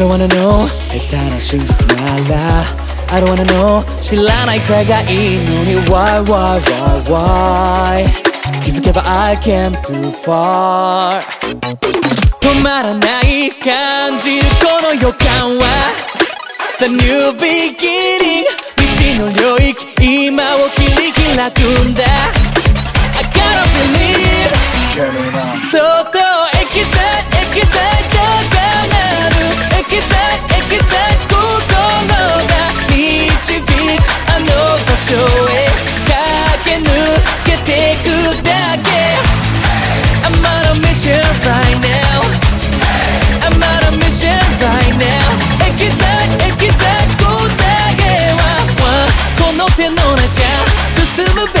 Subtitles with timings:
[0.00, 2.64] don't wanna know 下手な真実なら
[3.12, 8.04] I don't wanna know 知らないくらいがいいのに Why, why, why, why
[8.62, 11.22] 気づけば I came too far
[12.42, 15.64] 止まらない感じるこの予感は
[16.78, 18.44] The new beginning
[18.76, 22.02] 道の領域今を切り開くんだ
[23.14, 24.50] I gotta believe
[25.70, 26.29] そっと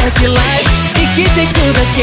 [0.12, 1.98] き life 生きてくだけ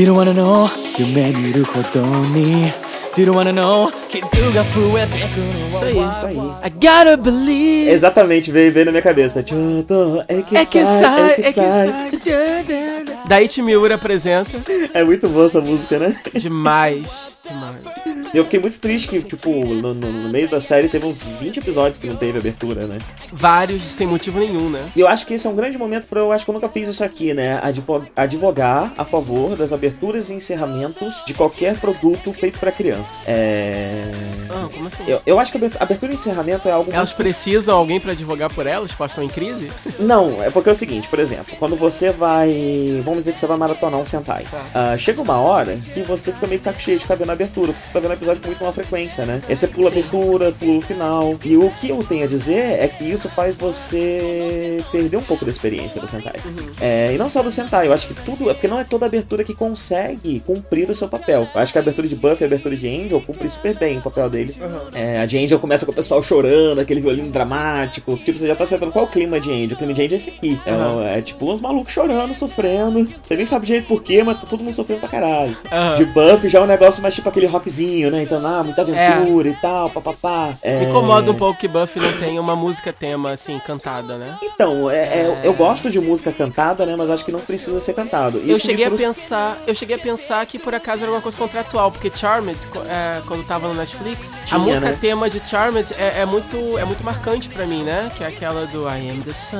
[0.00, 2.00] Didn't wanna know 夢見るほど
[2.34, 2.72] に
[3.14, 4.22] Didn't wanna know 傷
[4.52, 6.68] が増えてくのIsso aí,はisso aí.
[6.68, 7.90] I gotta believe.
[7.90, 9.40] Exatamente, veio, veio na minha cabeça.
[9.44, 11.88] Choto, é que É que sai, sai, é que é que sai.
[11.88, 13.18] sai.
[13.28, 14.50] Daí Miura apresenta.
[14.94, 16.16] É muito boa essa música, né?
[16.34, 17.04] Demais,
[17.44, 18.11] demais.
[18.33, 21.57] E eu fiquei muito triste que, tipo, no, no- meio da série teve uns 20
[21.57, 22.97] episódios que não teve abertura, né?
[23.31, 24.81] Vários sem motivo nenhum, né?
[24.95, 26.67] E eu acho que esse é um grande momento pra eu acho que eu nunca
[26.69, 27.59] fiz isso aqui, né?
[27.61, 33.21] Advo- advogar a favor das aberturas e encerramentos de qualquer produto feito pra crianças.
[33.27, 34.09] É.
[34.49, 35.03] Ah, como assim?
[35.07, 38.51] Eu, eu acho que abertura- e encerramento é algo Elas muito precisam alguém pra advogar
[38.53, 38.91] por elas?
[38.99, 39.71] Elas estão em crise?
[39.99, 43.01] Não, é porque é o seguinte, por exemplo, quando você vai.
[43.03, 44.45] Vamos dizer que você vai maratonar um Sentai.
[44.49, 44.63] Tá.
[44.73, 47.33] Ah, chega uma hora que você fica meio de saco cheio de ficar vendo a
[47.33, 49.41] abertura, porque você tá vendo o episódio com muito uma frequência, né?
[49.47, 51.35] Aí você pula abertura, pula o final.
[51.43, 55.45] E o que eu tenho a dizer é que isso faz você perder um pouco
[55.45, 56.35] da experiência do Sentai.
[56.45, 56.65] Uhum.
[56.79, 58.49] É, e não só do Sentai, eu acho que tudo.
[58.49, 61.47] É porque não é toda abertura que consegue cumprir o seu papel.
[61.53, 63.97] Eu acho que a abertura de Buffy e a abertura de Angel cumprem super bem
[63.97, 64.59] o papel deles.
[64.93, 68.15] É, a de Angel começa com o pessoal chorando, aquele violino dramático.
[68.17, 69.73] Tipo, você já tá acertando qual é o clima de Angel.
[69.73, 70.59] O clima de Angel é esse aqui.
[70.65, 71.07] É, Aham.
[71.07, 73.07] é tipo uns malucos chorando, sofrendo.
[73.25, 75.55] Você nem sabe direito porquê, mas tá todo mundo sofrendo pra caralho.
[75.97, 78.23] De Buffy já é um negócio mais tipo aquele rockzinho, né?
[78.23, 80.53] Então, ah, muita aventura e tal, papapá.
[80.61, 80.79] É...
[80.79, 84.35] Me incomoda um pouco que Buffy não tenha uma música tema, assim, cantada, né?
[84.41, 86.95] Então, é, é- eu gosto de música cantada, né?
[86.97, 88.37] Mas acho que não precisa ser cantado.
[88.37, 91.11] Eu Isso me cheguei a frustra- pensar, eu cheguei a pensar que por acaso era
[91.11, 92.57] uma coisa contratual, porque Charmed,
[92.87, 94.97] é, quando tava no Netflix, Tinha, a música né?
[94.99, 98.11] tema de Charmed é, é muito, é muito marcante pra mim, né?
[98.15, 99.57] Que é aquela do I am the sun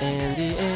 [0.00, 0.73] and the air.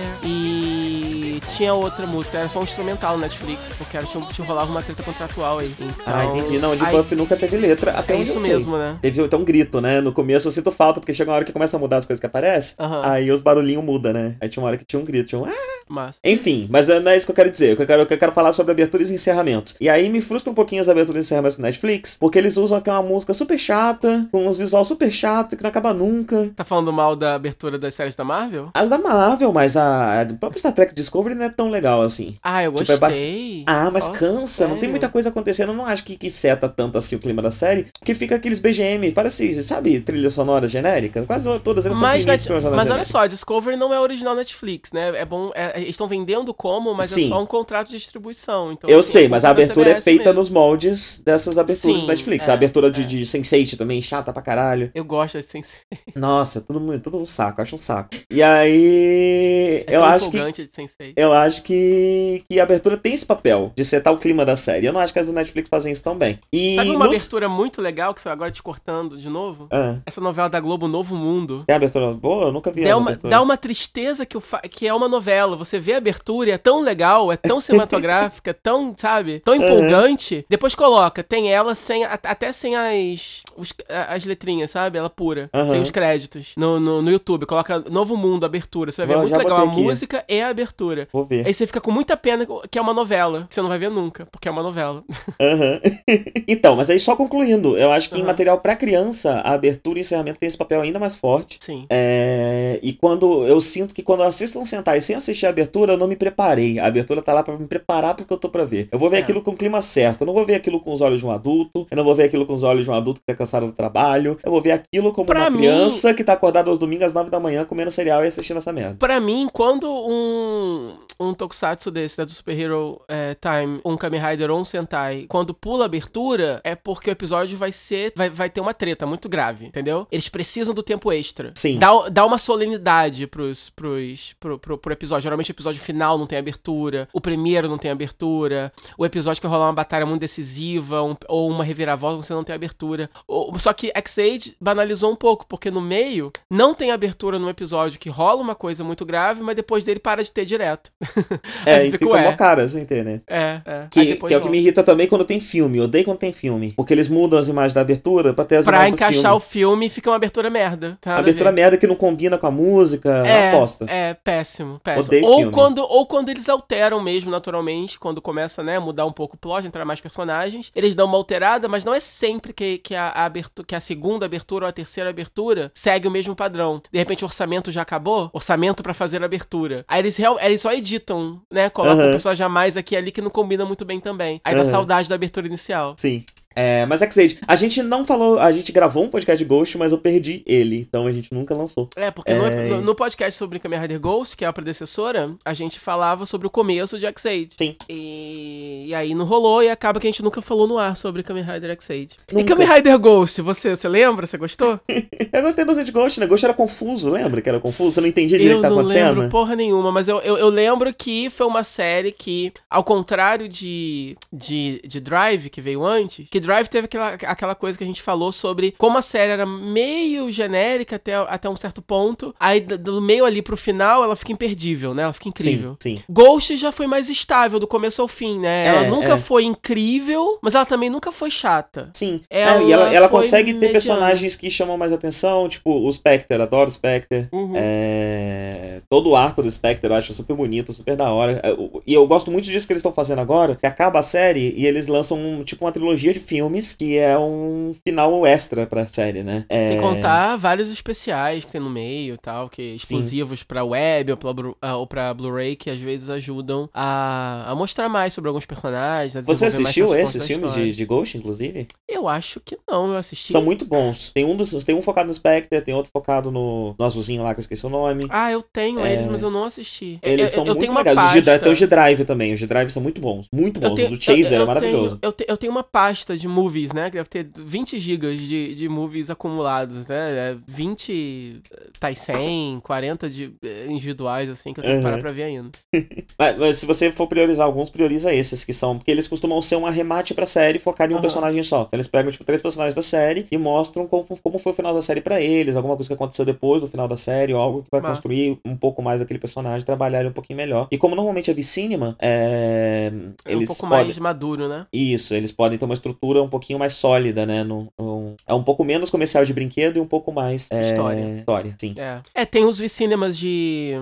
[1.39, 4.69] E tinha outra música, era só um instrumental no Netflix, porque era, tinha, tinha rolava
[4.73, 5.73] uma treta contratual aí.
[5.81, 6.59] Então, Ah, entendi.
[6.59, 8.51] Não, de aí- Buffy nunca teve letra, até É isso sei.
[8.53, 8.99] mesmo, né?
[9.01, 10.01] Teve até um grito, né?
[10.01, 12.19] No começo eu sinto falta, porque chega uma hora que começa a mudar as coisas
[12.19, 12.75] que aparecem.
[13.05, 14.35] Aí os barulhinhos mudam, né?
[14.41, 15.47] Aí tinha uma hora que tinha um grito, tinha um.
[15.89, 16.17] Mas.
[16.25, 17.73] Enfim, mas é- não é isso que eu quero dizer.
[17.73, 19.75] O que eu quero, eu quero falar sobre aberturas e encerramentos.
[19.81, 22.79] E aí me frustra um pouquinho as aberturas e encerramentos do Netflix, porque eles usam
[22.79, 26.51] aquela música super chata, com uns visual super chato, que não acaba nunca.
[26.57, 28.71] Tá falando mal da abertura das séries da Marvel?
[28.75, 32.03] As da Marvel, mas a, a do próprio Star Trek Discovery não é tão legal
[32.03, 32.37] assim.
[32.43, 33.65] Ah, eu Tipo, é ba- gostei.
[33.67, 34.91] Ah, mas Nossa, cansa, não tem sério?
[34.91, 35.71] muita coisa acontecendo.
[35.73, 38.59] Eu não acho que, que seta tanto assim o clima da série, porque fica aqueles
[38.61, 41.23] BGM, parece, sabe, trilha sonora genérica?
[41.23, 44.35] Quase todas elas Mas, estão Net- pela janela mas olha só, Discovery não é original
[44.35, 45.13] Netflix, né?
[45.17, 45.51] É bom.
[45.55, 47.27] é- eles estão vendendo como, mas Sim.
[47.27, 48.73] é só um contrato de distribuição.
[48.73, 50.39] Então, Eu assim, sei, é mas a da abertura é feita mesmo.
[50.41, 52.49] nos moldes dessas aberturas Sim, do Netflix.
[52.49, 53.05] é, a abertura de, é.
[53.05, 54.91] de Sense8 também, chata pra caralho.
[54.95, 55.79] Eu gosto desse sensei.
[56.15, 58.11] Nossa, todo mundo, todo um saco, acho um saco.
[58.31, 60.69] E aí, É eu acho que de
[61.17, 64.87] eu acho que, que a abertura tem esse papel de setar o clima da série.
[64.87, 66.39] Eu não acho que as do Netflix fazem isso tão bem.
[66.53, 69.67] E Sabe uma nos- abertura muito legal que você agora te cortando de novo?
[69.71, 71.65] Ah, Essa novela da Globo Novo Mundo.
[71.67, 72.47] tem a abertura boa?
[72.47, 75.57] Eu nunca vi Dá a uma, dá uma tristeza que, fa- que é uma novela.
[75.57, 80.47] Você vê a abertura e é tão legal, é tão cinematográfica, tão, sabe, tão empolgante.
[80.49, 83.73] Depois coloca, tem ela sem, até sem as, os-
[84.09, 84.99] as letrinhas, sabe?
[84.99, 85.69] Ela pura, Aham.
[85.69, 86.53] sem os créditos.
[86.57, 88.93] No, no, no YouTube, coloca Novo Mundo, abertura.
[88.93, 89.81] Você vai ver Vou- muito legal a aqui.
[89.83, 91.09] música e a abertura.
[91.13, 91.45] Vou ver.
[91.45, 93.91] Aí você fica com muita pena que é uma novela, que você não vai ver
[93.91, 95.03] nunca, porque é uma novela.
[95.41, 95.81] Aham.
[96.47, 98.27] então, mas aí só concluindo, eu acho que em Aham.
[98.29, 101.59] material pra criança, a abertura e encerramento tem esse papel ainda mais forte.
[101.61, 101.87] Sim.
[101.91, 105.93] É, e quando eu sinto que quando eu assisto um Sentai sem assistir a abertura,
[105.95, 106.79] eu não me preparei.
[106.79, 108.89] A abertura tá lá pra me preparar porque eu tô pra ver.
[108.93, 109.21] Eu vou ver É.
[109.21, 110.23] aquilo com o clima certo.
[110.23, 111.87] Eu não vou ver aquilo com os olhos de um adulto.
[111.91, 113.73] Eu não vou ver aquilo com os olhos de um adulto que tá cansado do
[113.73, 114.39] trabalho.
[114.45, 117.15] Eu vou ver aquilo como Pra uma mim- criança que tá acordada aos domingos às
[117.15, 118.97] nove da manhã comendo cereal e assistindo essa merda.
[118.99, 124.21] Pra mim, quando um, um tokusatsu desse, né, do Super Hero é, Time, um Kamen
[124.21, 128.13] Rider ou um Sentai, quando pula a abertura, é porque o episódio vai ser.
[128.15, 130.07] Vai, vai ter uma treta muito grave, entendeu?
[130.11, 131.53] Eles precisam do tempo extra.
[131.55, 131.79] Sim.
[131.79, 135.23] Dá, dá uma solenidade pros, pros, pro, pro, pro episódio.
[135.23, 139.47] Geralmente o episódio final não tem abertura, o primeiro não tem abertura, o episódio que
[139.47, 143.11] rolar uma batalha muito decisiva um- ou uma reviravolta você não tem abertura.
[143.27, 147.99] Ou- só que X-Age banalizou um pouco, porque no meio não tem abertura num episódio
[147.99, 150.91] que rola uma coisa muito grave, mas depois dele para de ter direto.
[151.67, 153.21] É, você e fica, mó cara sem ter, né?
[153.27, 153.87] É, é.
[153.91, 155.79] Que, que é o que me irrita também quando tem filme.
[155.79, 156.73] Eu odeio quando tem filme.
[156.77, 159.37] Porque eles mudam as imagens da abertura pra ter as Pra imagens do encaixar filme.
[159.37, 160.97] o filme fica uma abertura merda.
[161.01, 161.57] Tá abertura ver.
[161.57, 163.87] merda que não combina com a música, É, aposta.
[163.89, 165.05] é, péssimo, péssimo.
[165.07, 165.53] Odeio Ou filme.
[165.53, 169.39] quando, ou quando eles alteram mesmo, naturalmente, quando começa, né, a mudar um pouco o
[169.39, 173.09] plot, entrar mais personagens, eles dão uma alterada, mas não é sempre que, que, a,
[173.09, 176.81] a abertura, que a segunda abertura ou a terceira abertura segue o mesmo padrão.
[176.91, 179.85] De repente o orçamento já acabou, orçamento pra fazer a abertura.
[179.89, 182.09] Aí eles, real, eles só editam, né, colocam Aham.
[182.09, 184.41] um personagem a mais aqui e ali que não combina muito bem também.
[184.45, 185.95] Aí dá saudade da abertura inicial.
[185.99, 186.25] Sim.
[186.59, 189.93] É, mas X-Age, a gente não falou, a gente gravou um podcast de Ghost, mas
[189.93, 191.89] eu perdi ele, então a gente nunca lançou.
[191.95, 192.69] É, porque no- É.
[192.69, 196.49] No, no podcast sobre Kamen Rider Ghost, que é a predecessora, a gente falava sobre
[196.49, 197.51] o começo de X-Age.
[197.57, 197.77] Sim.
[197.89, 201.23] E, e aí não rolou e acaba que a gente nunca falou no ar sobre
[201.23, 202.09] Kamen Rider X-Age.
[202.31, 202.57] E Nunca.
[202.57, 204.27] Kamen Rider Ghost, você, você lembra?
[204.27, 204.81] Você gostou?
[205.33, 206.27] Eu gostei bastante de Ghost, né?
[206.27, 207.93] Ghost era confuso, lembra que era confuso?
[207.93, 209.15] Você não entendia direito eu o que tá não acontecendo?
[209.15, 213.49] lembro porra nenhuma, mas eu, eu, eu lembro que foi uma série que, ao contrário
[213.49, 217.87] de, de, de Drive, que veio antes, que Drive teve aquela, aquela coisa que a
[217.87, 222.61] gente falou sobre como a série era meio genérica até, até um certo ponto, aí
[222.61, 225.03] do- meio ali pro final ela fica imperdível, né?
[225.03, 225.77] Ela fica incrível.
[225.81, 226.03] Sim, sim.
[226.09, 228.67] Ghost já foi mais estável do começo ao fim, né?
[228.67, 229.19] ela É, nunca é.
[229.19, 231.91] foi incrível, mas ela também nunca foi chata.
[231.95, 232.21] Sim.
[232.31, 233.73] Ela É, e ela, ela consegue ter mediana.
[233.73, 237.29] personagens que chamam mais atenção, tipo o Spectre, adoro o Spectre.
[237.33, 237.53] Uhum.
[237.57, 241.41] É, Todo o arco do Spectre eu acho super bonito, super da hora.
[241.43, 241.55] É,
[241.87, 244.67] E eu gosto muito disso que eles estão fazendo agora, que acaba a série e
[244.67, 249.23] eles lançam um, tipo uma trilogia de filmes, que é um final extra pra série,
[249.23, 249.45] né?
[249.51, 254.11] É, Sem contar vários especiais que tem no meio e tal, que exclusivos pra web
[254.13, 258.13] ou pra, Blu- ah, ou pra Blu-ray, que às vezes ajudam a, a mostrar mais
[258.13, 259.25] sobre alguns personagens.
[259.27, 261.67] Você assistiu esses filmes de, de Ghost, inclusive?
[261.89, 263.33] Eu acho que não, eu assisti.
[263.33, 264.11] São muito bons.
[264.15, 267.33] Tem um, dos, tem um focado no Spectre, tem outro focado no, no azulzinho lá,
[267.35, 268.03] que eu esqueci o nome.
[268.11, 268.93] Ah, eu tenho É.
[268.93, 269.99] eles, mas eu não assisti.
[270.03, 270.97] Eles eu, são eu muito legais.
[270.97, 271.39] Pasta.
[271.39, 272.35] tem os de Drive também.
[272.35, 273.27] Os de Drive são muito bons.
[273.33, 273.75] Muito bons.
[273.75, 274.97] Tenho, o do Chaser eu- eu é maravilhoso.
[274.99, 276.91] Tenho, eu, te- eu tenho uma pasta de movies, né?
[276.91, 279.97] Que deve ter 20 gigas de, de movies acumulados, né?
[280.33, 281.43] É 20
[281.81, 285.03] Taisen, 40 de, eh, individuais, assim, que eu tenho que parar Uhum.
[285.03, 285.51] pra ver ainda.
[286.19, 288.77] Mas, mas se você for priorizar alguns, prioriza esses que são.
[288.77, 291.03] Porque eles costumam ser um arremate pra série focado em um Aham.
[291.03, 291.61] personagem só.
[291.61, 294.75] Então, eles pegam, tipo, três personagens da série e mostram como, como foi o final
[294.75, 297.63] da série pra eles, alguma coisa que aconteceu depois do final da série, ou algo
[297.63, 297.93] que vai Massa.
[297.95, 300.67] construir um pouco mais aquele personagem, trabalhar um pouquinho melhor.
[300.73, 302.91] E como normalmente é V-Cinema, é,
[303.25, 303.85] É um eles pouco podem.
[303.87, 304.67] mais maduro, né?
[304.73, 307.45] Isso, eles podem ter uma estrutura um pouquinho mais sólida, né?
[307.45, 310.47] No, no- é um pouco menos comercial de brinquedo e um pouco mais.
[310.51, 311.17] é, História.
[311.19, 311.75] História, sim.
[311.79, 312.01] É.
[312.15, 313.73] É, tem os V-Cinemas de.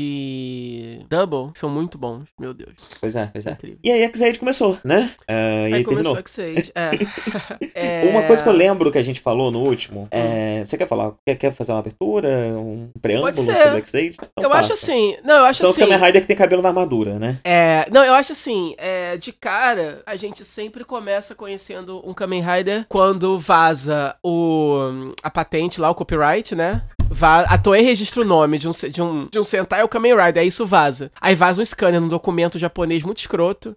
[0.00, 1.00] de.
[1.08, 2.74] Double, que são muito bons, meu Deus.
[3.00, 3.52] Pois é, pois é.
[3.52, 3.78] Incrível.
[3.82, 5.10] E aí X-Aid começou, né?
[5.26, 6.16] É, e aí, Aí começou terminou.
[6.18, 6.72] X-Age.
[6.74, 6.90] É.
[7.78, 10.60] É, Uma coisa que eu lembro que a gente falou no último, é...
[10.62, 10.66] Hum.
[10.66, 11.12] Você quer falar?
[11.26, 12.28] Quer, quer fazer uma abertura?
[12.56, 13.62] Um preâmbulo Pode ser.
[13.64, 14.16] sobre X-Aid?
[14.32, 14.72] Então Eu acho faça.
[14.86, 15.16] assim.
[15.24, 15.82] Não, eu acho São assim.
[15.82, 17.38] os Kamen Rider que tem cabelo na armadura, né?
[17.44, 21.34] É, não, eu acho assim, é, de cara, a gente sempre começa
[21.66, 26.82] conhecendo um Kamen Rider quando vaza o, a patente lá, o copyright, né?
[27.10, 30.14] Va a Toei registra o nome de um, de um, de um Sentai ou Kamen
[30.14, 31.10] Rider, aí isso vaza.
[31.20, 33.72] Aí vaza um scanner num documento japonês muito escroto,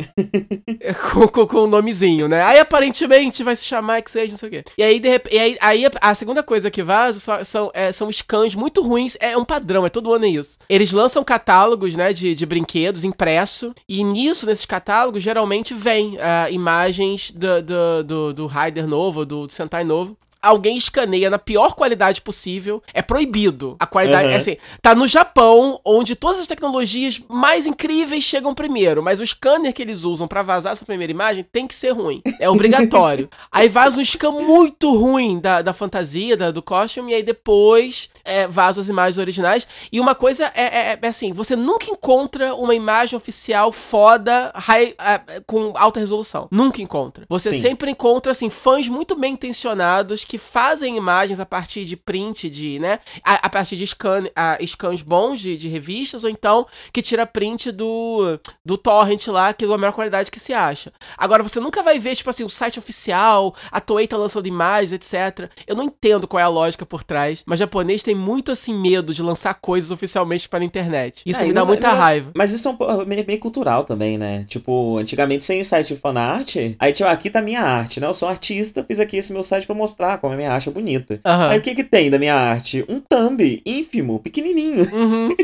[1.13, 2.41] com, com, com um nomezinho, né?
[2.43, 4.63] Aí aparentemente vai se chamar X-Age, não sei o quê.
[4.77, 7.91] E aí, de e aí, aí a, a segunda coisa que vaza só- são, é,
[7.91, 10.57] são scans muito ruins, é um padrão, é todo ano é isso.
[10.67, 16.49] Eles lançam catálogos, né, de, de brinquedos impresso, e nisso, nesses catálogos, geralmente vem ah,
[16.49, 20.17] imagens do, do, do, do Rider novo, do, do Sentai novo.
[20.41, 22.81] Alguém escaneia na pior qualidade possível.
[22.93, 23.75] É proibido.
[23.79, 24.27] A qualidade.
[24.27, 24.33] Uhum.
[24.33, 29.03] É assim, tá no Japão, onde todas as tecnologias mais incríveis chegam primeiro.
[29.03, 32.21] Mas o scanner que eles usam pra vazar essa primeira imagem tem que ser ruim.
[32.39, 33.29] É obrigatório.
[33.51, 38.09] aí vaza um scan muito ruim da, da fantasia, da- do costume, e aí depois
[38.23, 39.67] é, vaza as imagens originais.
[39.91, 44.95] E uma coisa é, é- é assim: você nunca encontra uma imagem oficial foda, high,
[44.97, 46.47] é, com alta resolução.
[46.51, 47.25] Nunca encontra.
[47.27, 47.61] Você Sim.
[47.61, 52.77] sempre encontra, assim, fãs muito bem intencionados que fazem imagens a partir de print, de,
[52.77, 52.99] né?
[53.23, 57.25] A, a partir de scan, a, scans bons de, de revistas, ou então que tira
[57.25, 60.93] print do, do torrent lá, que é a melhor qualidade que se acha.
[61.17, 64.93] Agora, você nunca vai ver, tipo assim, o site oficial, a Toei tá lançando imagens,
[64.93, 65.49] etc.
[65.65, 69.15] Eu não entendo qual é a lógica por trás, mas japonês tem muito, assim, medo
[69.15, 71.23] de lançar coisas oficialmente para a internet.
[71.25, 72.31] Isso É, me dá não- muita não- raiva.
[72.35, 74.45] Mas isso é um pouco meio, meio cultural também, né?
[74.47, 78.05] Tipo, antigamente sem site de fanart, aí tipo, aqui tá minha arte, né?
[78.05, 80.69] Eu sou um artista, fiz aqui esse meu site pra mostrar como a minha arte
[80.69, 81.19] é bonita.
[81.25, 81.49] Aham.
[81.49, 82.85] Aí o que que tem da minha arte?
[82.87, 84.87] Um thumb ínfimo, pequenininho.
[84.93, 85.29] Uhum.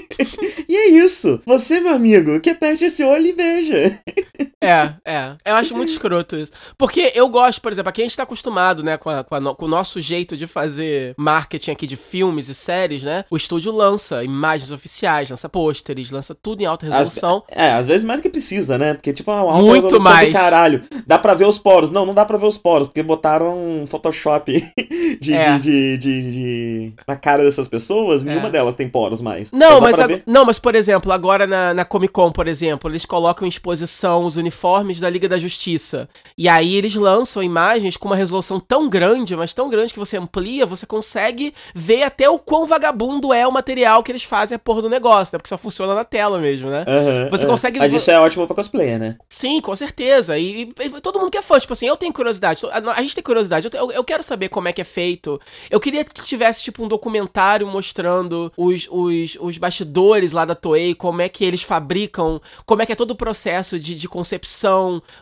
[0.68, 1.42] E é isso.
[1.46, 4.00] Você, meu amigo, que aperte esse olho e veja.
[4.66, 5.32] É, é.
[5.46, 6.52] Eu acho muito escroto isso.
[6.78, 9.40] Porque eu gosto, por exemplo, aqui a gente tá acostumado, né, com, a- com a
[9.40, 13.26] no- com o nosso jeito de fazer marketing aqui de filmes e séries, né?
[13.30, 17.44] O estúdio lança imagens oficiais, lança pôsteres, lança tudo em alta resolução.
[17.50, 18.94] É, às vezes mais do que precisa, né?
[18.94, 20.34] Porque, tipo, uma Muito resolução do mais.
[20.34, 20.82] caralho.
[21.06, 21.90] Dá pra ver os poros.
[21.92, 24.52] Não, não dá pra ver os poros, porque botaram um Photoshop
[25.22, 25.58] de, É.
[25.60, 28.52] de, de, de- na cara dessas pessoas, nenhuma É.
[28.52, 29.52] delas tem poros mais.
[29.52, 32.90] Não, Então mas, ver- não, mas por exemplo, agora na, na Comic Con, por exemplo,
[32.90, 34.55] eles colocam em exposição os uniformes
[35.00, 36.08] da Liga da Justiça.
[36.38, 40.18] E aí eles lançam imagens com uma resolução tão grande, mas tão grande que você
[40.18, 44.60] amplia, você consegue ver até o quão vagabundo é o material que eles fazem a
[44.60, 45.40] porra do negócio, né?
[45.40, 46.86] Porque só funciona na tela mesmo, né?
[46.88, 47.52] Aham, Você aham.
[47.54, 49.18] consegue Mas isso é ótimo pra cosplayer, né?
[49.30, 50.38] Sim, com certeza.
[50.38, 52.62] E, e- e todo mundo que é fã, tipo assim, eu tenho curiosidade.
[52.72, 53.70] A, a gente tem curiosidade.
[53.74, 55.40] Eu, eu- eu quero saber como é que é feito.
[55.70, 60.94] Eu queria que tivesse, tipo, um documentário mostrando os, os, os bastidores lá da Toei,
[60.96, 64.45] como é que eles fabricam, como é que é todo o processo de, de concepção,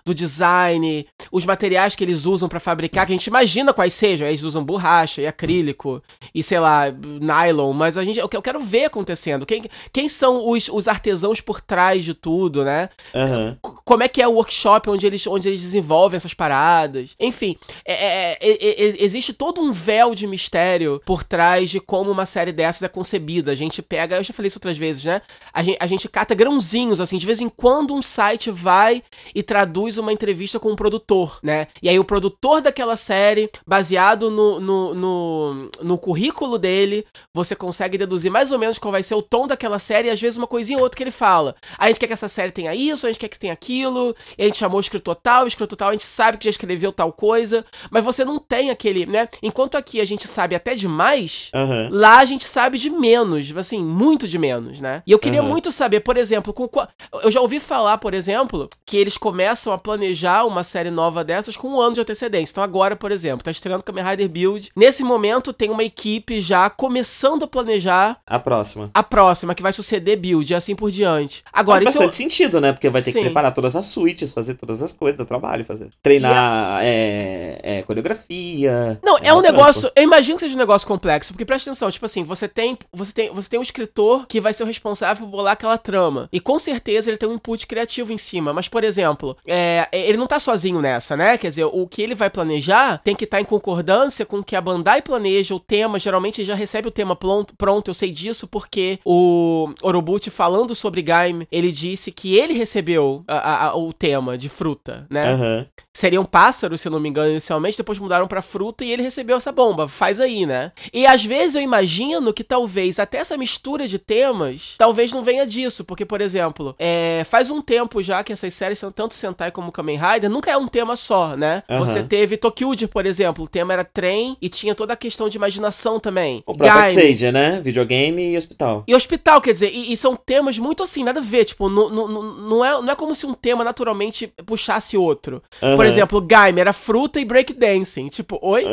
[0.05, 4.27] do design, os materiais que eles usam pra fabricar, que a gente imagina quais sejam.
[4.27, 6.01] Eles usam borracha e acrílico
[6.33, 9.45] e, sei lá, nylon, mas a gente, eu, que- eu quero ver acontecendo.
[9.45, 12.89] Quem, quem são os, os artesãos por trás de tudo, né?
[13.13, 17.11] C- como é que é o workshop onde eles, onde eles desenvolvem essas paradas.
[17.19, 22.25] Enfim, é- é- é- existe todo um véu de mistério por trás de como uma
[22.25, 23.51] série dessas é concebida.
[23.51, 25.21] A gente pega, eu já falei isso outras vezes, né?
[25.53, 29.03] A gente, a gente cata grãozinhos, assim, de vez em quando um site vai
[29.33, 31.67] e traduz uma entrevista com um produtor, né?
[31.81, 37.97] E aí o produtor daquela série, baseado no, no, no, no currículo dele, você consegue
[37.97, 40.47] deduzir mais ou menos qual vai ser o tom daquela série e às vezes uma
[40.47, 41.55] coisinha ou outra que ele fala.
[41.77, 44.41] A gente quer que essa série tenha isso, a gente quer que tenha aquilo, e
[44.43, 46.91] a gente chamou o escritor tal, o escritor tal, a gente sabe que já escreveu
[46.91, 49.27] tal coisa, mas você não tem aquele, né?
[49.41, 51.89] Enquanto aqui a gente sabe até demais, Aham.
[51.91, 55.01] Lá a gente sabe de menos, assim, muito de menos, né?
[55.05, 55.49] E eu queria Aham.
[55.49, 56.89] muito saber, por exemplo, com qua-
[57.23, 61.57] eu já ouvi falar, por exemplo, que eles começam a planejar uma série nova dessas
[61.57, 62.51] com um ano de antecedência.
[62.53, 64.71] Então agora, por exemplo, tá estreando Kamen Rider Build.
[64.75, 68.89] Nesse momento tem uma equipe já começando a planejar A próxima.
[68.93, 71.43] a próxima, que vai suceder Build e assim por diante.
[71.51, 72.07] Agora, Faz isso eu...
[72.07, 72.71] bastante sentido, né?
[72.71, 73.19] Porque vai ter Sim.
[73.19, 75.89] que preparar todas as suítes, fazer todas as coisas do trabalho, fazer.
[76.01, 78.99] Treinar é, é, coreografia.
[79.03, 79.41] Não, é, um trampo.
[79.41, 79.91] negócio.
[79.95, 83.13] Eu imagino que seja um negócio complexo, porque presta atenção, tipo assim, você tem, você
[83.13, 86.29] tem, você tem um escritor que vai ser o responsável por bolar aquela trama.
[86.31, 88.53] E com certeza ele tem um input criativo em cima.
[88.53, 91.37] Mas, por exemplo, é, ele não tá sozinho nessa, né?
[91.37, 94.55] Quer dizer, o que ele vai planejar tem que estar em concordância com o que
[94.55, 95.99] a Bandai planeja, o tema.
[95.99, 100.73] Geralmente ele já recebe o tema pronto, pronto, eu sei disso, porque o Orobuchi, falando
[100.75, 105.33] sobre Gaime, ele disse que ele recebeu a- a- o tema de fruta, né?
[105.33, 105.65] Aham.
[105.95, 109.37] seriam pássaros, se eu não me engano, inicialmente, depois mudaram pra fruta e ele recebeu
[109.37, 109.87] essa bomba.
[109.87, 110.71] Faz aí, né?
[110.91, 115.45] E às vezes eu imagino que talvez até essa mistura de temas, talvez não venha
[115.45, 119.51] disso, porque, por exemplo, é, faz um tempo já que essas séries são tanto Sentai
[119.51, 121.63] como Kamen Rider, nunca é um tema só, né?
[121.79, 125.37] Você teve Tokyuji, por exemplo, o tema era trem e tinha toda a questão de
[125.37, 126.43] imaginação também.
[126.45, 126.93] O próprio.
[126.93, 127.61] Sage, né?
[127.61, 128.83] Videogame e hospital.
[128.87, 132.65] E hospital, quer dizer, e, e são temas muito assim, nada a ver, tipo, não,
[132.65, 135.41] é, não é como se um tema naturalmente puxasse outro.
[135.59, 138.09] Por exemplo, Gaime era fruta e breakdancing.
[138.09, 138.65] Tipo, oi?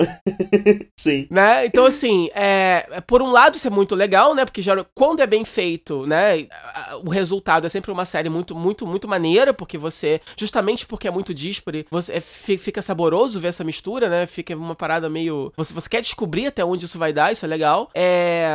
[0.96, 1.26] Sim.
[1.30, 1.66] né?
[1.66, 4.44] Então, assim, é, por um lado isso é muito legal, né?
[4.44, 6.46] Porque já, quando é bem feito, né?
[7.04, 9.89] O resultado é sempre uma série muito, muito, muito maneira, porque você,
[10.36, 14.26] justamente porque é muito díspare, você é, fi- fica saboroso ver essa mistura, né?
[14.26, 15.52] Fica uma parada meio.
[15.56, 17.90] Você, você quer descobrir até onde isso vai dar, isso é legal.
[17.94, 18.46] É,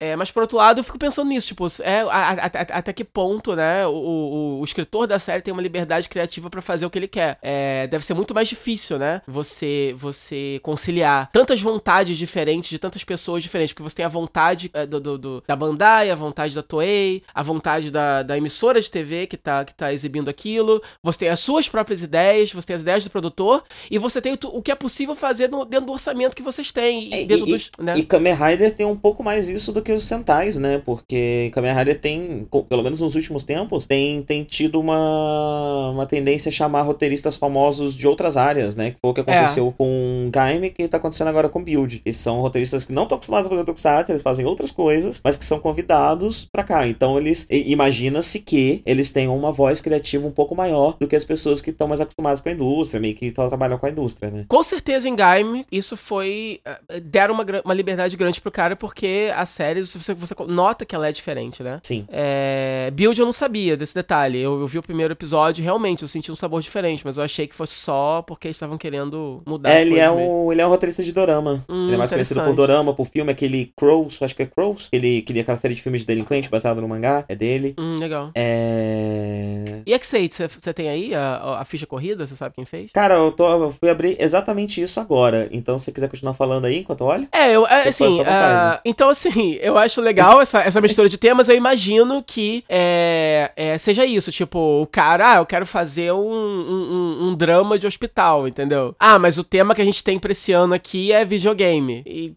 [0.00, 2.92] é, mas por outro lado, eu fico pensando nisso, tipo, é, a- a- a- até
[2.92, 3.86] que ponto, né?
[3.86, 7.08] O, o- o escritor da série tem uma liberdade criativa pra fazer o que ele
[7.08, 7.38] quer.
[7.42, 9.22] É, deve ser muito mais difícil, né?
[9.26, 14.70] Você, você conciliar tantas vontades diferentes de tantas pessoas diferentes, porque você tem a vontade
[14.74, 18.80] é, do, do- do- da Bandai, a vontade da Toei, a vontade da, da emissora
[18.80, 22.52] de TV que tá, que tá exibindo aquilo, daquilo, você tem as suas próprias ideias,
[22.52, 25.48] você tem as ideias do produtor, e você tem o, o que é possível fazer
[25.48, 27.08] no, dentro do orçamento que vocês têm.
[27.08, 27.70] E, É, dentro e, dos.
[27.78, 27.98] Né?
[27.98, 30.80] e Kamen Rider tem um pouco mais isso do que os Sentais, né?
[30.84, 36.48] Porque Kamen Rider tem, pelo menos nos últimos tempos, tem, tem tido uma, uma tendência
[36.48, 38.92] a chamar roteiristas famosos de outras áreas, né?
[38.92, 39.22] Que foi o que É.
[39.22, 42.00] aconteceu com Gaime, que tá acontecendo agora com Build.
[42.00, 45.36] Que são roteiristas que não estão acostumados a fazer Tokusatsu, eles fazem outras coisas, mas
[45.36, 46.86] que são convidados pra cá.
[46.86, 51.24] Então eles, imagina-se que eles tenham uma voz criativa um pouco maior do que as
[51.24, 54.30] pessoas que estão mais acostumadas com a indústria, meio que estão trabalhando com a indústria,
[54.30, 54.44] né?
[54.48, 56.60] Com certeza em Gaime, isso foi.
[56.64, 60.94] eh, deram uma, uma liberdade grande pro cara, porque a série, você, você nota que
[60.94, 61.80] ela é diferente, né?
[61.82, 62.04] Sim.
[62.08, 64.38] É, Build eu não sabia desse detalhe.
[64.40, 67.46] Eu, eu vi o primeiro episódio, realmente, eu senti um sabor diferente, mas eu achei
[67.46, 70.70] que fosse só porque eles estavam querendo mudar É, ele é, um, ele é um
[70.70, 71.64] roteirista de dorama.
[71.68, 74.88] Hum, ele é mais conhecido por dorama, por filme, aquele Crows, acho que é Crows.
[74.92, 77.74] Ele queria aquela série de filmes de delinquente baseado no mangá, é dele.
[77.78, 78.30] Hum, legal.
[78.34, 79.82] É.
[79.86, 82.26] E X8, você tem aí a, a ficha corrida?
[82.26, 82.90] Você sabe quem fez?
[82.92, 85.48] Cara, eu, tô, eu fui abrir exatamente isso agora.
[85.52, 87.28] Então, se você quiser continuar falando aí enquanto eu olho.
[87.32, 91.18] É, eu, é, Você assim, ah, então assim, eu acho legal essa, essa mistura de
[91.18, 96.12] temas, eu imagino que é, é, seja isso, tipo, o cara, ah, eu quero fazer
[96.12, 98.94] um, um, um- drama de hospital, entendeu?
[98.98, 102.34] Ah, mas o tema que a gente tem pra esse ano aqui é videogame, e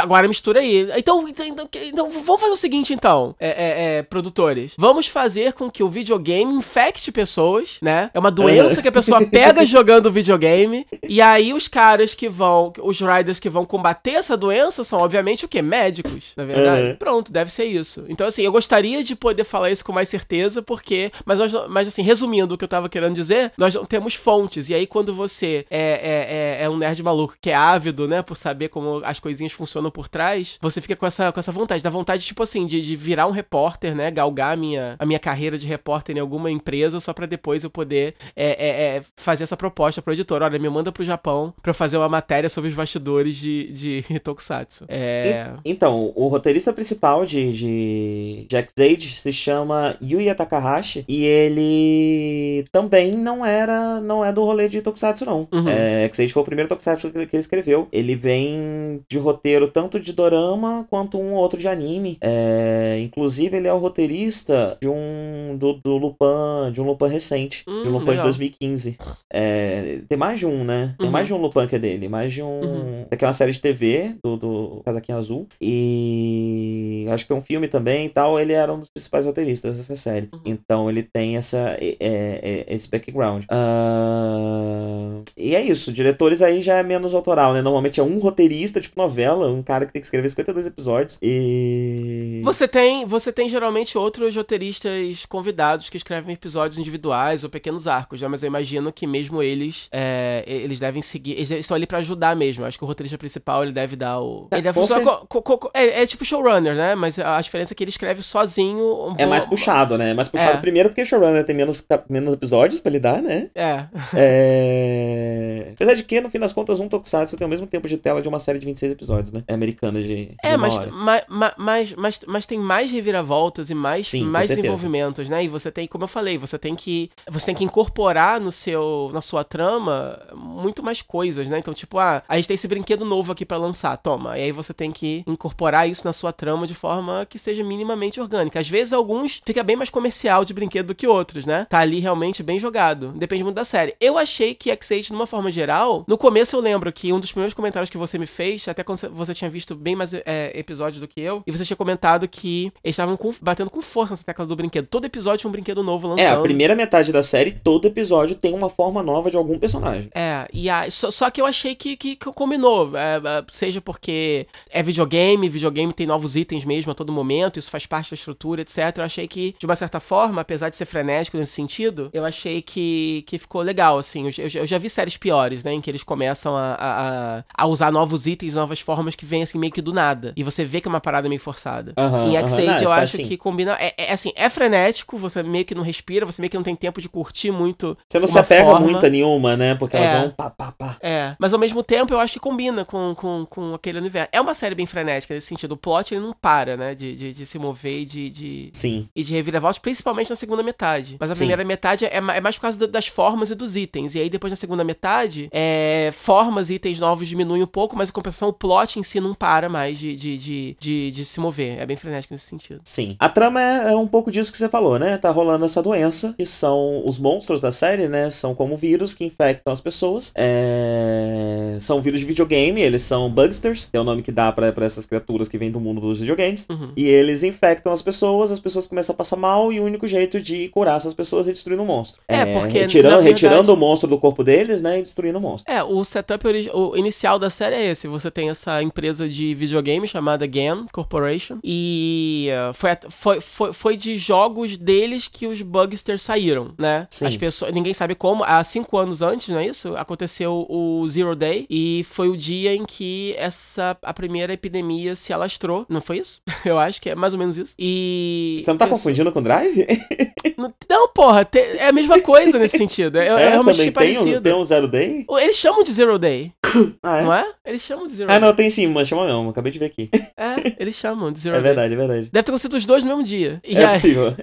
[0.00, 0.88] agora mistura aí.
[0.96, 5.52] Então, então, então, então, vamos fazer o seguinte então, é, é, é, produtores, vamos fazer
[5.52, 8.10] com que o videogame infecte pessoas, né?
[8.12, 12.72] É uma doença que a pessoa pega jogando videogame, e aí os caras que vão,
[12.80, 15.62] os riders que vão combater essa doença são, obviamente, o quê?
[15.62, 16.96] Médicos, na verdade.
[16.98, 18.04] Pronto, deve ser isso.
[18.08, 21.10] Então, assim, eu gostaria de poder falar isso com mais certeza, porque.
[21.24, 24.68] Mas, nós, mas assim, resumindo o que eu tava querendo dizer, nós não temos fontes.
[24.68, 28.22] E aí, quando você é, é, é, é um nerd maluco que é ávido, né,
[28.22, 31.82] por saber como as coisinhas funcionam por trás, você fica com essa, com essa vontade.
[31.82, 34.10] Da vontade, tipo assim, de, de virar um repórter, né?
[34.10, 37.70] Galgar a minha, a minha carreira de repórter em alguma empresa só pra depois eu
[37.70, 40.42] poder é, é, é, fazer essa proposta pro editor.
[40.42, 44.84] Olha, me manda pro Japão pra fazer uma matéria sobre os bastidores de, de Tokusatsu.
[44.88, 45.52] É.
[45.64, 53.12] Então, o roteirista principal de, de Jack's Age se chama Yuya Takahashi e ele também
[53.12, 55.48] não era não é do rolê de Tokusatsu não.
[55.52, 55.68] Uhum.
[55.68, 57.88] É, Jack's Age foi o primeiro Tokusatsu que, que ele escreveu.
[57.92, 62.18] Ele vem de roteiro tanto de dorama quanto um outro de anime.
[62.20, 67.27] É, inclusive ele é o roteirista de um do, do Lupin, de um Lupin recente,
[67.36, 68.24] de Hum, um Lupin de legal.
[68.24, 68.98] 2015.
[69.32, 70.94] É, tem mais de um, né?
[70.98, 71.12] Tem Uhum.
[71.12, 72.60] mais de um Lupin que é dele, mais de um.
[72.60, 73.06] Uhum.
[73.10, 75.46] É uma série de TV do, do Casaquinho Azul.
[75.60, 78.38] E acho que tem um filme também e tal.
[78.38, 80.28] Ele era um dos principais roteiristas dessa série.
[80.32, 80.40] Uhum.
[80.46, 83.44] Então ele tem essa, é, é, esse background.
[83.48, 85.92] Ah, e é isso.
[85.92, 87.62] Diretores aí já é menos autoral, né?
[87.62, 91.18] Normalmente é um roteirista, tipo novela, um cara que tem que escrever 52 episódios.
[91.22, 92.40] E.
[92.44, 98.20] Você tem, você tem geralmente outros roteiristas convidados que escrevem episódios individuais ou pequenos arcos,
[98.22, 98.28] né?
[98.28, 102.34] Mas eu imagino que mesmo eles, é, eles devem seguir, eles estão ali pra ajudar
[102.36, 102.64] mesmo.
[102.64, 105.42] Acho que o roteirista principal ele deve dar o, ele deve com funcionar cer- co-
[105.42, 106.94] co- co- é, é tipo showrunner, né?
[106.94, 108.84] Mas a diferença é que ele escreve sozinho.
[109.08, 110.10] um É mais puxado, né?
[110.10, 110.60] É mais puxado É.
[110.60, 113.50] primeiro porque Showrunner tem menos, menos episódios pra lidar, né?
[113.54, 113.84] É.
[114.14, 115.68] É...
[115.74, 118.20] Apesar de que, no fim das contas, um Tokusatsu tem o mesmo tempo de tela
[118.22, 119.42] de uma série de 26 episódios, né?
[119.46, 120.34] É americana de.
[120.42, 121.22] É, mas, mas,
[121.56, 125.44] mas, mas, mas tem mais reviravoltas e mais, Sim, mais desenvolvimentos, né?
[125.44, 129.10] E você tem, como eu falei, você tem que você tem que incorporar no seu
[129.12, 131.58] na sua trama muito mais coisas, né?
[131.58, 134.38] Então, tipo, ah, a gente tem esse brinquedo novo aqui pra lançar, toma.
[134.38, 138.20] E aí você tem que incorporar isso na sua trama de forma que seja minimamente
[138.20, 138.60] orgânica.
[138.60, 141.66] Às vezes alguns fica bem mais comercial de brinquedo do que outros, né?
[141.68, 143.08] Tá ali realmente bem jogado.
[143.12, 143.94] Depende muito da série.
[144.00, 147.54] Eu achei que X8, numa forma geral, no começo eu lembro que um dos primeiros
[147.54, 151.06] comentários que você me fez, até quando você- tinha visto bem mais é, episódios do
[151.06, 154.56] que eu, e você tinha comentado que eles estavam batendo com força nessa tecla do
[154.56, 154.86] brinquedo.
[154.88, 156.24] Todo episódio tinha um brinquedo novo lançando.
[156.26, 160.10] É, a primeira metade da série, todo episódio tem uma forma nova de algum personagem.
[160.14, 162.96] É, e a, só, só que eu achei que, que, que combinou.
[162.96, 167.70] é, é, seja porque é videogame, videogame tem novos itens mesmo a todo momento, isso
[167.70, 168.78] faz parte da estrutura, etc.
[168.98, 172.62] Eu achei que, de uma certa forma, apesar de ser frenético nesse sentido, eu achei
[172.62, 174.26] que, que ficou legal, assim.
[174.28, 177.44] Eu, eu já- eu já vi séries piores, né, em que eles começam a, a,
[177.56, 180.32] a- usar novos itens, novas formas que vêm, assim, meio que do nada.
[180.36, 181.92] E você vê que é uma parada meio forçada.
[181.96, 182.38] Aham, em.
[182.38, 183.26] X8 Não, eu faz acho sim.
[183.26, 183.76] que combina.
[183.80, 186.74] É, é, assim, é frenético, você meio que não respira, você meio que não tem
[186.76, 188.80] tempo de curtir muito Você não se apega forma.
[188.80, 189.74] muito a nenhuma, né?
[189.74, 190.20] Porque elas É.
[190.20, 190.96] vão pá, pá, pá.
[191.00, 194.28] É, mas ao mesmo tempo eu acho que combina com, com, com aquele universo.
[194.32, 195.72] É uma série bem frenética nesse sentido.
[195.72, 196.94] O plot ele não para, né?
[196.94, 199.08] De, de, de se mover e de, de, Sim.
[199.14, 201.16] e de reviravoltas, principalmente na segunda metade.
[201.20, 201.40] Mas a Sim.
[201.40, 204.14] primeira metade é, é mais por causa das formas e dos itens.
[204.14, 208.08] E aí depois na segunda metade, é, formas e itens novos diminuem um pouco, mas
[208.08, 211.40] em compensação o plot em si não para mais de, de, de, de, de se
[211.40, 211.78] mover.
[211.78, 212.80] É bem frenético nesse sentido.
[212.84, 213.16] Sim.
[213.18, 215.16] A trama é, é um pouco disso que você falou, né?
[215.18, 218.30] Tá rolando essa doença, que são são os monstros da série, né?
[218.30, 220.32] São como vírus que infectam as pessoas.
[220.34, 221.76] É...
[221.80, 224.86] São vírus de videogame, eles são bugsters, que é o nome que dá pra, pra
[224.86, 226.66] essas criaturas que vêm do mundo dos videogames.
[226.70, 226.92] Uhum.
[226.96, 230.40] E eles infectam as pessoas, as pessoas começam a passar mal, e o único jeito
[230.40, 232.22] de curar essas pessoas é destruindo o monstro.
[232.28, 234.98] É, porque, Retirando, verdade- retirando o monstro do corpo deles, né?
[234.98, 235.72] E destruindo o monstro.
[235.72, 238.06] É, o setup origi- o inicial da série é esse.
[238.08, 241.58] Você tem essa empresa de videogame chamada GAN Corporation.
[241.62, 247.06] E uh, foi, foi, foi, foi de jogos deles que os Bugsters saíram, né?
[247.10, 247.26] Sim.
[247.26, 247.72] As pessoas.
[247.72, 248.42] Ninguém sabe como.
[248.44, 249.94] Há cinco anos antes, não é isso?
[249.96, 251.66] Aconteceu o Zero Day.
[251.70, 255.86] E foi o dia em que essa a primeira epidemia se alastrou.
[255.88, 256.40] Não foi isso?
[256.64, 257.74] Eu acho que é mais ou menos isso.
[257.78, 258.60] E.
[258.64, 259.86] Você não tá confundindo com Drive?
[260.56, 263.16] Não, não, porra, te- é a mesma coisa nesse sentido.
[263.16, 264.40] É, é realmente também tem um, parecido.
[264.42, 265.24] tem um Zero Day?
[265.40, 266.52] Eles chamam de Zero Day,
[267.02, 267.22] Ah, é?
[267.22, 267.46] não é?
[267.64, 268.48] Eles chamam de Zero Ah, Day.
[268.48, 270.10] não, tem sim, mas chama não, acabei de ver aqui.
[270.36, 271.68] É, eles chamam de Zero É Day.
[271.68, 272.30] verdade, é verdade.
[272.32, 273.60] Deve ter acontecido os dois no mesmo dia.
[273.64, 274.34] E É aí, possível.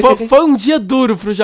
[0.00, 1.43] foi, foi um dia duro pro Japão.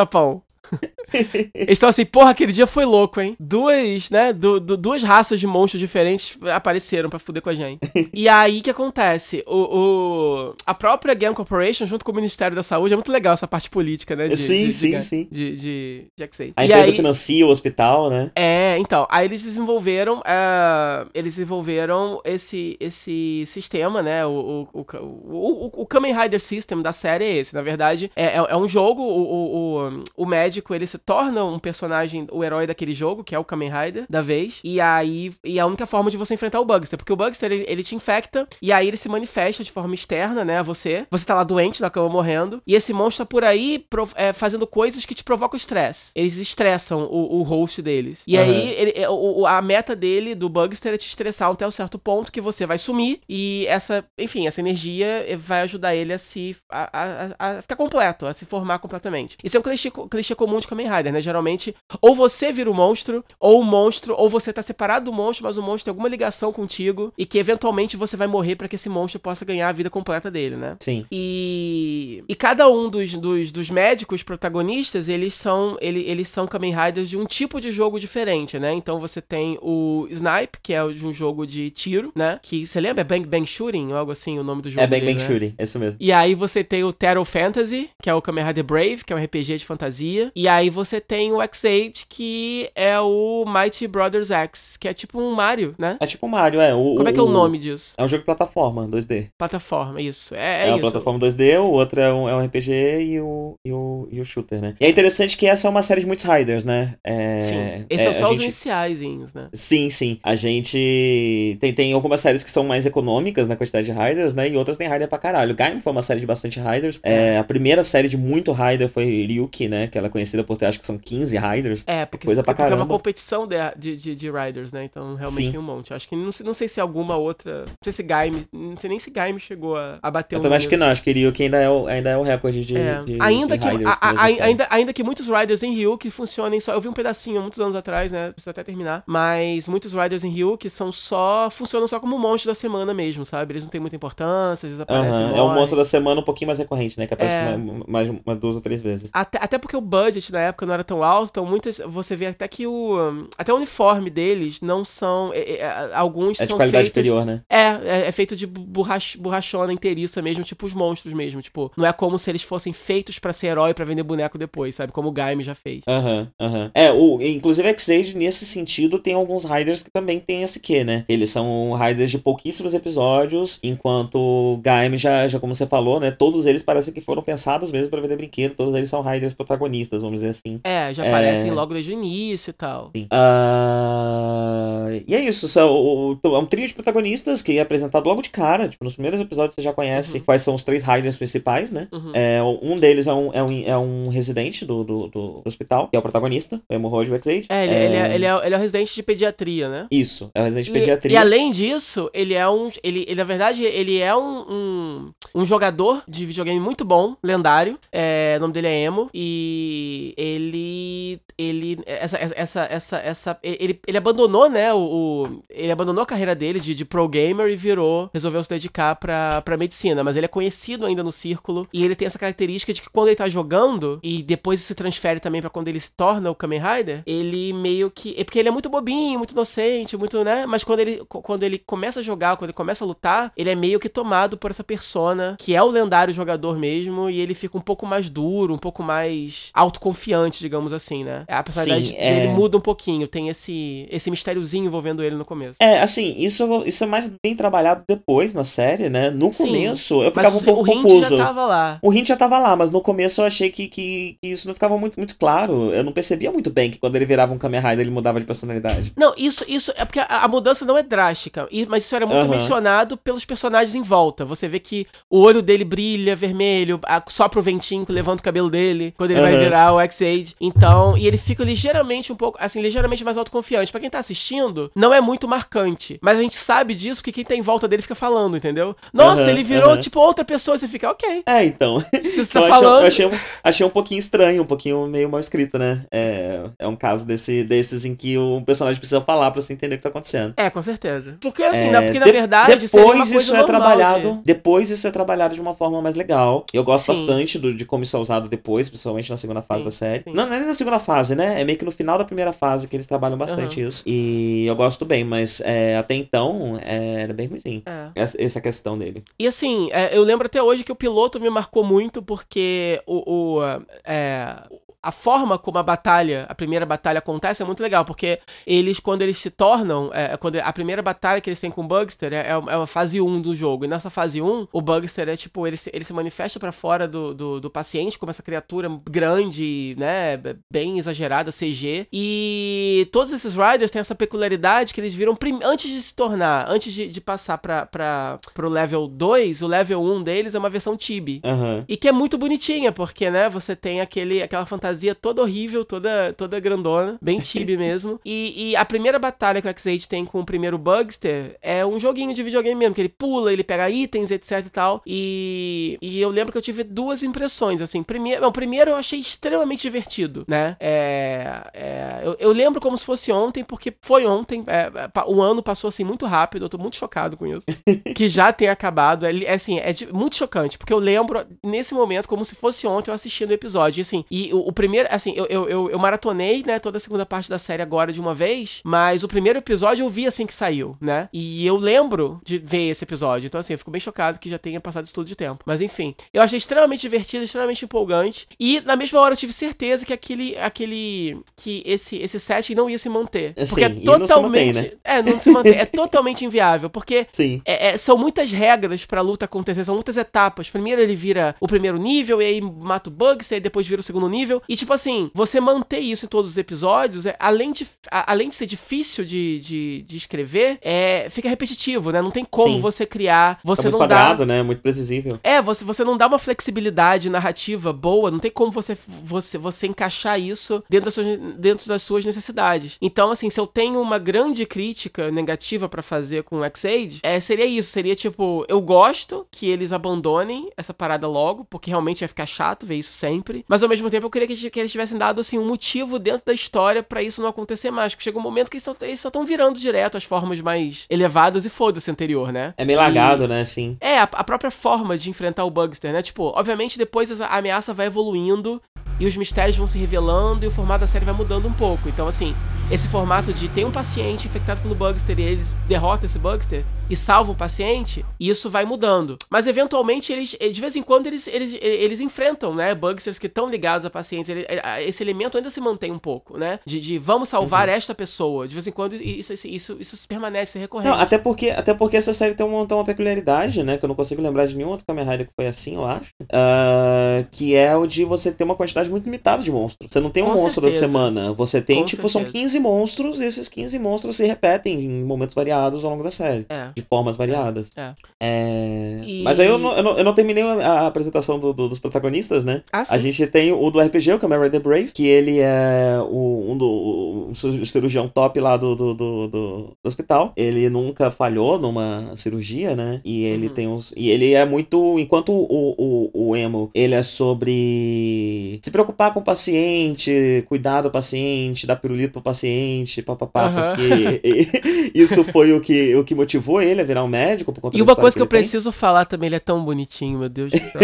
[0.82, 0.99] Eles
[1.68, 3.36] estão assim, porra, aquele dia foi louco, hein?
[3.38, 4.32] Duas, né?
[4.32, 7.80] du- du- duas raças de monstros diferentes apareceram pra fuder com a gente.
[8.12, 9.42] E aí, o que acontece?
[9.46, 13.32] O, o- a própria Game Corporation, junto com o Ministério da Saúde, é muito legal
[13.34, 14.28] essa parte política, né?
[14.28, 15.28] De, Sim, de, sim, de, sim.
[15.30, 16.52] De, de, de X8.
[16.56, 18.30] A E empresa aí- financia o hospital, né?
[18.34, 25.66] É, então, aí eles desenvolveram, é, eles desenvolveram esse, esse sistema, né, o, o, o,
[25.76, 28.68] o, o Kamen Rider System da série é esse, na verdade, é, é, é um
[28.68, 33.24] jogo, o, o, o, o médico, ele se torna um personagem, o herói daquele jogo,
[33.24, 36.34] que é o Kamen Rider, da vez, e aí, e a única forma de você
[36.34, 39.62] enfrentar o Bugster, porque o Bugster, ele, ele te infecta, e aí ele se manifesta
[39.64, 42.92] de forma externa, né, a você, você tá lá doente, na cama morrendo, e esse
[42.92, 43.84] monstro tá por aí
[44.14, 46.12] é, fazendo coisas que te provocam estresse.
[46.14, 48.22] Eles estressam o, o host deles.
[48.26, 48.44] E Aham.
[48.50, 51.98] aí, ele- é, o- a meta dele, do Bugster, é te estressar até um certo
[51.98, 56.18] ponto que você vai sumir e essa, enfim, essa energia eh, vai ajudar ele a
[56.18, 56.56] se.
[56.70, 59.36] a, a- a ficar completo, a se formar completamente.
[59.42, 61.20] Isso é um clichê, clichê comum de Kamen Rider, né?
[61.20, 65.44] Geralmente, ou você vira o monstro, ou o monstro, ou você tá separado do monstro,
[65.44, 68.76] mas o monstro tem alguma ligação contigo e que eventualmente você vai morrer pra que
[68.76, 70.76] esse monstro possa ganhar a vida completa dele, né?
[70.80, 71.06] Sim.
[71.10, 76.74] E, e cada um dos, dos, dos médicos protagonistas, eles são, ele, eles são Kamen
[76.74, 78.72] Riders de um tipo de jogo diferente, né?
[78.72, 82.38] Então você tem o Snipe, que é de um jogo de tiro, né?
[82.42, 83.00] Que você lembra?
[83.02, 85.22] É Bang Bang Shooting ou algo assim, o nome do jogo É Bang dele, Bang
[85.22, 85.28] né?
[85.28, 85.96] Shooting, é isso mesmo.
[86.00, 89.16] E aí você tem o Terror Fantasy, que é o Kamen Rider Brave, que é
[89.16, 90.32] um RPG de fantasia.
[90.34, 95.20] E aí você tem o X8, que é o Mighty Brothers X, que é tipo
[95.20, 95.96] um Mario, né?
[96.00, 96.74] É tipo Mario, é.
[96.74, 97.94] O, Como é que é o nome disso?
[97.98, 99.28] É um jogo de plataforma, 2D.
[99.36, 100.34] Plataforma, isso.
[100.34, 100.80] É, É, é uma isso.
[100.82, 102.70] plataforma 2D, o outro é um, é um RPG
[103.02, 104.74] e o, e, o, e o shooter, né?
[104.80, 106.94] E é interessante que essa é uma série de muitos Riders, né?
[107.04, 107.86] É, Sim.
[107.90, 109.48] Esses é, são só os gente- iniciaizinhos, né?
[109.52, 110.18] Sim, sim.
[110.22, 114.48] A gente tem, tem algumas séries que são mais econômicas na quantidade de Riders, né?
[114.48, 115.54] E outras tem Rider pra caralho.
[115.54, 117.00] Gaim foi uma série de bastante Riders.
[117.02, 119.86] É, a primeira série de muito Rider foi Ryuki, né?
[119.86, 121.84] Que ela é conhecida por ter, acho que são 15 Riders.
[121.86, 124.84] É, porque, Coisa pra porque é uma competição de, de, de, de Riders, né?
[124.84, 125.50] Então realmente Sim.
[125.52, 125.92] tem um monte.
[125.92, 127.64] Acho que não sei, não sei se alguma outra.
[127.66, 128.46] Não sei se Gaime.
[128.52, 130.86] Não sei nem se Gaime chegou a, a bater Eu um também acho que não,
[130.88, 132.76] acho que Ryuki ainda é o, ainda é o recorde de.
[132.76, 134.42] É, de- ainda, de que, Riders a- a- mesmo, a- série.
[134.42, 136.72] ainda, ainda que muitos Riders em Ryu que funcionem só.
[136.72, 138.32] Eu vi um pedacinho muitos anos atrás, né?
[138.32, 139.02] Precisa até terminar.
[139.06, 141.48] Mas muitos Riders em Ryu que são só.
[141.50, 143.52] funcionam só como monstro da semana mesmo, sabe?
[143.52, 145.10] Eles não têm muita importância, eles aparecem.
[145.10, 145.60] Aham, É o morrem.
[145.60, 147.06] monstro da semana um pouquinho mais recorrente, né?
[147.06, 147.56] Que aparece É.
[147.56, 149.10] mais, mais uma duas ou três vezes.
[149.12, 151.78] Até, até porque o budget na época não era tão alto, então muitas.
[151.86, 153.26] Você vê até que o.
[153.38, 155.32] Até o uniforme deles não são.
[155.32, 157.00] é- é- é- alguns É de são qualidade feitos.
[157.00, 157.42] inferior, né?
[157.48, 161.40] É, é, é feito de borrach, borrachona inteiriça mesmo, tipo os monstros mesmo.
[161.42, 164.74] Tipo, não é como se eles fossem feitos pra ser herói pra vender boneco depois,
[164.74, 164.92] sabe?
[164.92, 165.82] Como o Gaime já fez.
[165.88, 166.70] Aham, aham.
[166.74, 171.04] É, o, inclusive X-Age, nesse sentido, tem alguns Riders que também tem esse quê, né?
[171.08, 176.10] Eles são Riders de pouquíssimos episódios, enquanto o Gaime já, já, como você falou, né?
[176.10, 180.02] Todos eles parecem que foram pensados mesmo pra vender brinquedo, todos eles são Riders protagonistas,
[180.02, 180.39] vamos dizer assim.
[180.64, 181.08] É, já É.
[181.08, 182.90] aparecem logo desde o início e tal.
[182.94, 183.06] Sim.
[183.10, 188.30] Ah, e é isso, são, é um trio de protagonistas que é apresentado logo de
[188.30, 188.68] cara.
[188.68, 190.24] Tipo, nos primeiros episódios você já conhece Uhum.
[190.24, 191.88] quais são os três Riders principais, né?
[191.92, 192.12] Uhum.
[192.14, 195.96] É, um deles é um, é um, é um residente do, do, do- hospital, que
[195.96, 197.46] é o protagonista, o Hemorrhoid X-Age.
[197.48, 199.86] É, ele, ele é, ele, é, ele é o residente de pediatria, né?
[199.90, 201.12] Isso, é o residente de E, pediatria.
[201.12, 202.68] e além disso, ele é um.
[202.82, 207.78] Ele, ele na verdade, ele é um, um, um jogador de videogame muito bom, lendário.
[207.92, 209.08] É, o nome dele é Emo.
[209.14, 211.20] E ele.
[211.38, 211.78] Ele.
[211.86, 212.18] Essa.
[212.18, 214.72] essa, essa, essa ele, ele abandonou, né?
[214.74, 218.10] O, o- ele abandonou a carreira dele de, de pro gamer e virou.
[218.12, 220.02] Resolveu se dedicar pra, pra medicina.
[220.04, 221.66] Mas ele é conhecido ainda no círculo.
[221.72, 224.74] E ele tem essa característica de que quando ele tá jogando, e depois isso se
[224.74, 228.14] transfere também pra quando ele se torna o Kamen Rider, ele meio que.
[228.18, 230.46] É porque ele é muito bobinho, muito inocente, muito, né?
[230.46, 233.54] Mas quando ele, quando ele começa a jogar, quando ele começa a lutar, ele é
[233.54, 237.56] meio que tomado por essa persona Que é o lendário jogador mesmo, e ele fica
[237.56, 241.24] um pouco mais duro, um pouco mais autoconfiante, digamos assim, né?
[241.28, 242.14] A personalidade Sim, é.
[242.14, 245.56] dele muda um pouquinho, tem esse, esse mistériozinho envolvendo ele no começo.
[245.60, 249.10] É, assim, isso, isso é mais bem trabalhado depois na série, né?
[249.10, 251.16] No Sim, começo eu ficava um o- pouco o hint confuso.
[251.16, 251.78] já tava lá.
[251.82, 254.54] O hint já tava lá, mas no começo eu achei que, que, que isso não
[254.54, 255.70] ficava muito, muito claro.
[255.72, 258.26] Eu não percebia muito bem que quando ele virava um Kamen Rider ele mudava de
[258.26, 258.92] personalidade.
[258.96, 262.20] Não, isso, isso é porque a, a mudança não é drástica, mas isso era muito
[262.22, 262.30] Aham.
[262.30, 264.24] mencionado pelos personagens em volta.
[264.24, 268.48] Você vê que o olho dele brilha vermelho, sopra o ventinho que levanta o cabelo
[268.48, 269.40] dele quando ele vai Aham.
[269.42, 270.34] virar o X-Age.
[270.40, 273.72] Então, e ele fica ligeiramente um pouco, assim, ligeiramente mais autoconfiante.
[273.72, 277.24] Pra quem tá assistindo, não é muito marcante, mas a gente sabe disso porque quem
[277.24, 278.76] tá em volta dele fica falando, entendeu?
[278.92, 279.80] Nossa, Aham, ele virou aham.
[279.80, 281.22] tipo outra pessoa, você fica, ok.
[281.26, 281.80] É, então.
[282.04, 282.80] Se você tá achei, falando.
[282.82, 283.10] eu achei, um,
[283.42, 285.82] achei um pouquinho estranho, um pouquinho meio mal escrito, né?
[285.90, 289.74] É, é um caso desse, desses em que o personagem precisa falar pra você entender
[289.74, 290.34] o que tá acontecendo.
[290.36, 291.16] É, com certeza.
[291.20, 294.12] Porque assim, É, né, porque na de- verdade seria uma depois isso é normal trabalhado
[294.14, 294.99] de- depois isso é trabalhado
[295.34, 296.44] de uma forma mais legal.
[296.52, 297.06] Eu gosto Sim.
[297.06, 300.02] bastante do- de como isso é usado depois principalmente na segunda fase Sim, da série.
[300.06, 301.40] não, não é nem na segunda fase né?
[301.40, 303.82] É meio que no final da primeira fase que eles trabalham bastante isso.
[303.86, 307.90] E eu gosto bem mas é, até então é, era bem ruimzinho É.
[307.94, 309.02] essa, essa questão dele.
[309.18, 313.38] E assim, é, eu lembro até hoje que o piloto me marcou muito porque o,
[313.38, 313.40] o,
[313.84, 314.36] é,
[314.82, 319.02] a forma como a batalha, a primeira batalha acontece é muito legal, porque eles, quando
[319.02, 322.30] eles se tornam, é, quando a primeira batalha que eles têm com o Bugster é,
[322.30, 325.56] é uma fase 1 do jogo, e nessa fase 1, o Bugster é tipo, ele
[325.56, 330.18] se, ele se manifesta pra fora do, do, do paciente como essa criatura grande, né,
[330.50, 335.82] bem exagerada, CG, e todos esses Riders têm essa peculiaridade que eles viram, antes de
[335.82, 340.34] se tornar, antes de, de passar pra, pra, pro level 2, o level 1 deles
[340.34, 341.20] é uma versão Tibi.
[341.22, 341.64] Aham.
[341.68, 344.69] E que é muito bonitinha, porque, né, você tem aquele, aquela fantasia
[345.00, 348.00] toda horrível, toda, toda grandona, bem chibi mesmo.
[348.04, 351.78] E, e a primeira batalha que o X-8 tem com o primeiro Bugster é um
[351.78, 354.82] joguinho de videogame mesmo, que ele pula, ele pega itens, etc e tal.
[354.86, 357.82] E, e eu lembro que eu tive duas impressões, assim.
[357.82, 360.56] Primeiro, não, primeiro eu achei extremamente divertido, né?
[360.60, 365.20] É, é, eu, eu lembro como se fosse ontem, porque foi ontem, é, é, o
[365.20, 367.46] ano passou assim muito rápido, eu tô muito chocado com isso
[367.94, 369.06] que já tem acabado.
[369.06, 372.66] É, é, assim, é de- muito chocante, porque eu lembro nesse momento como se fosse
[372.66, 373.80] ontem eu assistindo o episódio.
[373.80, 376.80] E, assim, e o, o primeiro, assim, eu, eu, eu, eu maratonei, né, toda a
[376.80, 380.26] segunda parte da série agora de uma vez, mas o primeiro episódio eu vi assim
[380.26, 381.08] que saiu, né?
[381.14, 383.26] E eu lembro de ver esse episódio.
[383.26, 385.42] Então, assim, eu fico bem chocado que já tenha passado isso tudo de tempo.
[385.46, 388.26] Mas enfim, eu achei extremamente divertido, extremamente empolgante.
[388.38, 390.36] E na mesma hora eu tive certeza que aquele.
[390.36, 393.32] aquele que esse, esse setting não ia se manter.
[393.36, 394.56] É, Porque é e não se mantém, totalmente.
[394.60, 394.70] né?
[394.84, 395.54] É, não se mantém.
[395.54, 396.68] é totalmente inviável.
[396.68, 397.06] Porque
[397.46, 400.50] é- é, são muitas regras pra luta acontecer, são muitas etapas.
[400.50, 403.80] Primeiro ele vira o primeiro nível, e aí mata o Bugs, e aí depois vira
[403.80, 404.42] o segundo nível.
[404.50, 408.28] E tipo assim, você manter isso em todos os episódios, é, além, de, a- além
[408.28, 412.02] de ser difícil de, de, de escrever, é, fica repetitivo, né?
[412.02, 412.60] Não tem como Sim.
[412.60, 413.96] você criar, você tá muito não dá.
[413.96, 418.30] quadrado né muito previsível É, você, você não dá uma flexibilidade narrativa boa, não tem
[418.30, 422.76] como você, você, você encaixar isso dentro das, suas, dentro das suas necessidades.
[422.82, 427.20] Então, assim, se eu tenho uma grande crítica negativa pra fazer com o X-Age, é,
[427.20, 427.70] seria isso.
[427.70, 432.66] Seria tipo, eu gosto que eles abandonem essa parada logo, porque realmente ia ficar chato
[432.66, 433.44] ver isso sempre.
[433.48, 436.22] Mas ao mesmo tempo eu queria que, que eles tivessem dado, assim, um motivo dentro
[436.24, 437.92] da história pra isso não acontecer mais.
[437.94, 441.50] Porque chega um momento que eles só, estão virando direto as formas mais elevadas e
[441.50, 442.54] foda-se anterior, né?
[442.56, 445.92] é meio E- lagado né sim é, a, a própria forma de enfrentar o Bugster,
[445.92, 446.00] né?
[446.00, 448.62] Tipo, obviamente depois essa ameaça vai evoluindo
[448.98, 451.88] e os mistérios vão se revelando e o formato da série vai mudando um pouco.
[451.88, 452.34] Então, assim,
[452.70, 456.96] esse formato de ter um paciente infectado pelo Bugster e eles derrotam esse Bugster e
[456.96, 459.16] salvam o paciente, isso vai mudando.
[459.30, 462.74] Mas eventualmente eles, eh, de vez em quando, eles, eles, eles enfrentam, né?
[462.74, 464.28] Bugsters que estão ligados a pacientes.
[464.28, 466.58] Ele- eh, esse elemento ainda se mantém um pouco, né?
[466.66, 468.46] De, de vamos salvar esta pessoa.
[468.48, 470.90] De vez em quando isso, isso, isso, isso permanece recorrente.
[470.90, 473.78] Não, até porque, até porque essa série tem uma, tem uma peculiaridade, né?
[473.78, 476.10] Que eu não consigo lembrar de nenhum outro Kamen Rider que foi assim, eu acho.
[476.32, 479.90] Ah, que é o de você ter uma quantidade muito limitada de monstros.
[479.92, 480.86] Você não tem um Com monstro da certeza.
[480.86, 481.32] semana.
[481.32, 482.44] Você tem, Com tipo, são certeza.
[482.44, 486.46] 15 monstros e esses 15 monstros se repetem em momentos variados ao longo da série.
[486.48, 486.70] É.
[486.80, 487.70] De formas variadas.
[487.76, 487.92] É.
[488.20, 491.68] É, E- Mas aí eu não, eu não, eu não terminei a, apresentação do- do-
[491.68, 492.62] dos protagonistas, né?
[492.72, 492.84] Ah.
[492.88, 496.56] A gente tem o do RPG, o Kamen Rider Brave, que ele é o, um
[496.56, 500.32] do um ci- cirurgião top lá do, do, do, do- hospital.
[500.36, 503.00] Ele nunca falhou numa cirurgia, né?
[503.04, 503.54] E ele Uhum.
[503.54, 503.92] tem uns.
[503.96, 504.98] E ele é muito.
[504.98, 510.90] Enquanto o, o, o Emo, ele é sobre se preocupar com o paciente, cuidar do
[510.90, 513.74] paciente, dar pirulito pro paciente, papapá, Aham.
[513.76, 514.20] porque
[514.94, 517.82] isso foi o que, o que motivou ele a virar um médico por conta E
[517.82, 518.40] uma coisa que eu ele tem.
[518.40, 520.80] preciso falar também, ele é tão bonitinho, meu Deus do céu.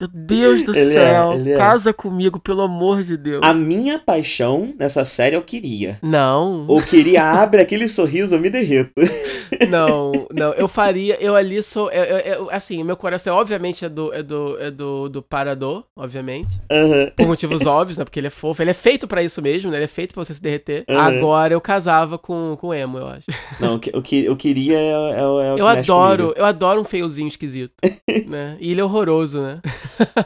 [0.00, 1.32] meu Deus do Ele é, céu.
[1.34, 1.56] ele é.
[1.56, 3.40] Casa comigo, pelo amor de Deus.
[3.44, 5.98] A minha paixão nessa série eu queria.
[6.02, 6.66] Não.
[6.68, 8.92] O queria abre aquele sorriso, eu me derreto.
[9.68, 13.88] Não, não, eu faria, eu ali sou, eu, eu, eu, assim, meu coração obviamente é
[13.88, 17.10] do, é do, é do, do Parador, obviamente, Aham.
[17.16, 19.78] por motivos óbvios, né, porque ele é fofo, ele é feito pra isso mesmo, né,
[19.78, 20.84] ele é feito pra você se derreter.
[20.88, 20.98] Uhum.
[21.00, 23.26] Agora eu casava com, com emo, eu acho.
[23.58, 26.40] Não, o que o que eu queria é, é, é o que Eu adoro, comigo.
[26.40, 27.72] eu adoro um feiozinho esquisito,
[28.26, 29.60] né, e ele é horroroso, né.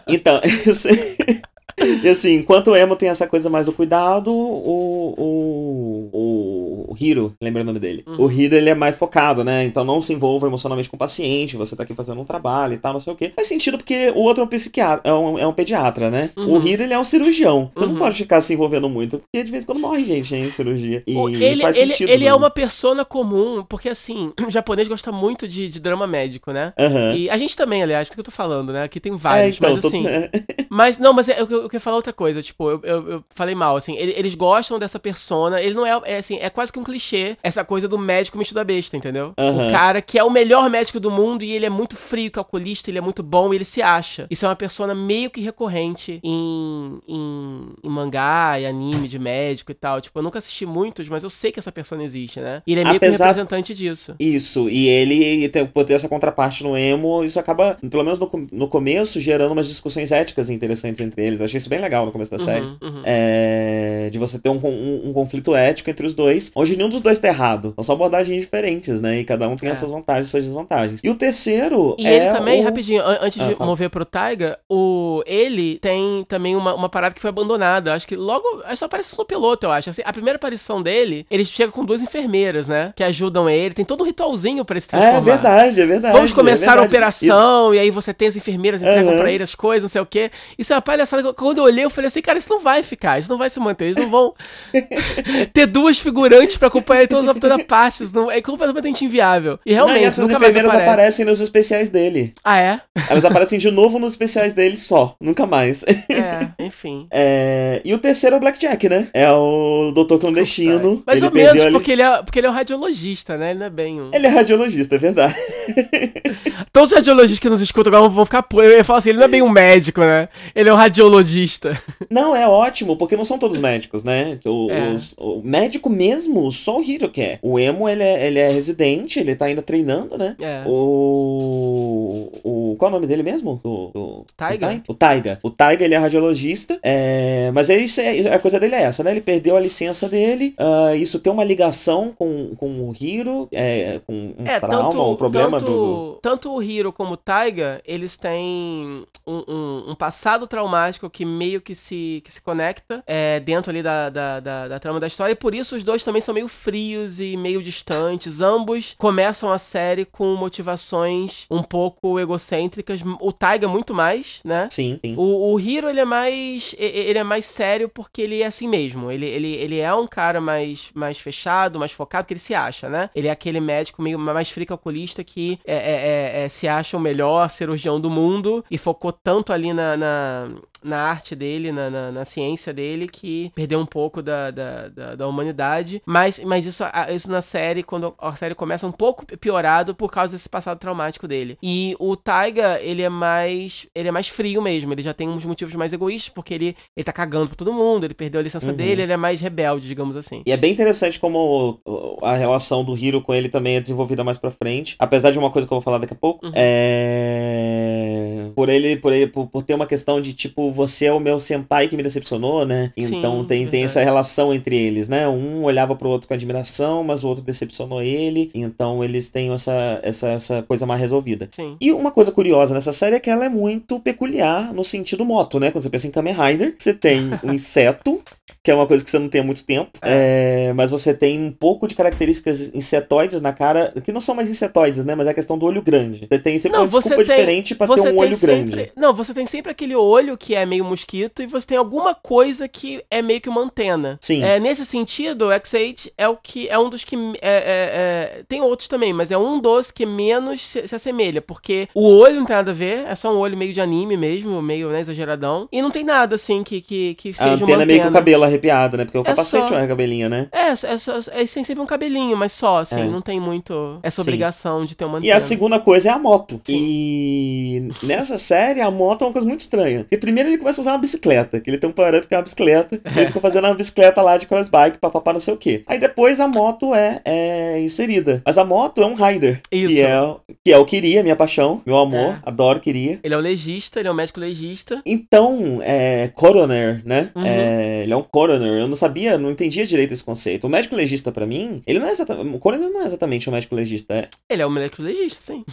[0.07, 0.40] Então,
[2.03, 6.97] e assim, enquanto o Emo tem essa coisa mais do cuidado, o, o, o, o
[6.99, 8.03] Hiro, lembra o nome dele?
[8.07, 8.27] Uhum.
[8.27, 9.64] O Hiro, ele é mais focado, né?
[9.64, 12.79] Então não se envolva emocionalmente com o paciente, você tá aqui fazendo um trabalho e
[12.79, 13.33] tal, não sei o quê.
[13.35, 16.31] Faz sentido porque o outro é um psiquiatra, é um, é um pediatra, né?
[16.37, 16.59] Uhum.
[16.59, 17.71] O Hiro, ele é um cirurgião.
[17.75, 17.92] Você Uhum.
[17.92, 21.03] não pode ficar se envolvendo muito, porque de vez em quando morre gente em cirurgia.
[21.07, 22.09] E ele faz ele, sentido.
[22.11, 22.35] ele é né?
[22.35, 26.73] uma persona comum, porque assim, o japonês gosta muito de, de drama médico, né?
[27.16, 28.83] E a gente também, aliás, o que eu tô falando, né?
[28.85, 30.05] Aqui tem É, vários, então, mas tô- assim.
[30.71, 33.25] Mas, não, mas é- eu, eu, eu queria falar outra coisa, tipo, eu, eu, eu
[33.35, 36.72] falei mal, assim, ele- eles gostam dessa persona, ele não é, é, assim, é quase
[36.73, 39.33] que um clichê, essa coisa do médico misto da besta, entendeu?
[39.39, 39.69] Aham.
[39.69, 42.91] O cara que é o melhor médico do mundo e ele é muito frio, calculista,
[42.91, 44.27] ele é muito bom e ele se acha.
[44.31, 49.71] Isso é uma persona meio que recorrente em, em, em mangá e anime de médico
[49.71, 52.63] e tal, tipo, eu nunca assisti muitos, mas eu sei que essa persona existe, né?
[52.67, 54.15] E ele é meio que um Apesar- representante disso.
[54.19, 58.31] Isso, e ele ter, por ter essa contraparte no emo, isso acaba, pelo menos no,
[58.53, 61.41] no começo, gerando umas discussões éticas interessantes entre eles.
[61.41, 62.65] Eu achei isso bem legal no começo da série.
[62.65, 63.03] Uhum, uhum.
[63.05, 67.01] É, de você ter um, um- um conflito ético entre os dois, onde nenhum dos
[67.01, 67.72] dois tá errado.
[67.77, 69.18] São só abordagens diferentes, né?
[69.20, 69.72] E cada um tem É.
[69.72, 71.01] as suas vantagens e suas desvantagens.
[71.03, 72.64] E o terceiro E é ele também, o...
[72.64, 73.68] rapidinho, an- antes Ah, de fala.
[73.70, 77.92] mover pro Taiga, o, ele tem também uma, uma parada que foi abandonada.
[77.92, 78.44] Acho que logo.
[78.77, 79.90] Só aparece no piloto, eu acho.
[79.90, 82.92] Assim, a primeira aparição dele, ele chega com duas enfermeiras, né?
[82.96, 83.75] Que ajudam ele.
[83.75, 85.18] Tem todo um ritualzinho pra ele se transformar.
[85.18, 86.14] É verdade, é verdade.
[86.16, 86.88] Vamos começar é a verdade.
[86.94, 87.79] operação, e...
[87.79, 89.20] aí você tem as enfermeiras entregam Aham.
[89.20, 90.31] pra ele as coisas, não sei o quê.
[90.59, 91.33] Isso é uma palhaçada.
[91.33, 93.59] Quando eu olhei, eu falei assim, cara, isso não vai ficar, isso não vai se
[93.61, 94.35] manter, eles não vão
[95.53, 98.05] ter duas figurantes pra acompanhar ele toda, toda parte.
[98.05, 99.59] Isso não, é completamente inviável.
[99.67, 99.77] E E...
[99.77, 100.93] Não, realmente, e essas nunca mais enfermeiras aparece.
[100.93, 102.35] aparecem nos especiais dele.
[102.45, 102.81] Ah, é?
[103.09, 105.83] Elas aparecem de novo nos especiais dele só, nunca mais.
[105.85, 107.07] É, enfim.
[107.11, 109.09] É, E o terceiro é o Blackjack, né?
[109.12, 111.03] É o Doutor Clandestino.
[111.07, 113.51] Mais ele ou menos, ali- porque ele, é, porque ele é um radiologista, né?
[113.51, 114.11] Ele não é bem um.
[114.12, 115.35] Ele é radiologista, é verdade.
[116.73, 118.45] Todos os radiologistas que nos escutam agora vão ficar.
[118.55, 120.29] Eu ia falar assim, ele não é bem um médico, né?
[120.55, 121.79] Ele é um radiologista.
[122.11, 124.38] Não, é ótimo, porque não são todos médicos, né?
[124.45, 124.97] É.
[125.19, 127.38] o médico mesmo, só o Hiro quer.
[127.42, 130.37] O Emo, ele é, ele é residente, ele tá ainda treinando, né?
[130.40, 130.64] É.
[130.66, 132.76] O, o.
[132.78, 133.61] Qual é o nome dele mesmo?
[133.62, 134.83] O, o Taiga?
[134.88, 135.38] O Taiga.
[135.42, 136.78] O Taiga, ele é radiologista.
[136.83, 139.11] É, mas é é, a coisa dele é essa, né?
[139.11, 140.55] Ele perdeu a licença dele.
[140.59, 145.02] ah, isso tem uma ligação com, com o Hiro, é, com um É, trauma, tanto,
[145.11, 146.18] um problema tanto, do.
[146.22, 151.61] tanto o Hiro como o Taiga, eles têm um, um- um passado traumático que meio
[151.61, 155.33] que se, que se conecta é, dentro ali da, da, da, da trama da história,
[155.33, 158.40] e por isso os dois também são meio frios e meio distantes.
[158.40, 163.01] Ambos começam a série com motivações um pouco egocêntricas.
[163.21, 164.68] O Taiga muito mais, né?
[164.71, 165.14] Sim, sim.
[165.16, 166.75] O, o Hiro, ele é mais.
[166.79, 169.11] Ele é mais sério porque ele é assim mesmo.
[169.11, 172.88] Ele, ele, ele é um cara mais, mais fechado, mais focado, que ele se acha,
[172.88, 173.11] né?
[173.14, 176.97] Ele é aquele médico meio mais frio calculista que é, é- é- é- se acha
[176.97, 180.51] o melhor cirurgião do mundo e focou tanto ali na, na,
[180.83, 185.14] na arte dele, na, na, na ciência dele, que perdeu um pouco da, da, da,
[185.14, 186.03] da humanidade.
[186.07, 190.33] Mas, mas isso, isso na série, quando a série começa, um pouco piorado por causa
[190.33, 191.57] desse passado traumático dele.
[191.62, 193.87] E o Taiga, ele é mais.
[193.95, 194.92] Ele é mais frio mesmo.
[194.92, 198.05] Ele já tem uns motivos mais egoístas, porque ele, ele tá cagando pra todo mundo,
[198.05, 198.77] ele perdeu a licença Uhum.
[198.77, 200.42] dele, ele é mais rebelde, digamos assim.
[200.47, 201.81] E é bem interessante como
[202.23, 204.97] a relação do Hiro com ele também é desenvolvida mais pra frente.
[204.99, 206.47] Apesar de uma coisa que eu vou falar daqui a pouco.
[206.47, 206.53] Uhum.
[206.55, 208.51] É.
[208.55, 211.39] Por ele, por ele, por, por ter uma questão de tipo, você é o meu
[211.39, 212.93] senpai que me decepcionou, né?
[212.97, 213.85] Então Sim, tem, tem verdade.
[213.85, 215.29] essa relação entre eles, né?
[215.29, 218.51] Um olhava pro outro com admiração, mas o outro decepcionou ele.
[218.55, 221.49] Então eles têm essa, essa, essa coisa mais resolvida.
[221.55, 221.77] Sim.
[221.81, 225.61] E uma coisa curiosa nessa série é que ela é muito peculiar no sentido moto,
[225.61, 225.71] né?
[225.71, 228.21] Quando você pensa em Kamen Rider, você tem um inseto,
[228.63, 231.39] que é uma coisa que você não tem há muito tempo, é, mas você tem
[231.43, 235.15] um pouco de características insetoides na cara, que não são mais insetoides, né?
[235.15, 236.27] Mas é a questão do olho grande.
[236.31, 238.71] Você tem sempre Não, uma desculpa tem- diferente pra ter um olho sempre.
[238.71, 238.93] grande.
[238.97, 242.68] Não, você tem sempre aquele olho que é meio mosquito e você tem alguma coisa
[242.68, 244.18] que é meio que uma antena.
[244.20, 244.42] Sim.
[244.42, 247.16] É, nesse sentido, o X8 é o que é um dos que.
[247.16, 251.40] é, é, é, tem outros também, mas é um dos que menos se, se assemelha.
[251.42, 254.16] Porque o olho não tem nada a ver, é só um olho meio de anime
[254.16, 255.68] mesmo, meio né, exageradão.
[255.72, 257.87] E não tem nada assim que, que, que A seja uma antena é antena.
[257.87, 259.05] meio com o cabelo arrepiado, né?
[259.05, 259.75] Porque o É capacete só.
[259.75, 260.48] é uma cabelinha, né?
[260.53, 263.05] É, é, só, é, tem sempre um cabelinho, mas só, assim, É.
[263.05, 264.29] não tem muito essa Sim.
[264.29, 265.37] obrigação de ter uma E antena.
[265.37, 266.61] a segunda coisa é a moto.
[266.64, 266.75] Sim.
[266.77, 270.01] E nessa série, a moto é uma coisa muito estranha.
[270.01, 272.37] Porque primeiro ele começa a usar uma bicicleta, que ele tem um power-up que é
[272.37, 275.57] uma bicicleta, e ele fica fazendo uma bicicleta lá de crossbike, papapá, não sei o
[275.57, 275.83] quê.
[275.87, 278.43] Aí depois a moto é, é inserida.
[278.45, 279.61] Mas a moto é um rider.
[279.71, 279.95] Isso.
[279.95, 280.35] Que é,
[280.65, 282.38] que é o Kiria, minha paixão, meu amor, É.
[282.45, 283.21] adoro Kiria.
[283.23, 285.01] Ele é o legista, ele é o médico legista.
[285.05, 287.31] Então, é, coroner, né?
[287.35, 287.45] Uhum.
[287.47, 288.81] É, ele é um coroner.
[288.81, 290.66] Eu não sabia, não entendia direito esse conceito.
[290.66, 292.55] O médico legista, pra mim, ele não é exatamente.
[292.55, 294.29] O coroner não é exatamente um médico legista, é.
[294.51, 295.64] Ele é o médico legista, sim.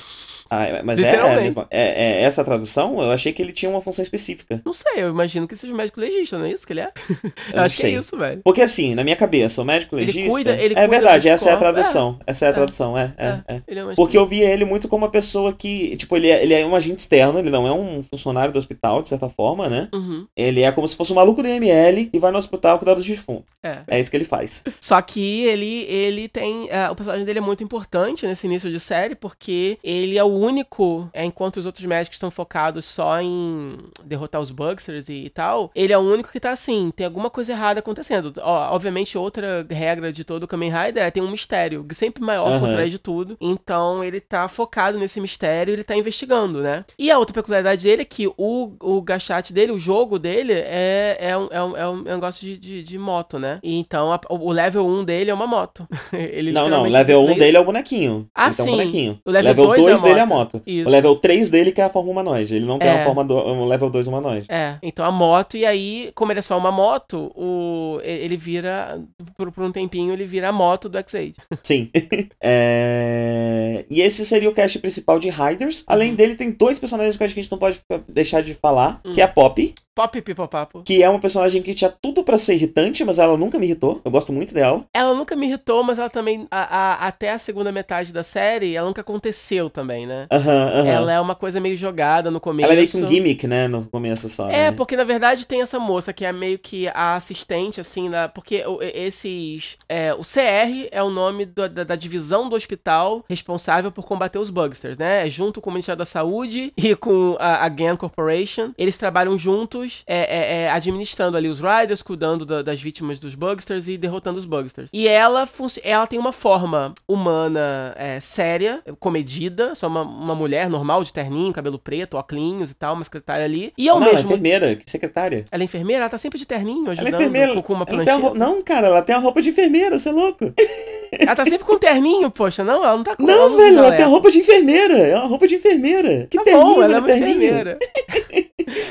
[0.49, 3.01] Ah, é- mas é, é, mesma- é- é essa tradução?
[3.01, 4.61] Eu achei que ele tinha uma função específica.
[4.65, 6.91] Não sei, eu imagino que seja o médico legista, não é isso que ele é?
[7.53, 7.95] Eu, acho que sei.
[7.95, 8.41] é isso, velho.
[8.43, 10.29] Porque assim, na minha cabeça, o médico Ele legista.
[10.29, 12.19] cuida- ele é cuida verdade, essa é a tradução.
[12.25, 12.53] Essa é a É.
[12.53, 13.55] tradução, é, é, É.
[13.55, 13.61] é.
[13.67, 15.95] Ele é Porque eu vi ele muito como uma pessoa que.
[15.97, 19.01] Tipo, ele é, ele é um agente externo, ele não é um funcionário do hospital,
[19.01, 19.87] de certa forma, né?
[19.93, 22.93] Uhum, Ele é como se fosse um maluco do IML e vai no hospital cuidar
[22.95, 23.45] dos defuntos.
[23.63, 23.79] é.
[23.87, 24.63] É isso que ele faz.
[24.79, 26.67] Só que ele, ele tem.
[26.69, 30.38] é, o personagem dele é muito importante nesse início de série, porque ele é o
[30.39, 35.71] único, é, enquanto os outros médicos estão focados só em derrotar os Bugsters e, tal,
[35.75, 38.33] ele é o único que tá assim, tem alguma coisa errada acontecendo.
[38.41, 42.59] Ó, obviamente, outra regra de todo o Kamen Rider é tem um mistério, sempre maior
[42.59, 42.73] por Aham.
[42.73, 43.37] trás de tudo.
[43.39, 46.85] Então ele tá focado nesse mistério ele tá investigando, né?
[46.97, 51.17] E a outra peculiaridade dele é que o, o gachate dele, o jogo dele, é,
[51.19, 53.59] é, um, é, um, é um negócio de, de, de moto, né?
[53.63, 55.87] E então a- o level 1 dele é uma moto.
[56.13, 58.27] ele Não, não, level 1 fez- dele é o bonequinho.
[58.33, 58.61] Ah, tem sim.
[58.63, 59.19] um bonequinho.
[59.25, 60.61] O level 2 dois é dele é a moto.
[60.65, 60.87] Isso.
[60.87, 62.55] O level 3 dele que é a forma humanoide.
[62.55, 63.01] Ele não tem É.
[63.01, 64.45] a forma do o level 2 humanoide.
[64.49, 69.01] É, então a moto, e aí, como ele é só uma moto, o, ele vira,
[69.37, 71.35] por, por um tempinho, ele vira a moto do X-Aid.
[71.63, 71.89] Sim.
[72.41, 75.83] É, E esse seria o cast principal de Riders.
[75.87, 76.15] Além Uhum.
[76.15, 78.99] dele, tem dois personagens que a gente não pode deixar de falar.
[79.05, 79.13] Hum.
[79.13, 80.83] Que é a Poppy, Pop Pipopapo.
[80.83, 83.99] que é uma personagem que tinha tudo pra ser irritante, mas ela nunca me irritou.
[84.05, 84.85] Eu gosto muito dela.
[84.93, 88.75] Ela nunca me irritou, mas ela também, a- a- até a segunda metade da série,
[88.77, 90.27] ela nunca aconteceu também, né?
[90.31, 90.87] Aham, aham.
[90.87, 92.65] Ela é uma coisa meio jogada no começo.
[92.65, 93.67] Ela é meio que um gimmick, né?
[93.67, 94.49] No começo só.
[94.49, 94.71] É, né?
[94.71, 98.63] porque na verdade tem essa moça que é meio que a assistente, assim, porque
[99.03, 99.77] esses.
[99.87, 104.37] é, o CR é o nome do- da, da divisão do hospital responsável por combater
[104.39, 105.27] os Bugsters, né?
[105.27, 108.71] É junto com o Ministério da Saúde e com a, a GAN Corporation.
[108.77, 113.35] Eles trabalham juntos, é, é, é, administrando ali os Riders, cuidando da- das vítimas dos
[113.35, 114.89] Bugsters e derrotando os Bugsters.
[114.93, 115.47] E ela,
[115.83, 121.51] ela tem uma forma humana é, séria, comedida, só uma, uma mulher normal, de terninho,
[121.53, 123.73] cabelo preto, óculos e tal, uma secretária ali.
[123.77, 125.43] E ao não, ela é mesmo enfermeira, que secretária.
[125.51, 126.03] ela é enfermeira?
[126.03, 127.61] Ela tá sempre de terninho, Ela ajudando é enfermeira.
[127.61, 130.45] com, uma Ela Não, cara, ela tem a roupa de enfermeira, você é louco?
[131.11, 132.63] Ela tá sempre com terninho, poxa.
[132.63, 134.93] Não, ela não tá com Não, velho, ela tem a roupa de enfermeira.
[134.97, 136.27] É uma roupa de enfermeira.
[136.29, 137.31] Que Tá terninho, bom, ela é uma terninho.
[137.43, 137.79] enfermeira.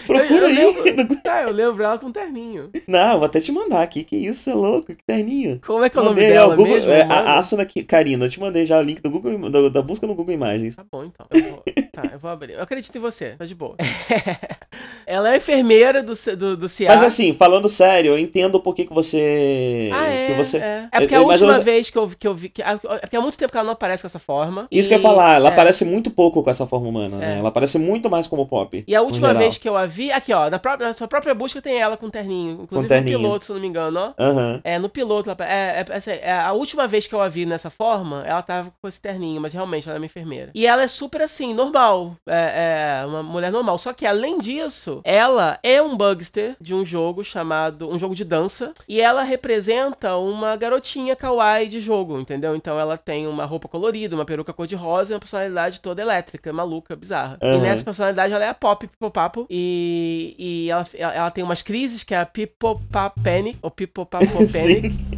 [0.07, 0.91] Procura eu, eu aí.
[0.97, 2.71] Lembro, tá, eu lembro ela com terninho.
[2.87, 4.03] Não, vou até te mandar aqui.
[4.03, 4.95] Que isso, você é louco?
[4.95, 5.61] Que terninho.
[5.67, 6.91] Como é que é o nome Mandei, dela o Google, mesmo?
[6.91, 10.07] é, a Asuna Karina, eu te mandei já o link do Google, do- da busca
[10.07, 10.75] no Google Imagens.
[10.75, 11.27] Tá bom, então.
[11.31, 11.63] Eu vou,
[11.93, 12.55] tá, eu vou abrir.
[12.55, 13.77] Eu acredito em você, tá de boa.
[15.07, 16.89] ela é enfermeira do, do, do CIA.
[16.89, 19.89] Mas assim, falando sério, eu entendo por que, que você.
[19.93, 20.57] Ah, é, que você...
[20.59, 20.89] é.
[20.93, 22.49] É porque a Eu- mas eu- última vez que eu, que eu vi...
[22.49, 24.67] Que, é porque há muito tempo que ela não aparece com essa forma.
[24.71, 25.53] Isso e- que eu ia falar, ela é.
[25.53, 27.37] aparece muito pouco com essa forma humana, né?
[27.37, 27.39] É.
[27.39, 28.85] Ela aparece muito mais como pop.
[28.87, 31.35] E a última vez que eu a vi, aqui ó, na, própria, na sua própria
[31.35, 32.63] busca tem ela com terninho.
[32.63, 33.19] Inclusive terninho.
[33.19, 34.23] no piloto, se não me engano, ó.
[34.23, 34.61] Aham.
[34.65, 37.45] É, no piloto, ela- é, é, assim, é, a última vez que eu a vi
[37.47, 40.51] nessa forma, ela tava com esse terninho, mas realmente ela é uma enfermeira.
[40.55, 42.17] E ela é super assim, normal.
[42.27, 43.79] É, é uma mulher normal.
[43.79, 47.89] Só que além disso, ela é um bugster de um jogo chamado.
[47.89, 48.73] um jogo de dança.
[48.89, 52.55] E ela representa uma garotinha kawaii de jogo, entendeu?
[52.55, 56.97] Então ela tem uma roupa colorida, uma peruca cor-de-rosa e uma personalidade toda elétrica, maluca,
[56.97, 57.39] bizarra.
[57.43, 57.61] E Aham.
[57.61, 59.47] nessa personalidade ela é a pop pipopapo.
[59.51, 65.18] E, e ela, ela, tem umas crises que é a pipopapanic, ou pipopapopanic.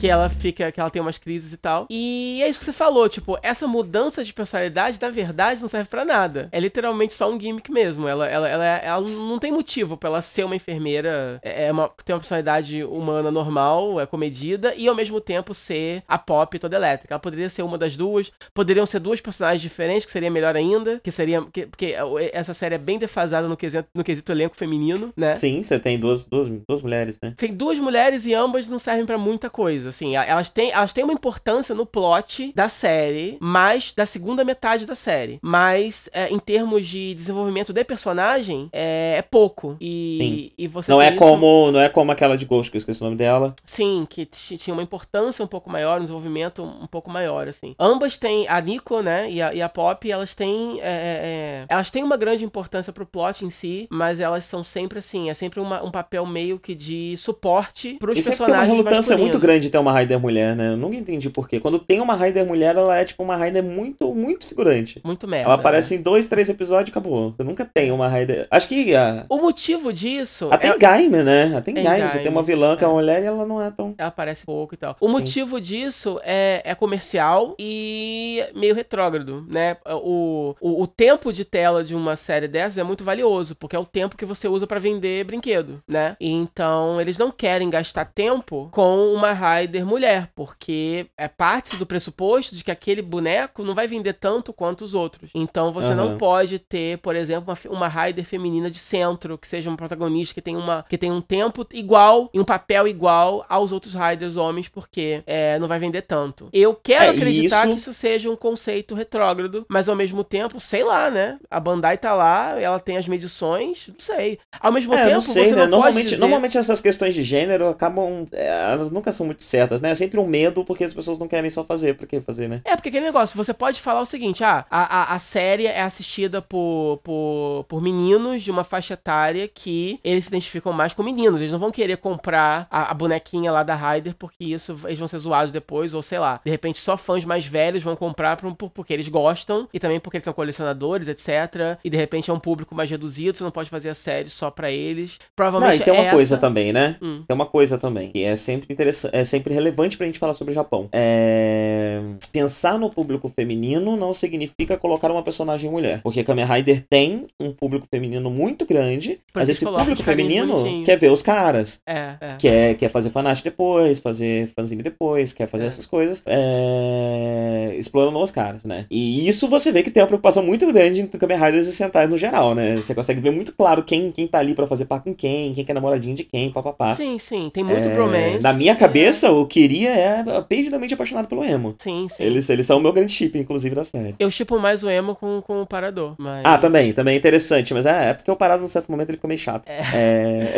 [0.00, 1.86] Que ela fica, que ela tem umas crises e tal.
[1.90, 5.88] E é isso que você falou, tipo, essa mudança de personalidade, na verdade, não serve
[5.88, 6.48] pra nada.
[6.50, 8.08] É literalmente só um gimmick mesmo.
[8.08, 11.90] Ela, ela, ela, ela não tem motivo pra ela ser uma enfermeira, é é uma,
[12.04, 16.76] ter uma personalidade humana normal, é comedida, e ao mesmo tempo ser a pop toda
[16.76, 17.14] elétrica.
[17.14, 20.98] Ela poderia ser uma das duas, poderiam ser duas personagens diferentes, que seria melhor ainda,
[21.00, 21.94] que seria, que, porque
[22.32, 25.34] essa série é bem defasada no quesito, no quesito elenco feminino, né?
[25.34, 27.34] Sim, você tem duas, duas, duas mulheres, né?
[27.36, 30.16] Tem duas mulheres e ambas não servem pra muita coisa, assim.
[30.16, 34.94] Elas têm, elas têm uma importância no plot da série, mas da segunda metade da
[34.94, 35.38] série.
[35.42, 39.76] Mas é, em termos de desenvolvimento de personagem, é, é pouco.
[39.80, 42.78] E, e você Não é isso- como, não é como aquela de Ghost, que eu
[42.78, 43.54] esqueci o nome dela.
[43.64, 47.74] Sim, que tinha uma importância um pouco maior, um desenvolvimento um pouco maior, assim.
[47.78, 51.90] Ambas têm, a Nico, né, e a, e a Pop, elas têm, é, é, elas
[51.90, 55.60] têm uma grande importância pro plot em si, mas elas são sempre, assim, é sempre
[55.60, 59.20] uma- um papel meio que de suporte pros E sempre tem uma personagens relutância masculinos.
[59.22, 60.72] muito grande de ter uma Raider mulher, né?
[60.72, 61.58] Eu nunca entendi por quê.
[61.58, 65.00] Quando tem uma Raider mulher, ela é tipo uma Raider muito, muito figurante.
[65.04, 65.46] Muito merda.
[65.46, 67.34] Ela aparece em dois, três episódios e acabou.
[67.36, 68.46] Você nunca tem uma Raider.
[68.50, 68.94] Acho que.
[68.94, 69.24] A...
[69.28, 70.48] O motivo disso.
[70.50, 70.74] Até é...
[70.74, 71.54] em Gaime, né?
[71.56, 72.08] Até em Gaime.
[72.08, 72.88] Você tem uma vilã que é é.
[72.88, 73.94] uma mulher e ela não é tão.
[73.96, 74.96] Ela aparece pouco e tal.
[75.00, 79.76] O motivo disso é, é comercial e meio retrógrado, né?
[80.02, 83.78] O, o, o tempo de tela de uma série dessas é muito valioso, porque é
[83.78, 86.16] o tempo que você usa pra vender brinquedo, né?
[86.20, 92.54] Então eles não querem gastar tempo com uma Raider mulher, porque é parte do pressuposto
[92.56, 95.30] de que aquele boneco não vai vender tanto quanto os outros.
[95.34, 96.18] Então você não Aham.
[96.18, 100.42] pode ter, por exemplo, uma, uma Raider feminina de centro, que seja uma protagonista que
[100.42, 104.68] tem, uma, que tem um tempo igual e um papel igual aos outros Raiders homens,
[104.68, 106.48] porque é, não vai vender tanto.
[106.52, 110.58] Eu quero É, acreditar isso- que isso seja um conceito retrógrado, mas ao mesmo tempo,
[110.58, 111.38] sei lá, né?
[111.50, 114.38] A Bandai tá lá, ela tem as medições, não sei.
[114.60, 115.62] Ao mesmo É, tempo, não sei, você né?
[115.62, 116.20] não Normalmente, pode dizer...
[116.20, 118.24] normalmente essas questões de gênero acabam.
[118.32, 119.90] é, elas nunca são muito certas, né?
[119.90, 121.94] É sempre um medo porque as pessoas não querem só fazer.
[121.94, 122.60] Por que fazer, né?
[122.64, 125.82] É, porque aquele negócio, você pode falar o seguinte, ah, a, a, a série é
[125.82, 131.02] assistida por, por, por meninos de uma faixa etária que eles se identificam mais com
[131.02, 131.40] meninos.
[131.40, 135.08] Eles não vão querer comprar a, a bonequinha lá da Ryder porque isso eles vão
[135.08, 136.40] ser zoados depois, ou sei lá.
[136.44, 140.00] De repente, só fãs mais velhos vão comprar por, por- porque eles gostam e também
[140.00, 141.78] porque eles são colecionadores, etc.
[141.84, 144.50] E de repente é um público mais reduzido, você não pode fazer a série só
[144.50, 145.18] pra eles.
[145.20, 146.14] Não, Provavelmente e tem uma essa...
[146.14, 146.96] coisa também, né?
[147.02, 147.24] Hum.
[147.26, 150.52] Tem uma coisa também, que é sempre interessante, é sempre relevante pra gente falar sobre
[150.52, 150.88] o Japão.
[150.92, 152.00] É...
[152.32, 156.00] Pensar no público feminino não significa colocar uma personagem mulher.
[156.02, 160.86] Porque Kamen Rider tem um público feminino muito grande, Por mas esse público feminino bonitinhos.
[160.86, 161.80] quer ver os caras.
[161.86, 162.36] É, é.
[162.38, 165.66] Quer, quer fazer fanart depois, fazer fanzine depois, quer fazer É.
[165.66, 167.74] essas coisas, é...
[167.78, 168.86] explorando os caras, né?
[168.90, 172.06] E isso você vê que tem uma preocupação muito grande em Kamen Riders e Sentai
[172.06, 172.76] no geral, né?
[172.76, 175.64] Você consegue ver muito claro quem, quem tá ali pra fazer par com quem, quem
[175.64, 176.92] que é namoradinho de quem, papapá.
[176.92, 178.42] Sim, sim, tem muito É, bromance.
[178.42, 181.74] Na minha cabeça, o Kiria é perdidamente apaixonado pelo emo.
[181.78, 182.22] Sim, sim.
[182.22, 184.14] Eles, eles são o meu grande chip, inclusive, da série.
[184.18, 186.42] Eu chipo mais o emo com, com o Parador, mas...
[186.44, 189.16] Ah, também, também é interessante, mas é, é porque o parado num certo momento ele
[189.16, 189.68] ficou meio chato.
[189.68, 190.54] É.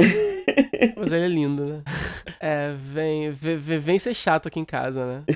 [0.97, 1.83] Mas ele é lindo, né?
[2.41, 5.23] É, vem, vem, vem- ser chato aqui em casa, né?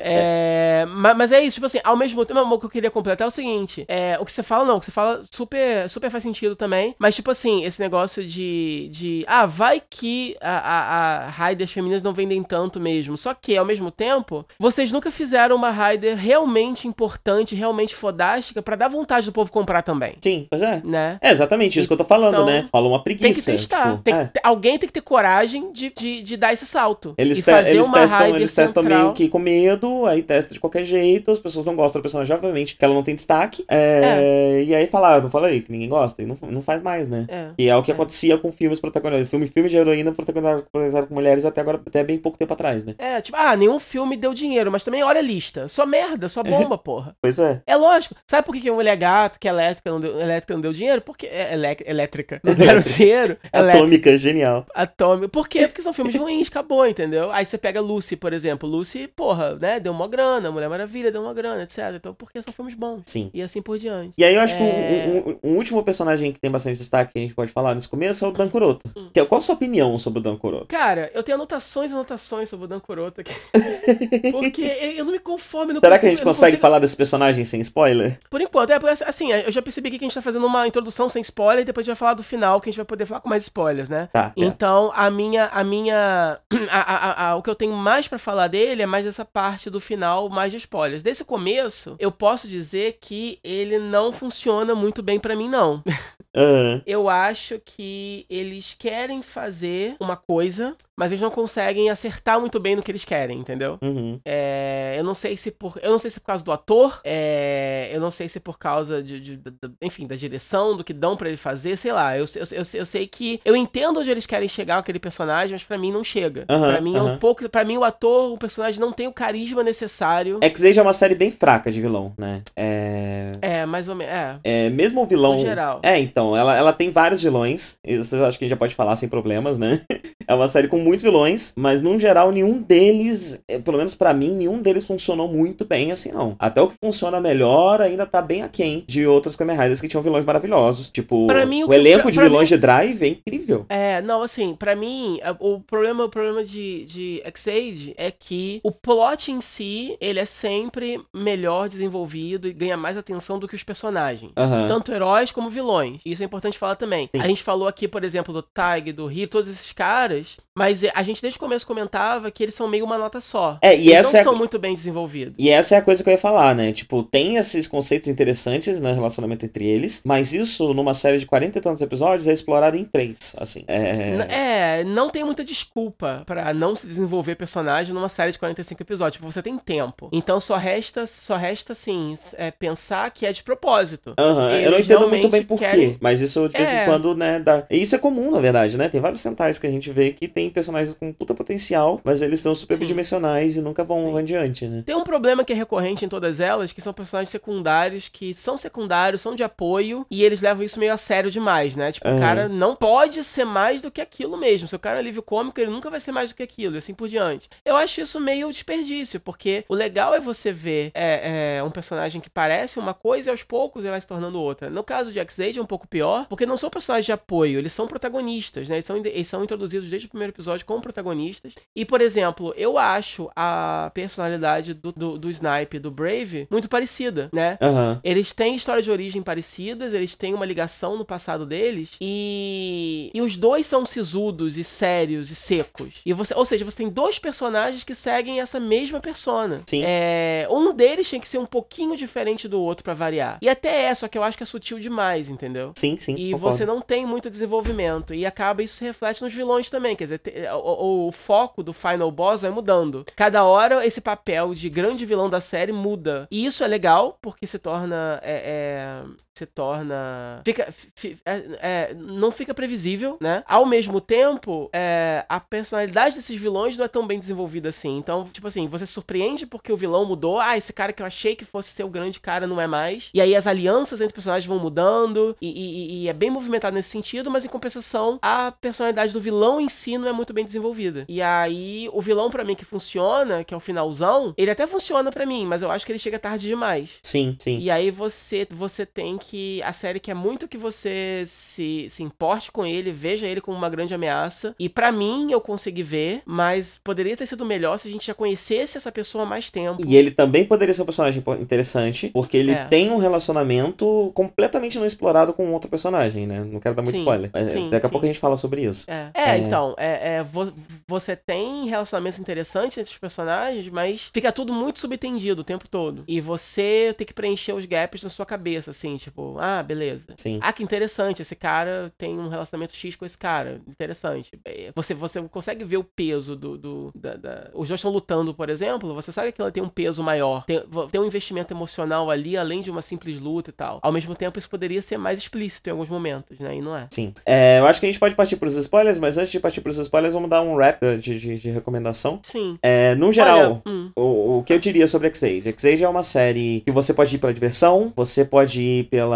[0.00, 3.26] É, ma- mas, é isso, tipo assim, ao mesmo tempo, o que eu queria completar
[3.26, 6.08] é o seguinte: é, o que você fala, não, o que você fala super, super
[6.08, 6.94] faz sentido também.
[6.98, 8.88] Mas, tipo assim, esse negócio de.
[8.92, 13.16] de ah, vai que a, a, a Raiders femininas não vendem tanto mesmo.
[13.16, 18.76] Só que, ao mesmo tempo, vocês nunca fizeram uma Raider realmente importante, realmente fodástica, pra
[18.76, 20.14] dar vontade do povo comprar também.
[20.20, 20.80] Sim, pois é.
[20.84, 21.18] Né?
[21.20, 22.68] É exatamente isso que eu tô falando, Então, né?
[22.72, 23.24] Rola uma preguiça.
[23.26, 23.90] Tem que testar.
[23.92, 24.30] tipo, Tem é.
[24.42, 27.14] alguém tem que ter coragem de, de, de dar esse salto.
[27.18, 29.02] Eles, e te- eles testam, eles testam central.
[29.02, 32.34] meio que com medo, aí testa de qualquer jeito, as pessoas não gostam da personagem,
[32.34, 33.64] obviamente, que ela não tem destaque.
[33.68, 37.08] É, E aí fala, ah, não falei que ninguém gosta, e não, não faz mais,
[37.08, 37.26] né?
[37.28, 37.48] É.
[37.58, 37.94] E é o que É.
[37.94, 39.28] acontecia com filmes protagonizados.
[39.30, 42.94] Filme, filme de heroína protagonizado com mulheres até agora, até bem pouco tempo atrás, né?
[42.98, 45.68] É, tipo, ah, nenhum filme deu dinheiro, mas também olha a lista.
[45.68, 47.14] Só merda, só bomba, porra.
[47.20, 47.62] Pois é.
[47.66, 48.14] É lógico.
[48.30, 50.72] Sabe por que que a mulher gato, que é elétrica, não deu, elétrica não deu
[50.72, 51.00] dinheiro?
[51.02, 51.26] Porque.
[51.26, 52.40] É, elec- elétrica.
[52.44, 53.36] Não deram dinheiro.
[53.52, 54.66] Atômica, genial.
[54.74, 55.28] Atômico.
[55.30, 55.66] Por quê?
[55.66, 57.30] Porque são filmes ruins, acabou, entendeu?
[57.32, 58.68] Aí você pega Lucy, por exemplo.
[58.68, 59.80] Lucy, porra, né?
[59.80, 60.50] Deu uma grana.
[60.50, 61.78] Mulher Maravilha deu uma grana, etc.
[61.96, 63.02] Então, porque são filmes bons.
[63.06, 63.30] Sim.
[63.34, 64.14] E assim por diante.
[64.16, 65.06] E aí eu acho que É.
[65.08, 67.88] um, um- um último personagem que tem bastante destaque que a gente pode falar nesse
[67.88, 68.88] começo é o Dan Kuroto.
[68.96, 69.10] Hum.
[69.12, 70.66] Que é- qual a sua opinião sobre o Dan Kuroto?
[70.66, 73.32] Cara, eu tenho anotações e anotações sobre o Dan Kuroto aqui.
[74.32, 75.70] Porque eu não me conformo.
[75.70, 78.18] eu não Será que a consigo- gente eu consegue consigo- falar desse personagem sem spoiler?
[78.30, 81.08] Por enquanto, é, assim, eu já percebi aqui que a gente tá fazendo uma introdução
[81.08, 83.06] sem spoiler e depois a gente vai falar do final, que a gente vai poder
[83.06, 84.08] falar com mais spoilers, né?
[84.12, 84.32] Tá.
[84.36, 84.44] é.
[84.44, 85.46] Então, a minha.
[85.46, 86.38] A minha.
[86.70, 89.70] a- a- a- o que eu tenho mais pra falar dele é mais essa parte
[89.70, 91.02] do final, mais de spoilers.
[91.02, 95.82] Desse começo, eu posso dizer que ele não funciona muito bem pra mim, não.
[96.36, 96.82] Aham.
[96.86, 102.74] Eu acho que eles querem fazer uma coisa, mas eles não conseguem acertar muito bem
[102.74, 103.78] no que eles querem, entendeu?
[103.82, 104.18] Uhum.
[104.24, 107.90] É, eu não sei se por, eu não sei se por causa do ator, é,
[107.92, 111.14] eu não sei se por causa de, de- de- enfim, da direção, do que dão
[111.16, 112.16] pra ele fazer, sei lá.
[112.16, 115.52] Eu, eu, eu, eu sei que eu entendo onde eles querem chegar com aquele personagem,
[115.52, 116.46] mas pra mim não chega.
[116.48, 119.12] Aham, Pra mim é um pouco, para mim o ator, o personagem não tem o
[119.12, 120.38] carisma necessário.
[120.42, 122.42] X-Age é uma série bem fraca de vilão, né?
[122.56, 123.32] É...
[123.42, 124.38] É, mais ou menos, é.
[124.44, 125.34] é mesmo o vilão.
[125.36, 125.80] No geral.
[125.82, 127.76] É, então, ela, ela tem vários vilões.
[127.86, 129.82] Isso eu acho que a gente já pode falar sem problemas, né?
[130.30, 134.12] É uma série com muitos vilões, mas num geral, nenhum deles, eh, pelo menos pra
[134.14, 136.36] mim, nenhum deles funcionou muito bem assim, não.
[136.38, 140.02] Até o que funciona melhor ainda tá bem aquém de outras Kamen Riders que tinham
[140.02, 140.88] vilões maravilhosos.
[140.88, 143.66] Tipo, mim, o o, elenco pra- de pra vilões de Drive é incrível.
[143.68, 148.70] É, não, assim, pra mim, o problema, o problema de, de X-Age é que o
[148.70, 153.62] plot em si, ele é sempre melhor desenvolvido e ganha mais atenção do que os
[153.62, 154.32] personagens.
[154.68, 156.00] Tanto heróis como vilões.
[156.04, 157.08] Isso é importante falar também.
[157.14, 157.20] Sim.
[157.20, 160.82] A gente falou aqui, por exemplo, do Tag, do Rio, todos esses caras, caras, mas
[160.94, 163.58] a gente desde o começo comentava que eles são meio uma nota só.
[163.62, 165.34] É, e eles essa não é são muito bem desenvolvidos.
[165.38, 166.72] E essa é a coisa que eu ia falar, né?
[166.72, 171.58] Tipo, tem esses conceitos interessantes no relacionamento entre eles, mas isso, numa série de 40
[171.58, 173.64] e tantos episódios, é explorado em três, assim.
[173.66, 174.26] É...
[174.28, 179.14] É, não tem muita desculpa pra não se desenvolver personagem numa série de 45 episódios.
[179.18, 180.08] Tipo, você tem tempo.
[180.12, 184.14] Então só resta, só resta assim, é, pensar que é de propósito.
[184.18, 186.82] Aham, eu não entendo muito bem por querem- quê, mas isso de vez É.
[186.82, 187.64] em quando, né, dá...
[187.70, 188.88] Isso é comum, na verdade, né?
[188.88, 192.40] Tem vários centais que a gente vê que tem personagens com puta potencial, mas eles
[192.40, 194.18] são super bidimensionais e nunca vão Sim.
[194.18, 194.82] adiante, né?
[194.84, 198.56] Tem um problema que é recorrente em todas elas, que são personagens secundários, que são
[198.58, 201.92] secundários, são de apoio, e eles levam isso meio a sério demais, né?
[201.92, 202.20] Tipo, o Aham.
[202.20, 204.68] cara não pode ser mais do que aquilo mesmo.
[204.68, 206.78] Se o cara é livre cômico, ele nunca vai ser mais do que aquilo, e
[206.78, 207.48] assim por diante.
[207.64, 212.20] Eu acho isso meio desperdício, porque o legal é você ver é, é, um personagem
[212.20, 214.70] que parece uma coisa e aos poucos ele vai se tornando outra.
[214.70, 217.72] No caso de X-Age é um pouco pior, porque não são personagens de apoio, eles
[217.72, 218.76] são protagonistas, né?
[218.76, 221.54] Eles são, eles são introduzidos desde o primeiro episódio como protagonistas.
[221.74, 226.68] E, por exemplo, eu acho a personalidade do, do, do Snipe e do Brave muito
[226.68, 227.58] parecida, né?
[227.60, 228.00] Aham.
[228.02, 233.20] Eles têm história de origem parecidas, eles têm uma ligação no passado deles e, e
[233.20, 236.00] os dois são sisudos e sérios e secos.
[236.04, 239.62] E você, ou seja, você tem dois personagens que seguem essa mesma persona.
[239.66, 239.82] Sim.
[239.84, 243.38] É, um deles tem que ser um pouquinho diferente do outro pra variar.
[243.42, 245.72] E até é, só que eu acho que é sutil demais, entendeu?
[245.76, 246.14] Sim, sim.
[246.16, 246.56] E concordo.
[246.56, 248.14] você não tem muito desenvolvimento.
[248.14, 249.96] E acaba isso se reflete nos vilões também.
[249.96, 253.04] Quer dizer, te- o, o foco do Final Boss vai mudando.
[253.16, 256.26] Cada hora esse papel de grande vilão da série muda.
[256.30, 258.20] E isso é legal, porque se torna.
[258.22, 259.04] é, é,
[259.38, 260.40] se torna.
[260.44, 260.68] Fica.
[260.94, 263.42] fi- é, é, não fica previsível, né?
[263.46, 267.96] Ao mesmo tempo, é, a personalidade desses vilões não é tão bem desenvolvida assim.
[267.98, 270.40] Então, tipo assim, você surpreende porque o vilão mudou.
[270.40, 273.10] Ah, esse cara que eu achei que fosse ser o grande cara não é mais.
[273.14, 275.36] E aí as alianças entre personagens vão mudando.
[275.40, 279.60] E, e- e é bem movimentado nesse sentido, mas em compensação, a personalidade do vilão
[279.60, 281.04] em si não é muito bem desenvolvida.
[281.08, 285.10] E aí, o vilão pra mim que funciona, que é o finalzão, ele até funciona
[285.10, 286.98] pra mim, mas eu acho que ele chega tarde demais.
[287.02, 287.58] Sim, sim.
[287.58, 289.27] E aí você, você tem que.
[289.64, 293.68] A série quer muito que você se, se importe com ele, veja ele como uma
[293.68, 294.54] grande ameaça.
[294.58, 298.14] E pra mim eu consegui ver, mas poderia ter sido melhor se a gente já
[298.14, 299.82] conhecesse essa pessoa há mais tempo.
[299.84, 302.64] E ele também poderia ser um personagem interessante, porque ele É.
[302.66, 306.44] tem um relacionamento completamente não explorado com outro personagem, né?
[306.44, 307.30] Não quero dar muito Sim, spoiler.
[307.32, 307.92] mas sim, daqui a sim.
[307.92, 308.84] pouco a gente fala sobre isso.
[308.88, 309.38] É, é, É.
[309.38, 310.52] então, é, é, vo-
[310.86, 316.04] você tem relacionamentos interessantes entre os personagens, mas fica tudo muito subtendido o tempo todo.
[316.06, 320.06] E você tem que preencher os gaps na sua cabeça, assim, tipo, ah, beleza.
[320.16, 320.38] Sim.
[320.42, 323.60] Ah, que interessante, esse cara tem um relacionamento X com esse cara.
[323.68, 324.30] Interessante.
[324.44, 326.56] É, Você, você consegue ver o peso do.
[326.58, 329.68] do da, da- Os dois estão lutando, por exemplo, você sabe que ela tem um
[329.68, 330.44] peso maior.
[330.44, 333.78] Tem, tem um investimento emocional ali, além de uma simples luta e tal.
[333.82, 336.56] Ao mesmo tempo, isso poderia ser mais explícito em alguns momentos, né?
[336.56, 336.86] E não é.
[336.90, 337.12] Sim.
[337.26, 339.78] É, eu acho que a gente pode partir pros spoilers, mas antes de partir pros
[339.78, 342.20] spoilers, vamos dar um wrap de, de, de recomendação.
[342.22, 342.58] Sim.
[342.62, 345.48] É, no geral, Olha, hum, o, o que eu diria sobre X-Age?
[345.50, 349.07] X-Age é uma série que você pode ir pela diversão, você pode ir pela,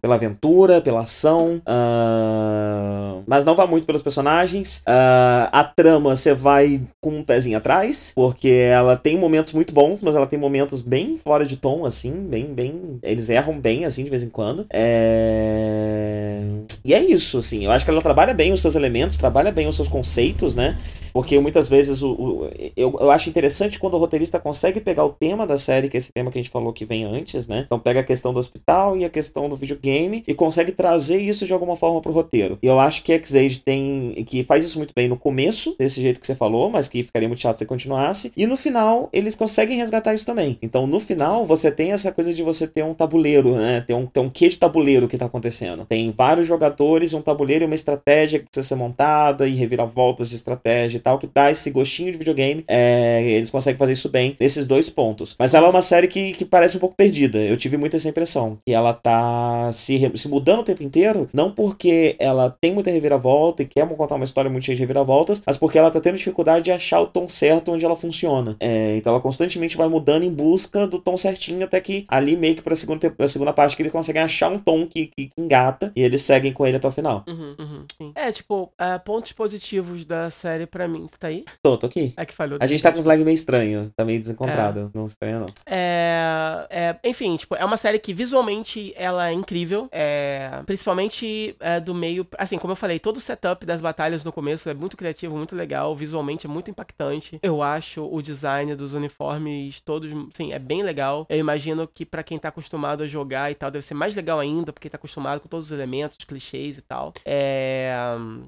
[0.00, 4.82] pela aventura, pela ação, ah, mas não vá muito pelos personagens.
[4.86, 10.00] Ah, a trama você vai com um pezinho atrás, porque ela tem momentos muito bons,
[10.02, 12.98] mas ela tem momentos bem fora de tom, assim, bem, bem.
[13.02, 14.66] Eles erram bem, assim, de vez em quando.
[14.72, 16.40] É...
[16.84, 17.64] E é isso, assim.
[17.64, 20.78] Eu acho que ela trabalha bem os seus elementos, trabalha bem os seus conceitos, né?
[21.12, 25.10] Porque muitas vezes o, o- eu, eu acho interessante quando o roteirista consegue pegar o
[25.12, 27.62] tema da série, que é esse tema que a gente falou que vem antes, né?
[27.66, 31.46] Então pega a questão do hospital e a questão do videogame e consegue trazer isso
[31.46, 32.58] de alguma forma pro roteiro.
[32.62, 34.24] E eu acho que X-Age tem.
[34.26, 37.28] que faz isso muito bem no começo, desse jeito que você falou, mas que ficaria
[37.28, 38.32] muito chato se continuasse.
[38.36, 40.58] E no final, eles conseguem resgatar isso também.
[40.62, 43.82] Então no final, você tem essa coisa de você ter um tabuleiro, né?
[43.86, 45.84] Ter um, ter um quê de tabuleiro que tá acontecendo.
[45.84, 50.36] Tem vários jogadores, um tabuleiro e uma estratégia que precisa ser montada e reviravoltas de
[50.36, 52.64] estratégia e tal, que dá esse gostinho de videogame.
[52.66, 55.34] É, eles conseguem fazer isso bem nesses dois pontos.
[55.38, 57.38] Mas ela é uma série que, que parece um pouco perdida.
[57.38, 58.58] Eu tive muito essa impressão.
[58.66, 63.62] Que ela tá se, se mudando o tempo inteiro, não porque ela tem muita reviravolta
[63.62, 66.66] e quer contar uma história muito cheia de reviravoltas, mas porque ela tá tendo dificuldade
[66.66, 68.56] de achar o tom certo onde ela funciona.
[68.60, 72.54] É, então ela constantemente vai mudando em busca do tom certinho, até que ali meio
[72.54, 75.92] que pra segunda, pra segunda parte que eles conseguem achar um tom que, que engata
[75.96, 77.24] e eles seguem com ele até o final.
[77.26, 78.12] Uhum, uhum.
[78.14, 81.06] É, tipo, ah, pontos positivos da série pra mim.
[81.06, 81.44] Você tá aí?
[81.62, 82.12] Tô, tô aqui.
[82.16, 82.58] É que falhou.
[82.60, 84.90] A gente tá com uns lag meio estranho, tá meio desencontrado.
[84.94, 85.46] Não estranha, não.
[85.66, 89.88] É, é, enfim, tipo, é uma série que visualmente ela é incrível.
[89.90, 92.26] É, principalmente é, do meio.
[92.36, 95.56] Assim, como eu falei, todo o setup das batalhas no começo é muito criativo, muito
[95.56, 95.94] legal.
[95.94, 97.38] Visualmente é muito impactante.
[97.42, 101.26] Eu acho o design dos uniformes todos, sim, é bem legal.
[101.28, 104.38] Eu imagino que para quem tá acostumado a jogar e tal, deve ser mais legal
[104.38, 107.12] ainda, porque tá acostumado com todos os elementos, os clichês e tal.
[107.24, 107.94] É,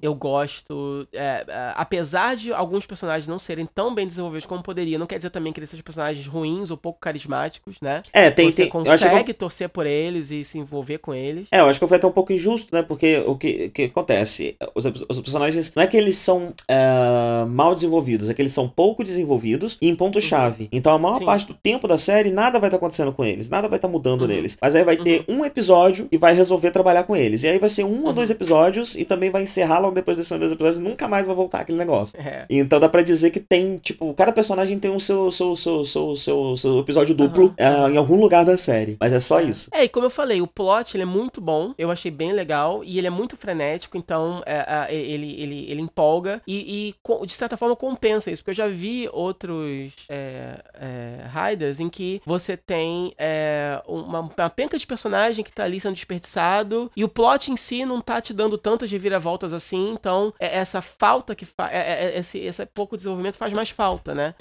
[0.02, 1.06] eu gosto.
[1.12, 5.16] É, é, apesar de alguns personagens não serem tão bem desenvolvidos como poderia, não quer
[5.16, 8.02] dizer também que eles sejam personagens ruins ou pouco carismáticos, né?
[8.12, 8.50] É, tem.
[8.50, 9.34] Você tem consegue que...
[9.34, 11.46] torcer por eles e se envolver com eles.
[11.50, 12.82] É, eu acho que foi até um pouco injusto, né?
[12.82, 14.56] Porque o que, que acontece?
[14.74, 15.72] Os, os personagens.
[15.74, 19.88] Não é que eles são uh, mal desenvolvidos, é que eles são pouco desenvolvidos e
[19.88, 20.64] em ponto-chave.
[20.64, 20.68] Uhum.
[20.72, 21.24] Então a maior Sim.
[21.24, 23.88] parte do tempo da série, nada vai estar tá acontecendo com eles, nada vai estar
[23.88, 24.28] tá mudando uhum.
[24.28, 24.56] neles.
[24.60, 25.38] Mas aí vai ter uhum.
[25.38, 27.42] um episódio e vai resolver trabalhar com eles.
[27.42, 28.34] E aí vai ser um ou dois uhum.
[28.34, 31.60] episódios e também vai encerrar logo depois desses dois episódios e nunca mais vai voltar
[31.60, 32.18] aquele negócio.
[32.18, 32.46] É.
[32.48, 36.16] Então dá pra dizer que tem, tipo, cada personagem tem o seu, seu, seu, seu,
[36.16, 38.96] seu, seu episódio duplo uh, em algum lugar da série.
[38.98, 39.44] Mas é só é.
[39.44, 39.70] isso.
[39.72, 42.82] É, e como eu falei, o plot ele é muito bom, eu achei bem legal
[42.82, 47.34] e ele é muito frenético, então é, é, ele, ele, ele empolga e, e, de
[47.34, 52.56] certa forma compensa isso, porque eu já vi outros é, é, Riders em que você
[52.56, 57.52] tem é, uma, uma penca de personagem que tá ali sendo desperdiçado e o plot
[57.52, 61.72] em si não tá te dando tantas reviravoltas assim, então é, essa falta que faz.
[62.14, 64.34] esse, esse pouco desenvolvimento faz mais falta, né?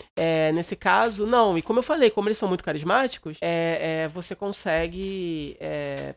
[0.53, 1.57] nesse caso, não.
[1.57, 3.37] E como eu falei, como eles são muito carismáticos,
[4.13, 5.48] você consegue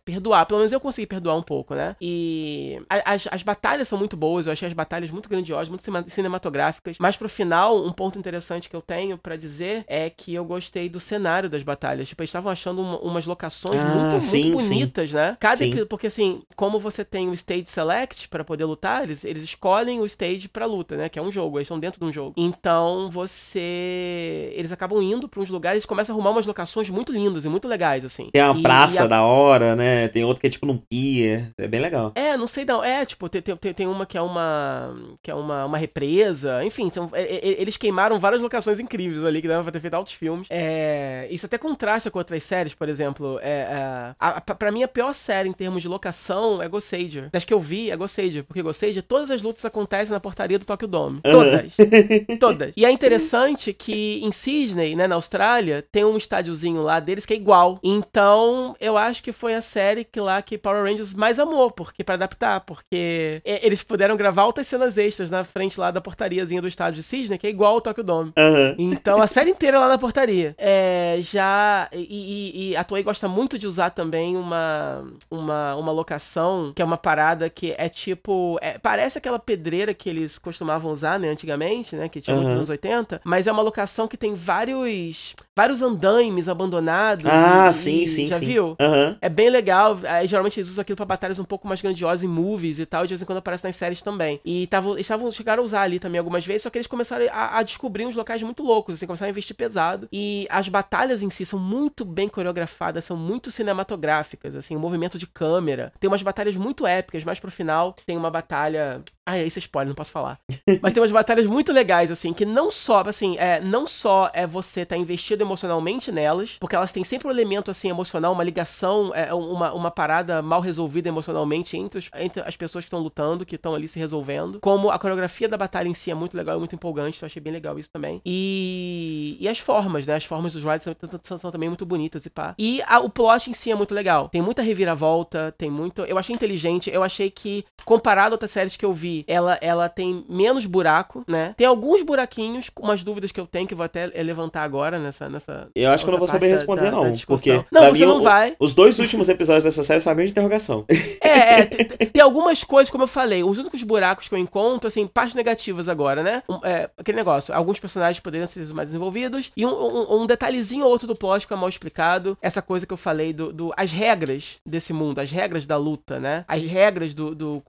[0.04, 0.46] perdoar.
[0.46, 1.96] Pelo menos eu consegui perdoar um pouco, né?
[2.00, 6.96] E as, as batalhas são muito boas, eu achei as batalhas muito grandiosas, muito cinematográficas.
[6.98, 10.88] Mas pro final, um ponto interessante que eu tenho para dizer é que eu gostei
[10.88, 12.08] do cenário das batalhas.
[12.08, 15.16] Tipo, eles estavam achando uma, umas locações ah, muito, sim, muito bonitas, sim.
[15.16, 15.36] né?
[15.40, 15.84] Cada sim.
[15.86, 20.06] porque assim, como você tem o stage select para poder lutar, eles, eles escolhem o
[20.06, 21.08] stage para luta, né?
[21.08, 22.34] Que é um jogo, eles estão dentro de um jogo.
[22.36, 27.12] Então você, eles acabam indo para uns lugares e começam a arrumar umas locações muito
[27.12, 28.30] lindas e muito legais assim.
[28.32, 29.06] Tem uma e, praça e a...
[29.06, 30.08] da hora, né?
[30.08, 32.12] Tem outro que é tipo num pier, é bem legal.
[32.14, 35.34] É, não sei não, é tipo tem, tem, tem uma que é uma que é
[35.34, 39.62] uma, uma represa, enfim, são, é, é, eles queimaram várias locações incríveis ali que dava
[39.62, 40.46] pra ter feito altos filmes.
[40.50, 43.38] É, isso até contrasta com outras séries, por exemplo.
[43.42, 46.88] É, é, a, a, pra mim, a pior série em termos de locação é Ghost
[46.88, 47.28] Sager.
[47.30, 50.20] Das que eu vi é Ghost Sager, porque Ghost Sager, todas as lutas acontecem na
[50.20, 51.20] portaria do Tokyo Dome.
[51.22, 51.78] Todas.
[51.78, 52.38] Uhum.
[52.38, 52.72] todas.
[52.76, 57.34] E é interessante que em Sydney, né, na Austrália, tem um estádiozinho lá deles que
[57.34, 57.78] é igual.
[57.82, 62.04] Então, eu acho que foi a série que lá que Power Rangers mais amou, porque
[62.04, 66.68] para adaptar, porque eles puderam gravar altas cenas extras na frente lá da portariazinha do
[66.68, 68.32] estádio de Sydney, que é igual ao Tokyo Dome.
[68.38, 68.74] Uhum.
[68.78, 70.54] Então, a série inteira lá na portaria.
[70.58, 71.88] É, já.
[71.92, 76.80] E, e, e, a Toei gosta muito de usar também uma, uma, uma locação que
[76.80, 78.58] é uma parada que é tipo.
[78.60, 82.08] É, parece aquela pedreira que eles costumavam usar, né, antigamente, né?
[82.08, 82.42] Que tinha uhum.
[82.42, 83.20] nos anos 80.
[83.24, 85.34] Mas é uma locação que tem vários.
[85.54, 87.26] Vários andaimes abandonados.
[87.26, 88.28] Ah, e, sim, sim.
[88.28, 88.46] Já sim.
[88.46, 88.76] viu?
[88.80, 89.01] Uhum.
[89.20, 89.98] É bem legal.
[90.04, 93.02] Aí, geralmente eles usam aquilo pra batalhas um pouco mais grandiosas em movies e tal.
[93.04, 94.40] De vez em quando aparece nas séries também.
[94.44, 97.26] E tavam, eles tavam, chegaram a usar ali também algumas vezes, só que eles começaram
[97.30, 100.08] a, a descobrir uns locais muito loucos, assim, começaram a investir pesado.
[100.12, 105.18] E as batalhas em si são muito bem coreografadas, são muito cinematográficas, assim, o movimento
[105.18, 105.92] de câmera.
[105.98, 109.02] Tem umas batalhas muito épicas, mas pro final tem uma batalha.
[109.24, 110.40] Ah, isso é spoiler, não posso falar.
[110.82, 114.48] Mas tem umas batalhas muito legais, assim, que não só, assim, é, não só é
[114.48, 118.91] você tá investido emocionalmente nelas, porque elas têm sempre um elemento, assim, emocional, uma ligação,
[119.14, 123.44] é, uma, uma parada mal resolvida emocionalmente entre, os, entre as pessoas que estão lutando,
[123.44, 124.60] que estão ali se resolvendo.
[124.60, 127.30] Como a coreografia da batalha em si é muito legal e muito empolgante, então eu
[127.30, 128.20] achei bem legal isso também.
[128.24, 130.14] E, e as formas, né?
[130.14, 132.54] As formas dos rides são, são, são também muito bonitas e pá.
[132.58, 134.28] E a, o plot em si é muito legal.
[134.28, 136.02] Tem muita reviravolta, tem muito.
[136.02, 139.88] Eu achei inteligente, eu achei que, comparado a outras séries que eu vi, ela, ela
[139.88, 141.54] tem menos buraco, né?
[141.56, 145.28] Tem alguns buraquinhos, umas dúvidas que eu tenho que eu vou até levantar agora nessa.
[145.28, 147.10] nessa eu acho que eu não vou saber responder, da, não.
[147.10, 147.64] Da porque.
[147.70, 148.56] Não, você mim, não vai.
[148.58, 150.84] Os dois últimos episódios dessa série são uma grande interrogação.
[151.20, 154.88] É, é tem, tem, algumas coisas, como eu falei, os únicos buracos que eu encontro,
[154.88, 156.42] assim, partes negativas agora, né?
[156.48, 160.84] Um, é, aquele negócio, alguns personagens poderiam ser mais desenvolvidos, e um, um, um detalhezinho
[160.84, 162.36] ou outro do plot que é mal explicado.
[162.42, 163.72] Essa coisa que eu falei do, do.
[163.76, 166.44] as regras desse mundo, as regras da luta, né?
[166.48, 167.34] As regras do.
[167.34, 167.62] do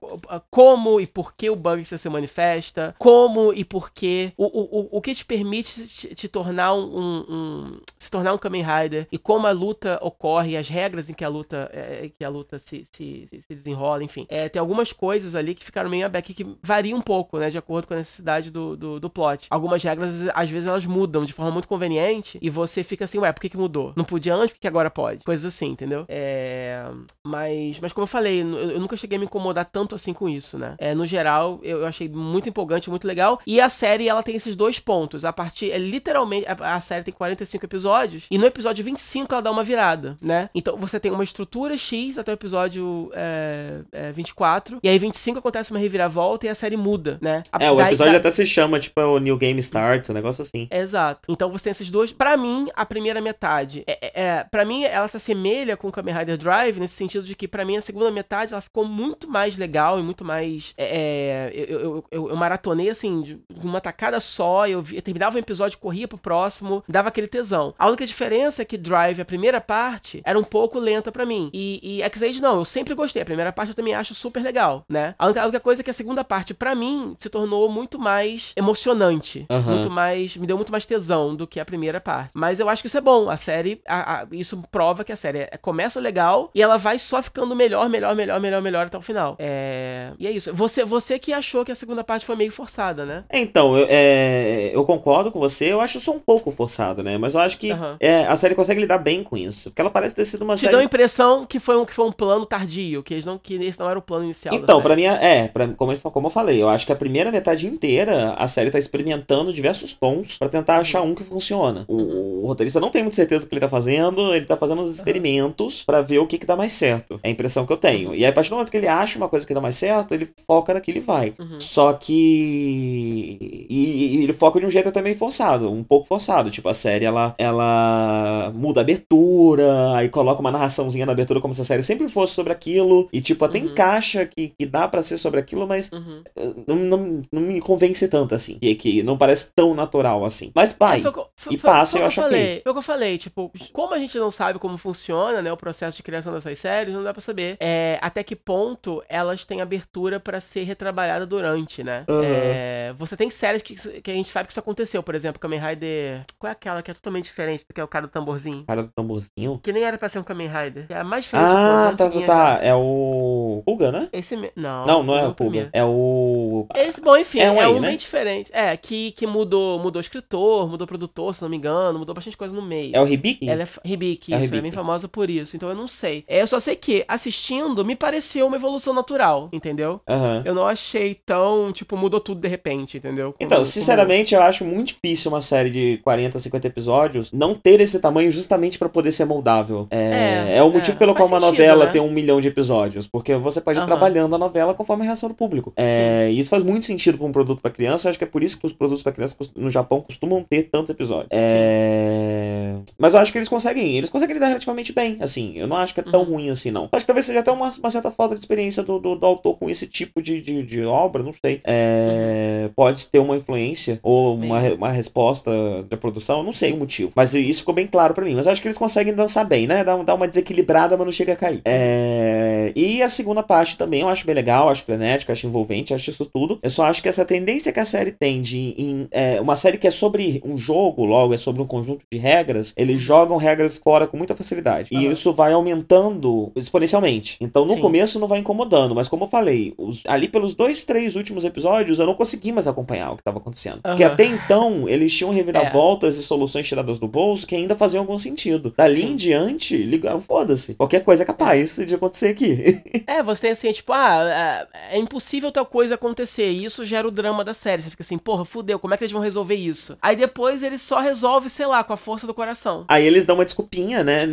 [0.50, 5.00] como e por que o bug se manifesta, como e por que, o, o, o
[5.00, 9.46] que te permite te, te tornar um, um, se tornar um Kamen Rider e como
[9.46, 13.26] a luta ocorre, as regras em que a luta é, que a luta se, se,
[13.28, 14.26] se desenrola, enfim.
[14.28, 17.58] É, tem algumas coisas ali que ficaram meio abertas, que variam um pouco, né, de
[17.58, 19.46] acordo com a necessidade do, do, do, plot.
[19.50, 23.32] Algumas regras, às vezes, elas mudam de forma muito conveniente e você fica assim, ué,
[23.32, 23.92] por que, que mudou?
[23.96, 25.24] Não podia antes, porque agora pode?
[25.24, 26.04] Coisas assim, entendeu?
[26.08, 26.84] É...
[27.24, 30.28] Mas, mas como eu falei, eu, eu nunca cheguei a me incomodar tanto assim com
[30.28, 30.74] isso, né?
[30.78, 33.40] É, no geral, eu, eu achei muito empolgante, muito legal.
[33.46, 35.24] E a série, ela tem esses dois pontos.
[35.24, 38.26] A partir, é, literalmente, a, a série tem 45 episódios.
[38.30, 40.48] E no, episódio 25 ela dá uma virada, né?
[40.54, 45.38] Então você tem uma estrutura X até o episódio é, é, 24, e aí 25
[45.38, 47.42] acontece uma reviravolta e a série muda, né?
[47.52, 50.68] A, é, o episódio até se chama, tipo, o New Game Starts, um negócio assim.
[50.70, 51.30] Exato.
[51.30, 52.12] Então você tem essas duas.
[52.12, 53.84] Para mim, a primeira metade.
[53.86, 57.34] É, é, é para mim, ela se assemelha com Kamen Rider Drive, nesse sentido de
[57.34, 60.74] que, para mim, a segunda metade ela ficou muito mais legal e muito mais.
[60.76, 64.66] É, é eu, eu, eu, eu, maratonei assim, de uma tacada só.
[64.66, 67.74] Eu, vi, eu terminava um episódio, corria pro próximo, dava aquele tesão.
[67.78, 71.50] A única diferença é que Drive, a primeira parte, era um pouco lenta para mim.
[71.52, 73.22] E, e X-Age não, eu sempre gostei.
[73.22, 75.14] A primeira parte eu também acho super legal, né?
[75.18, 77.98] A única, a única coisa é que a segunda parte, para mim, se tornou muito
[77.98, 79.46] mais emocionante.
[79.50, 79.62] Uhum.
[79.62, 80.36] Muito mais.
[80.36, 82.30] Me deu muito mais tesão do que a primeira parte.
[82.34, 83.28] Mas eu acho que isso é bom.
[83.28, 83.80] A série.
[83.86, 87.54] A, a, isso prova que a série é, começa legal e ela vai só ficando
[87.54, 89.36] melhor, melhor, melhor, melhor, melhor até o final.
[89.38, 90.12] É...
[90.18, 90.52] E é isso.
[90.54, 93.24] Você, você que achou que a segunda parte foi meio forçada, né?
[93.32, 94.70] Então, eu, é...
[94.74, 95.72] eu concordo com você.
[95.72, 97.18] Eu acho só um pouco forçado, né?
[97.18, 97.96] Mas eu acho que uhum.
[98.00, 99.70] é, a série consegue lidar bem com isso.
[99.70, 102.06] Porque ela parece ter sido uma Te deu a impressão que foi um, que foi
[102.06, 104.54] um plano tardio, que, eles não, que esse não era o plano inicial.
[104.54, 107.66] Então, para mim, é, pra, como, como eu falei, eu acho que a primeira metade
[107.66, 111.84] inteira a série tá experimentando diversos tons para tentar achar um que funciona.
[111.88, 114.82] O, o, roteirista não tem muita certeza do que ele tá fazendo, ele tá fazendo
[114.82, 117.18] uns experimentos para ver o que que dá mais certo.
[117.22, 118.14] É a impressão que eu tenho.
[118.14, 120.14] E aí, a partir do momento que ele acha uma coisa que dá mais certo,
[120.14, 121.34] ele foca naquilo e vai.
[121.38, 121.60] Uhum.
[121.60, 123.66] Só que.
[123.68, 126.50] E, e, ele foca de um jeito até meio forçado, um pouco forçado.
[126.50, 131.52] Tipo, a série ela, ela muda a abertura, aí coloca uma narraçãozinha na abertura como
[131.52, 133.08] se a série sempre fosse sobre aquilo.
[133.12, 133.66] E, tipo, até uhum.
[133.66, 136.22] encaixa que, que dá para ser sobre aquilo, mas uhum.
[136.66, 138.58] não, não, não, me convence tanto assim.
[138.58, 140.50] Que, que não parece tão natural assim.
[140.54, 141.00] Mas vai.
[141.00, 142.60] É, foi, foi, e passa, foi, eu acho falei, ok.
[142.62, 145.56] Foi o que eu falei, tipo, como a gente não sabe como funciona, né, o
[145.56, 149.60] processo de criação dessas séries, não dá pra saber é, até que ponto elas têm
[149.60, 152.04] abertura para ser retrabalhada durante, né?
[152.08, 152.22] Uhum.
[152.22, 155.60] É, você tem séries que, que a gente sabe que isso aconteceu, por exemplo, Kamen
[155.60, 156.24] Rider.
[156.38, 158.64] Qual é aquela que é totalmente diferente, que é o cara do tamborzinho?
[158.66, 159.58] Cara do tamborzinho?
[159.62, 160.86] Que nem era pra ser um Kamen Rider.
[160.88, 162.60] É a mais diferente Ah, tá, tá, tá.
[162.62, 163.62] É o.
[163.64, 164.08] Pulga, né?
[164.12, 164.50] Esse me...
[164.56, 164.86] Não.
[164.86, 165.68] Não, não é, o Pulga.
[165.72, 166.66] É o.
[166.74, 167.88] Esse, bom, enfim, é um, é um né?
[167.88, 168.50] bem diferente.
[168.52, 172.54] É, que, que mudou, mudou escritor, mudou produtor, se não me engano, mudou bastante coisa
[172.54, 172.94] no meio.
[172.94, 173.48] É o Hibiki?
[173.48, 175.56] Ela é Hibiki, é isso, é bem famosa por isso.
[175.56, 176.24] Então eu não sei.
[176.28, 180.00] É, eu só sei que, assistindo, me pareceu uma evolução natural, entendeu?
[180.08, 180.42] Uhum.
[180.44, 183.32] Eu não achei tão, tipo, mudou tudo de repente, entendeu?
[183.32, 184.42] Como, então, sinceramente, como...
[184.42, 188.78] eu acho muito difícil uma série de 40, 50 episódios não ter esse tamanho justamente
[188.78, 189.86] para poder ser moldável.
[189.90, 191.92] É, é, é o motivo é, pelo qual uma sentido, novela né?
[191.92, 195.28] tem um milhão de episódios, porque você pode ir trabalhando a novela conforme a reação
[195.28, 195.72] do público.
[195.76, 198.42] É, e isso faz muito sentido para um produto para criança, acho que é por
[198.42, 201.28] isso que os produtos para criança no Japão costumam ter tantos episódios.
[201.30, 202.74] É...
[202.98, 205.52] Mas eu acho que eles conseguem, eles conseguem lidar relativamente bem, assim.
[205.56, 206.34] Eu não acho que é tão uhum.
[206.34, 206.88] ruim assim, não.
[206.92, 209.56] Acho que talvez seja até uma, uma certa falta de experiência do, do, do, autor
[209.56, 211.60] com esse tipo de, de, de obra, não sei.
[211.64, 212.64] É...
[212.64, 212.72] Uhum.
[212.74, 215.50] Pode ter uma influência ou uma, uma resposta
[215.88, 217.12] da produção, não sei o motivo.
[217.14, 218.34] Mas isso ficou bem claro para mim.
[218.34, 219.84] Mas eu acho que eles conseguem dançar bem, né?
[219.84, 221.60] Dar, dar uma desequilibrada, mas não chega a cair.
[221.64, 222.72] É...
[222.74, 226.24] E a segunda parte também eu acho bem legal, acho frenética, acho envolvente, acho isso
[226.26, 226.58] tudo.
[226.62, 229.78] Eu só acho que essa tendência que a série tem de em, é, uma série
[229.78, 233.78] que é sobre um jogo, logo é sobre um conjunto de regras, eles jogam regras
[233.78, 234.94] fora com muita facilidade.
[234.94, 235.00] Uhum.
[235.00, 237.36] E isso vai aumentando exponencialmente.
[237.40, 237.80] Então no Sim.
[237.80, 241.98] começo não vai incomodando, mas como eu falei, os, ali pelos dois, três últimos episódios
[241.98, 243.76] eu não consegui mais acompanhar o que estava acontecendo.
[243.76, 243.82] Uhum.
[243.82, 246.20] Porque até então eles tinham reviravoltas é.
[246.20, 248.72] e soluções tiradas do bolso que ainda faziam algum sentido.
[248.76, 249.12] Dali Sim.
[249.12, 250.74] em diante, ligaram, foda-se.
[250.74, 252.82] Qualquer coisa é capaz de acontecer aqui.
[253.06, 256.50] é, você tem assim, tipo, ah, é, é impossível tal coisa acontecer.
[256.50, 257.82] E isso gera o drama da série.
[257.82, 259.96] Você fica assim, porra, fudeu, como é que eles vão resolver isso?
[260.00, 262.84] Aí depois eles só resolvem, sei lá, com a força do coração.
[262.86, 264.26] Aí eles dão uma desculpinha, né?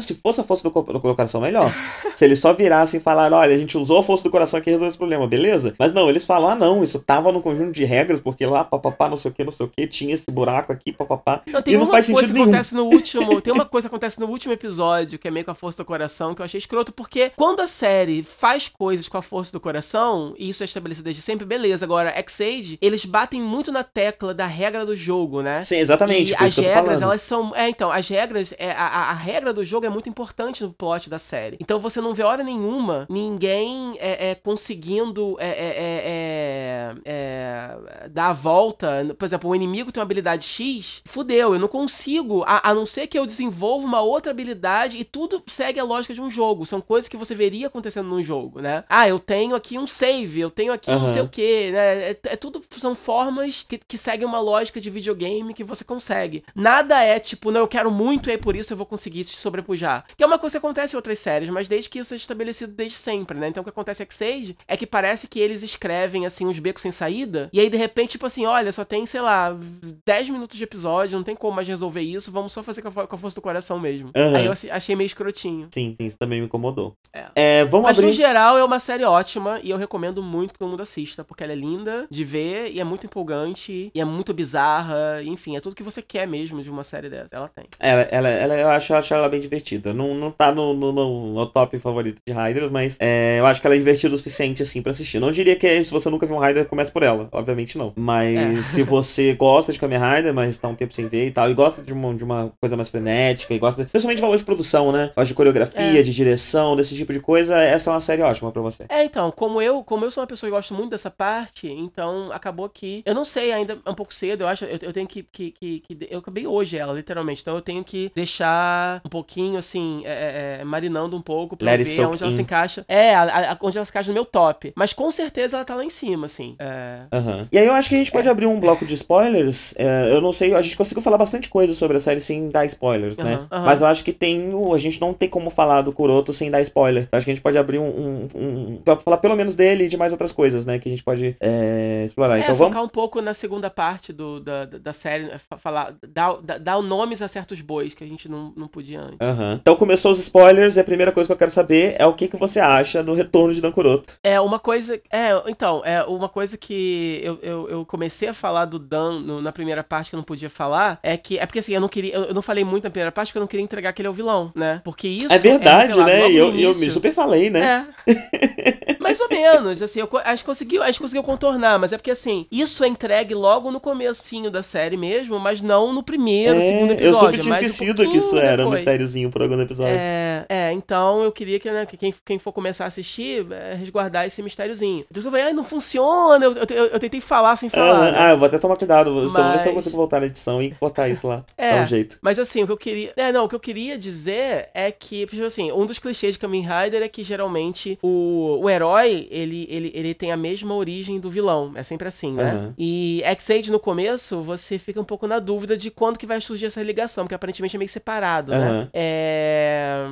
[0.00, 1.72] Se fosse a força do, do coração, melhor.
[2.14, 4.70] Se eles só virassem e falaram, olha, a gente usou a força do coração aqui
[4.70, 5.74] e resolveu esse problema, beleza?
[5.78, 9.08] Mas não, eles falam, ah, não, isso tava no conjunto de regras, porque lá, papapá,
[9.08, 11.42] não sei o que, não sei o que, tinha esse buraco aqui, papapá.
[11.46, 12.44] Não, tem e não faz sentido nenhum.
[12.44, 15.50] Acontece no último, tem uma coisa que acontece no último episódio, que é meio com
[15.50, 19.18] a força do coração, que eu achei escroto, porque quando a série faz coisas com
[19.18, 21.84] a força do coração, e isso é estabelecido desde sempre, beleza.
[21.84, 25.64] Agora, X-Age, eles batem muito na tecla da regra do jogo, né?
[25.64, 26.32] Sim, exatamente.
[26.32, 27.54] E as regras, elas são.
[27.54, 28.54] É, então, as regras.
[28.58, 31.56] É, a, a, regra do jogo é muito importante no plot da série.
[31.60, 38.32] Então você não vê hora nenhuma ninguém é, é conseguindo é, é, é, dar a
[38.32, 39.14] volta.
[39.18, 42.44] Por exemplo, o inimigo tem uma habilidade X, fudeu, eu não consigo.
[42.46, 46.12] A, a não ser que eu desenvolva uma outra habilidade e tudo segue a lógica
[46.12, 46.66] de um jogo.
[46.66, 48.84] São coisas que você veria acontecendo num jogo, né?
[48.88, 51.00] Ah, eu tenho aqui um save, eu tenho aqui uhum.
[51.00, 52.10] não sei o que, né?
[52.10, 52.60] É, é, tudo.
[52.76, 56.44] São formas que, que seguem uma lógica de videogame que você consegue.
[56.54, 59.36] Nada é tipo, não, eu quero muito e é por isso eu vou conseguir se
[59.36, 60.04] sobrepujar.
[60.16, 62.72] Que é uma coisa que acontece em outras séries, mas desde que isso é estabelecido
[62.72, 63.48] desde sempre, né?
[63.48, 66.66] Então o que acontece em X-Age é que parece que eles escrevem, assim, os B
[66.66, 69.56] beco sem saída, e aí de repente, tipo assim, olha, só tem, sei lá,
[70.04, 73.06] 10 minutos de episódio, não tem como mais resolver isso, vamos só fazer com a,
[73.06, 74.10] com a força do coração mesmo.
[74.14, 74.36] Aham.
[74.36, 75.68] Aí eu assi- achei meio escrotinho.
[75.72, 76.94] Sim, sim, isso também me incomodou.
[77.12, 77.26] É.
[77.34, 78.08] É, vamos Mas abrir.
[78.08, 81.42] no geral é uma série ótima e eu recomendo muito que todo mundo assista, porque
[81.42, 85.60] ela é linda de ver e é muito empolgante e é muito bizarra, enfim, é
[85.60, 87.36] tudo que você quer mesmo de uma série dessa.
[87.36, 87.64] Ela tem.
[87.78, 89.92] Ela, ela, ela, eu acho, acho ela bem divertida.
[89.92, 93.60] Não, não tá no, no, no- no top favorito de Raider, mas é, eu acho
[93.60, 95.18] que ela é divertida o suficiente, assim, pra assistir.
[95.18, 97.28] Não diria que se você nunca viu um Raider, comece por ela.
[97.32, 97.92] Obviamente não.
[97.96, 98.62] Mas É.
[98.62, 101.54] se você gosta de Kamen Rider, mas tá um tempo sem ver e tal, e
[101.54, 104.85] gosta de uma, de uma coisa mais frenética, e gosta, principalmente de valor de produção,
[104.92, 105.10] né?
[105.16, 106.02] Gosta de coreografia, É.
[106.02, 108.84] de direção, desse tipo de coisa, essa é uma série ótima pra você.
[108.88, 112.30] É, então, como eu, como eu sou uma pessoa que gosto muito dessa parte, então
[112.32, 113.02] acabou que.
[113.04, 114.64] Eu não sei ainda, é um pouco cedo, eu acho.
[114.64, 117.40] Eu, eu tenho que, que, que, que- Eu acabei hoje ela, literalmente.
[117.42, 121.66] Então eu tenho que deixar um pouquinho, assim, é, é, é, marinando um pouco pra
[121.72, 122.84] Let ver onde ela se encaixa.
[122.88, 124.72] É, a- a- onde ela se encaixa no meu top.
[124.76, 126.54] Mas com certeza ela tá lá em cima, assim.
[126.58, 127.00] É.
[127.12, 127.48] Aham.
[127.50, 129.74] E aí eu acho que a gente pode abrir um bloco de spoilers.
[129.76, 132.64] É, eu não sei, a gente conseguiu falar bastante coisa sobre a série sem dar
[132.66, 133.34] spoilers, né?
[133.34, 133.64] Aham, aham.
[133.66, 134.54] Mas eu acho que tem.
[134.54, 137.08] o- A gente não tem como falar do Kuroto sem dar spoiler.
[137.12, 137.88] Acho que a gente pode abrir um.
[137.88, 140.78] um, um pra falar pelo menos dele e de mais outras coisas, né?
[140.78, 142.36] Que a gente pode é, explorar.
[142.38, 142.72] É, então vamos.
[142.74, 146.82] focar um pouco na segunda parte do, da, da série, é, fa- falar, dar, dar,
[146.82, 149.16] nomes a certos bois que a gente não, não podia antes.
[149.20, 149.58] Aham.
[149.60, 152.28] Então começou os spoilers e a primeira coisa que eu quero saber é o que,
[152.28, 154.14] que você acha do retorno de Dan Kuroto.
[154.22, 155.00] É, uma coisa.
[155.10, 159.40] É, então, é uma coisa que eu, eu, eu comecei a falar do Dan no-
[159.40, 161.38] na primeira parte que eu não podia falar é que.
[161.38, 162.14] É porque assim, eu não queria.
[162.14, 164.08] Eu, eu não falei muito na primeira parte porque eu não queria entregar que ele
[164.08, 164.65] é o vilão, né?
[164.84, 165.32] Porque isso.
[165.32, 166.30] É verdade, revelado né?
[166.30, 167.86] E eu, eu me super falei, né?
[168.06, 168.96] É.
[169.00, 172.10] Mais ou menos, assim, eu acho que conseguiu, acho que conseguiu contornar, mas é porque
[172.10, 176.90] assim, isso é entregue logo no comecinho da série mesmo, mas não no primeiro, segundo
[176.90, 177.18] É, eu episódio.
[177.18, 178.80] super tinha mas um esquecido que isso era um depois.
[178.80, 179.94] mistériozinho por algum episódio.
[179.96, 183.74] É, é, então eu queria que, né, que quem, quem for começar a assistir, é,
[183.74, 185.04] resguardar esse mistériozinho.
[185.10, 188.08] Então eu falei, ai, não funciona, eu, eu, eu tentei falar sem falar.
[188.08, 188.18] Ah, né?
[188.18, 189.12] ah, eu vou até tomar cuidado.
[189.12, 191.44] Vou Só vou ver se eu Mas- consigo voltar na edição e botar isso lá.
[191.56, 191.76] É.
[191.76, 192.18] Dá um jeito.
[192.20, 193.12] Mas assim, o que eu queria.
[193.16, 196.38] É, não, o que eu queria dizer é que, tipo assim, um dos clichês de
[196.38, 201.18] Kamen Rider é que geralmente o, o herói, ele, ele, ele tem a mesma origem
[201.20, 201.72] do vilão.
[201.74, 202.50] É sempre assim, né?
[202.52, 202.74] Aham.
[202.78, 206.66] E X-Aid no começo, você fica um pouco na dúvida de quando que vai surgir
[206.66, 208.58] essa ligação, porque aparentemente é meio separado, né?
[208.68, 208.90] Aham.
[208.92, 210.06] É...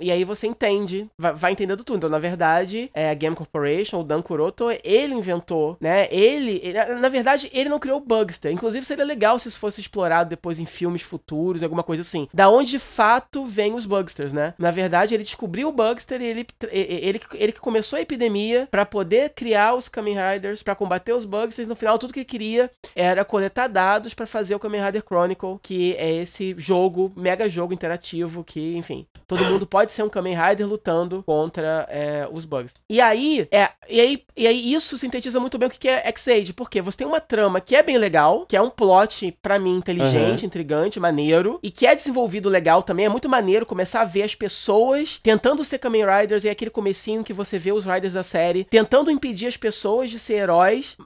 [0.00, 1.96] E aí você entende, vai, vai entendendo tudo.
[1.98, 6.08] Então, na verdade, é a Game Corporation, o Dan Kuroto, ele inventou, né?
[6.10, 8.52] Ele, ele- na verdade, ele não criou o Bugster.
[8.52, 12.28] Inclusive, seria legal se isso fosse explorado depois em filmes futuros, alguma coisa assim.
[12.32, 14.54] Da onde de fato vem os Bugsters, né?
[14.58, 18.86] Na verdade, ele descobriu o Bugster e ele, ele, ele, que começou a epidemia pra
[18.86, 21.68] poder criar os Kamen Riders, pra combater os Bugsters.
[21.68, 25.58] No final, tudo que ele queria era coletar dados pra fazer o Kamen Rider Chronicle,
[25.62, 30.36] que é esse jogo, mega jogo interativo que, enfim, todo mundo pode ser um Kamen
[30.36, 32.74] Rider lutando contra é, os bugs.
[32.88, 36.52] E aí, é, e aí, e aí isso sintetiza muito bem o que é X-Age,
[36.52, 39.76] porque você tem uma trama que é bem legal, que é um plot, pra mim,
[39.76, 44.22] inteligente, intrigante, maneiro, e que é desenvolvido legal também, é muito maneiro começar a ver
[44.22, 48.12] as pessoas tentando ser Kamen Riders, e é aquele comecinho que você vê os Riders
[48.14, 50.96] da série, tentando impedir as pessoas de ser heróis,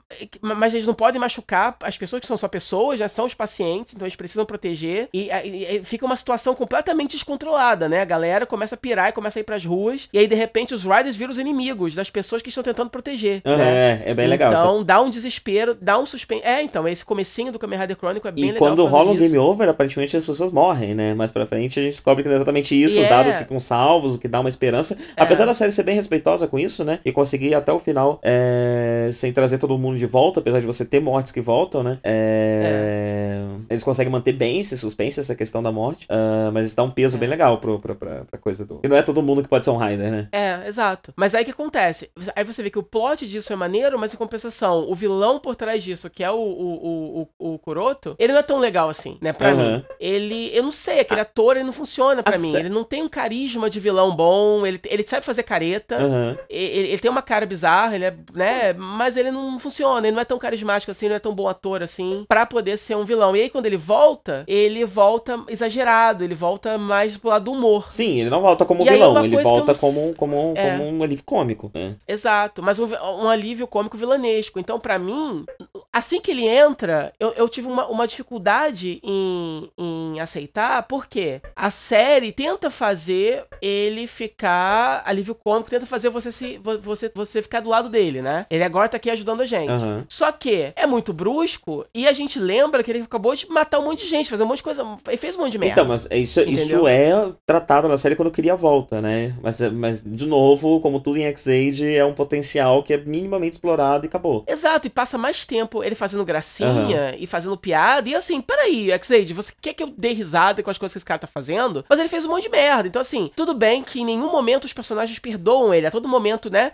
[0.41, 3.93] mas eles não podem machucar as pessoas que são só pessoas, já são os pacientes,
[3.93, 5.09] então eles precisam proteger.
[5.13, 8.01] E, e- e fica uma situação completamente descontrolada, né?
[8.01, 10.07] A galera começa a pirar e começa a ir pras ruas.
[10.13, 13.41] E aí, de repente, os Riders viram os inimigos das pessoas que estão tentando proteger.
[13.45, 14.03] Aham, né?
[14.05, 14.51] é, é bem legal.
[14.51, 16.41] Então, dá um desespero, dá um suspense.
[16.45, 18.59] É, então, esse comecinho do Kamen Rider Chronicle é bem E legal.
[18.59, 21.13] quando por causa rola um game over, aparentemente as pessoas morrem, né?
[21.13, 23.09] Mais pra frente a gente descobre que exatamente isso, os é.
[23.09, 24.97] dados ficam salvos, o que dá uma esperança.
[25.15, 25.21] É.
[25.23, 26.99] Apesar da série ser bem respeitosa com isso, né?
[27.05, 30.65] E conseguir ir até o final é, sem trazer todo mundo de volta, apesar de
[30.65, 31.99] você ter mortes que voltam, né?
[32.03, 36.05] É, Eles conseguem manter bem esse suspense, essa questão da morte.
[36.09, 37.19] ah, mas isso dá um peso É.
[37.19, 38.79] bem legal pro, pra, pra, pra coisa do.
[38.83, 40.27] E não é todo mundo que pode ser um Rider, né?
[40.31, 41.13] É, exato.
[41.15, 42.09] Mas aí o que acontece?
[42.35, 45.55] Aí você vê que o plot disso é maneiro, mas em compensação, o vilão por
[45.55, 48.89] trás disso, que é o, o, o, o, o Kuroto, ele não é tão legal
[48.89, 49.77] assim, né, pra Aham.
[49.77, 49.85] mim.
[49.99, 52.55] Ele, eu não sei, aquele ator, ele não funciona pra a mim.
[52.55, 55.95] Ele não tem um carisma de vilão bom, ele, ele sabe fazer careta.
[55.97, 56.37] Aham.
[56.49, 58.73] Ele, ele tem uma cara bizarra, ele é, né?
[58.73, 61.81] Mas ele não funciona, ele não é tão carismático assim, não é tão bom ator
[61.83, 63.35] assim, pra poder ser um vilão.
[63.35, 67.91] E aí, quando ele volta, ele volta exagerado, ele volta mais pro lado do humor.
[67.91, 70.77] Sim, ele não volta como E vilão, ele eu volta como, como, É.
[70.77, 71.95] como um alívio cômico, né?
[72.07, 74.59] Exato, mas um, um alívio cômico vilanesco.
[74.59, 75.45] Então, pra mim,
[75.91, 81.69] assim que ele entra, eu, eu tive uma, uma dificuldade em, em aceitar, porque a
[81.69, 87.69] série tenta fazer ele ficar alívio cômico, tenta fazer você se você, você ficar do
[87.69, 88.45] lado dele, né?
[88.49, 89.69] Ele agora tá aqui ajudando a gente.
[89.69, 90.05] Aham.
[90.07, 93.85] Só que é muito brusco e a gente lembra que ele acabou de matar um
[93.85, 94.85] monte de gente, fazer um monte de coisa.
[95.07, 95.73] Ele fez um monte de merda.
[95.73, 99.35] Então, mas isso, isso é tratado na série quando cria a volta, né?
[99.41, 104.05] Mas, mas, de novo, como tudo em X-Age, é um potencial que é minimamente explorado
[104.05, 104.43] e acabou.
[104.47, 108.07] Exato, e passa mais tempo ele fazendo gracinha e fazendo piada.
[108.09, 111.05] E assim, peraí, X-Aid, você quer que eu dê risada com as coisas que esse
[111.05, 111.83] cara tá fazendo?
[111.89, 112.87] Mas ele fez um monte de merda.
[112.87, 115.87] Então, assim, tudo bem que em nenhum momento os personagens perdoam ele.
[115.87, 116.71] A todo momento, né?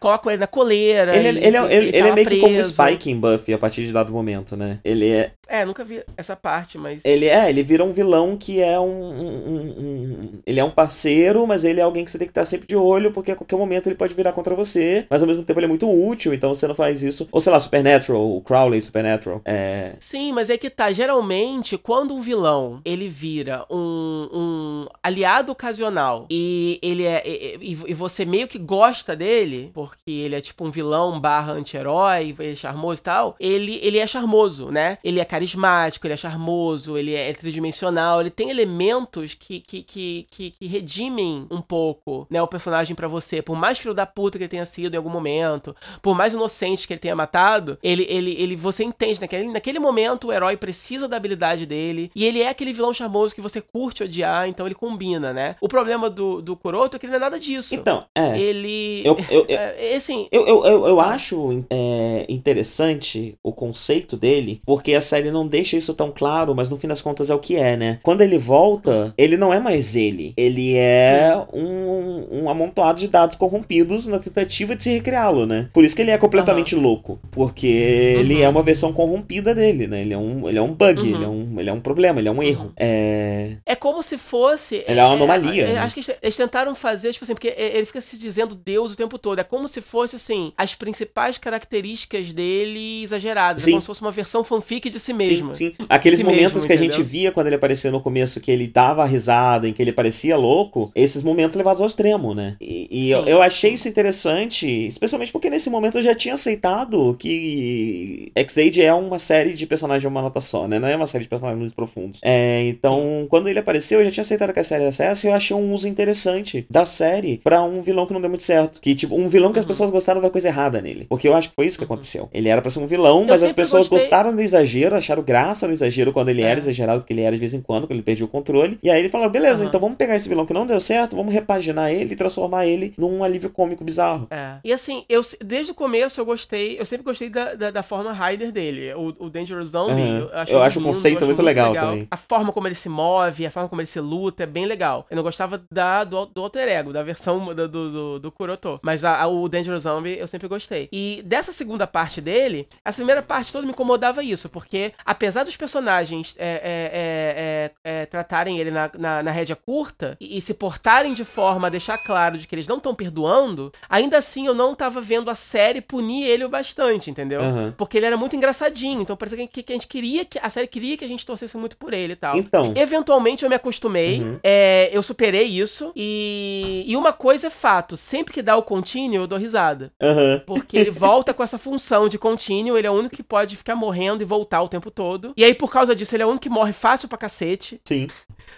[0.00, 1.16] Colocam ele na coleira.
[1.16, 2.72] Ele, e- ele, é, e- ele, e ele tá é meio que como o preso.
[2.74, 4.78] Spike em Buffy a partir de dado momento, né?
[4.84, 7.02] Ele é, É, nunca vi essa parte, mas.
[7.04, 10.70] ele é, ele vira um vilão que é um, um- um- um- ele é um
[10.70, 13.36] parceiro, mas ele é alguém que você tem que estar sempre de olho, porque a
[13.36, 16.34] qualquer momento ele pode virar contra você, mas ao mesmo tempo ele é muito útil,
[16.34, 17.28] então você não faz isso.
[17.32, 19.42] Ou sei lá, Supernatural, o Crowley Supernatural.
[19.44, 20.90] É, Sim, mas é que tá.
[20.90, 27.22] Geralmente, quando um vilão ele vira um, um aliado ocasional e ele é.
[27.26, 32.34] E, e- você meio que gosta dele, porque ele é tipo um vilão barra anti-herói,
[32.38, 34.96] é charmoso e tal, ele, ele é charmoso, né?
[35.04, 40.26] Ele é carismático, ele é charmoso, ele é tridimensional, ele tem elementos que, que, que,
[40.30, 43.42] que, que redimem um pouco, né, o personagem pra você.
[43.42, 46.86] Por mais filho da puta que ele tenha sido em algum momento, por mais inocente
[46.86, 51.08] que ele tenha matado, ele, ele, ele você entende, naquele, naquele momento o herói precisa
[51.08, 54.74] da habilidade dele, e ele é aquele vilão charmoso que você curte odiar, então ele
[54.74, 55.56] combina, né?
[55.60, 57.74] O problema do, do Kuroto é que ele não é nada disso.
[57.74, 58.38] Então, é.
[58.38, 59.02] Ele.
[59.04, 60.28] Eu, eu, eu, é, é assim.
[60.30, 65.76] eu, eu, eu, eu acho é, interessante o conceito dele, porque a série não deixa
[65.76, 67.98] isso tão claro, mas no fim das contas é o que é, né?
[68.02, 70.32] Quando ele volta, ele não é mais ele.
[70.36, 75.68] Ele é um, um amontoado de dados corrompidos na tentativa de se recriá-lo, né?
[75.72, 77.18] Por isso que ele é completamente louco.
[77.30, 78.46] Porque ele Uhum.
[78.46, 80.00] é uma versão corrompida dele, né?
[80.02, 81.06] Ele é um, ele é um bug, Uhum.
[81.06, 82.64] ele, é um, ele é um problema, ele é um erro.
[82.66, 82.72] Uhum.
[82.76, 83.52] É.
[83.66, 84.84] É como se fosse.
[84.86, 85.78] Ele é uma anomalia, é, né?
[85.78, 89.18] Acho que eles- tentaram fazer, tipo assim, porque ele fica se dizendo Deus o tempo
[89.18, 89.38] todo.
[89.38, 93.62] É como se fosse, assim, as principais características dele exageradas.
[93.62, 93.70] Sim.
[93.70, 95.54] É como se fosse uma versão fanfic de si mesmo.
[95.54, 95.86] Sim, sim.
[95.88, 96.92] Aqueles Si momentos mesmo, que a entendeu?
[96.96, 99.92] gente via quando ele apareceu no começo, que ele dava a risada, em que ele
[99.92, 102.56] parecia louco, esses momentos levados ao extremo, né?
[102.60, 107.16] E, e eu, eu achei isso interessante, especialmente porque nesse momento eu já tinha aceitado
[107.18, 110.78] que X-Age é uma série de personagens de uma nota só, né?
[110.78, 112.20] Não é uma série de personagens muito profundos.
[112.22, 115.30] É, então, quando ele apareceu, eu já tinha aceitado que a série era essa e
[115.30, 118.80] eu achei um uso interessante da série pra um vilão que não deu muito certo.
[118.80, 119.68] Que, tipo, um vilão que as Uhum.
[119.68, 121.06] pessoal gostaram da coisa errada nele.
[121.08, 122.28] Porque eu acho que foi isso que aconteceu.
[122.32, 125.66] Ele era pra ser um vilão, mas as pessoas gostei- gostaram do exagero, acharam graça
[125.66, 126.46] no exagero quando ele É.
[126.46, 128.78] era exagerado, porque ele era de vez em quando, quando ele perdia o controle.
[128.82, 129.68] E aí ele falou: beleza, Aham.
[129.68, 132.94] então vamos pegar esse vilão que não deu certo, vamos repaginar ele e transformar ele
[132.96, 134.26] num alívio cômico bizarro.
[134.30, 134.54] É.
[134.64, 138.07] E assim, eu desde o começo eu gostei, eu sempre gostei da, da, da forma
[138.12, 138.92] Rider dele.
[138.94, 139.92] O, o Dangerous Zombie.
[140.02, 140.18] Aham.
[140.18, 142.08] Eu, achei Eu acho o lindo, conceito eu acho muito legal também.
[142.10, 145.06] A forma como ele se move, a forma como ele se luta é bem legal.
[145.10, 148.78] Eu não gostava da, do, do alter ego, da versão do, do, do, Kuroto.
[148.82, 150.88] Mas a- a- o Dangerous Zombie eu sempre gostei.
[150.92, 155.56] E dessa segunda parte dele, essa primeira parte toda me incomodava isso, porque apesar dos
[155.56, 160.40] personagens é, é, é, é, é, tratarem ele na, na, na rédea curta e, e
[160.40, 164.46] se portarem de forma a deixar claro de que eles não estão perdoando, ainda assim
[164.46, 167.40] eu não tava vendo a série punir ele o bastante, entendeu?
[167.40, 167.74] Aham.
[167.76, 170.66] Porque ele era muito engraçadinho, então parecia que, que a gente queria que a série
[170.66, 172.36] queria que a gente torcesse muito por ele e tal.
[172.36, 172.72] Então.
[172.76, 174.38] Eventualmente eu me acostumei, Uhum.
[174.42, 179.16] é, eu superei isso, e, e uma coisa é fato: sempre que dá o contínuo,
[179.16, 179.92] eu dou risada.
[180.02, 180.42] Aham.
[180.46, 183.74] Porque ele volta com essa função de contínuo, ele é o único que pode ficar
[183.74, 185.32] morrendo e voltar o tempo todo.
[185.36, 187.80] E aí, por causa disso, ele é o único que morre fácil pra cacete.
[187.84, 188.08] Sim.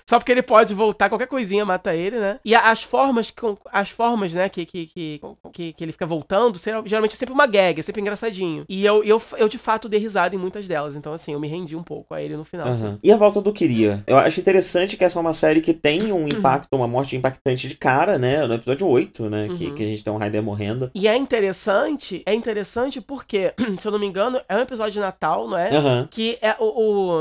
[0.09, 2.39] Só porque ele pode voltar, qualquer coisinha mata ele, né?
[2.45, 3.33] E as formas,
[3.73, 5.21] as formas, né, que, que, que,
[5.53, 8.65] que, que ele fica voltando, será- geralmente é sempre uma gag, é sempre engraçadinho.
[8.69, 10.97] E eu, eu, eu, de fato, dei risada em muitas delas.
[10.97, 12.69] Então, assim, eu me rendi um pouco a ele no final.
[12.69, 12.99] assim.
[13.03, 14.03] E a volta do Kiria?
[14.07, 17.69] Eu acho interessante que essa é uma série que tem um impacto, uma morte impactante
[17.69, 18.47] de cara, né?
[18.47, 19.49] No episódio 8, né?
[19.57, 19.75] Que, Uhum.
[19.75, 20.91] que a gente tem um Raider morrendo.
[20.95, 25.01] E é interessante, é interessante porque, se eu não me engano, é um episódio de
[25.01, 26.07] Natal, não é?
[26.11, 26.65] Que é o,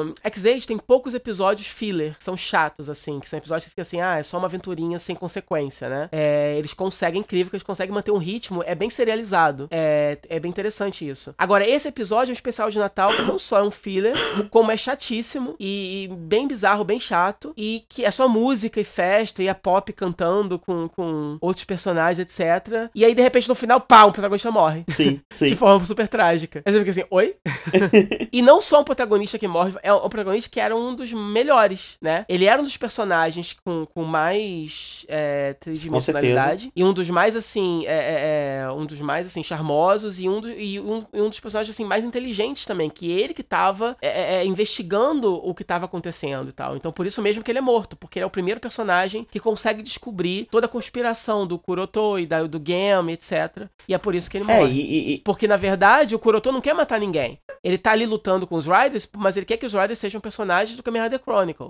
[0.08, 2.59] o X-Age tem poucos episódios filler, são chatos,
[2.90, 6.10] assim, que são episódios que fica assim, ah, é só uma aventurinha sem consequência, né?
[6.12, 9.68] É, eles conseguem, incrível, que eles conseguem manter um ritmo, é bem serializado.
[9.72, 11.34] É, é bem interessante isso.
[11.38, 14.14] Agora, esse episódio é um especial de Natal, que não só é um filler,
[14.50, 18.84] como é chatíssimo e, e bem bizarro, bem chato, e que é só música e
[18.84, 22.90] festa, e a pop cantando com, com outros personagens, etc.
[22.94, 24.84] E aí, de repente, no final, pá, o protagonista morre.
[24.90, 25.48] Sim, sim.
[25.48, 26.62] De forma super trágica.
[26.66, 27.36] Aí você fica assim, oi?
[28.32, 31.98] e não só um protagonista que morre, é um protagonista que era um dos melhores,
[32.02, 32.26] né?
[32.28, 36.72] Ele era um dos personagens com, com mais é, tridimensionalidade.
[36.76, 40.42] E um dos mais, assim, é, é, é um dos mais, assim, charmosos e um,
[40.42, 44.36] do, e um, um, dos personagens, assim, mais inteligentes também, que ele que tava é,
[44.36, 46.76] é, investigando o que tava acontecendo e tal.
[46.76, 49.40] Então, por isso mesmo que ele é morto, porque ele é o primeiro personagem que
[49.40, 53.68] consegue descobrir toda a conspiração do Kuroto e da, do Gam, etc.
[53.88, 54.72] E é por isso que ele morre.
[54.72, 57.40] E, e, porque, na verdade, o Kuroto não quer matar ninguém.
[57.64, 60.76] Ele tá ali lutando com os Riders, mas ele quer que os Riders sejam personagens
[60.76, 61.70] do Kamen Rider Chronicle.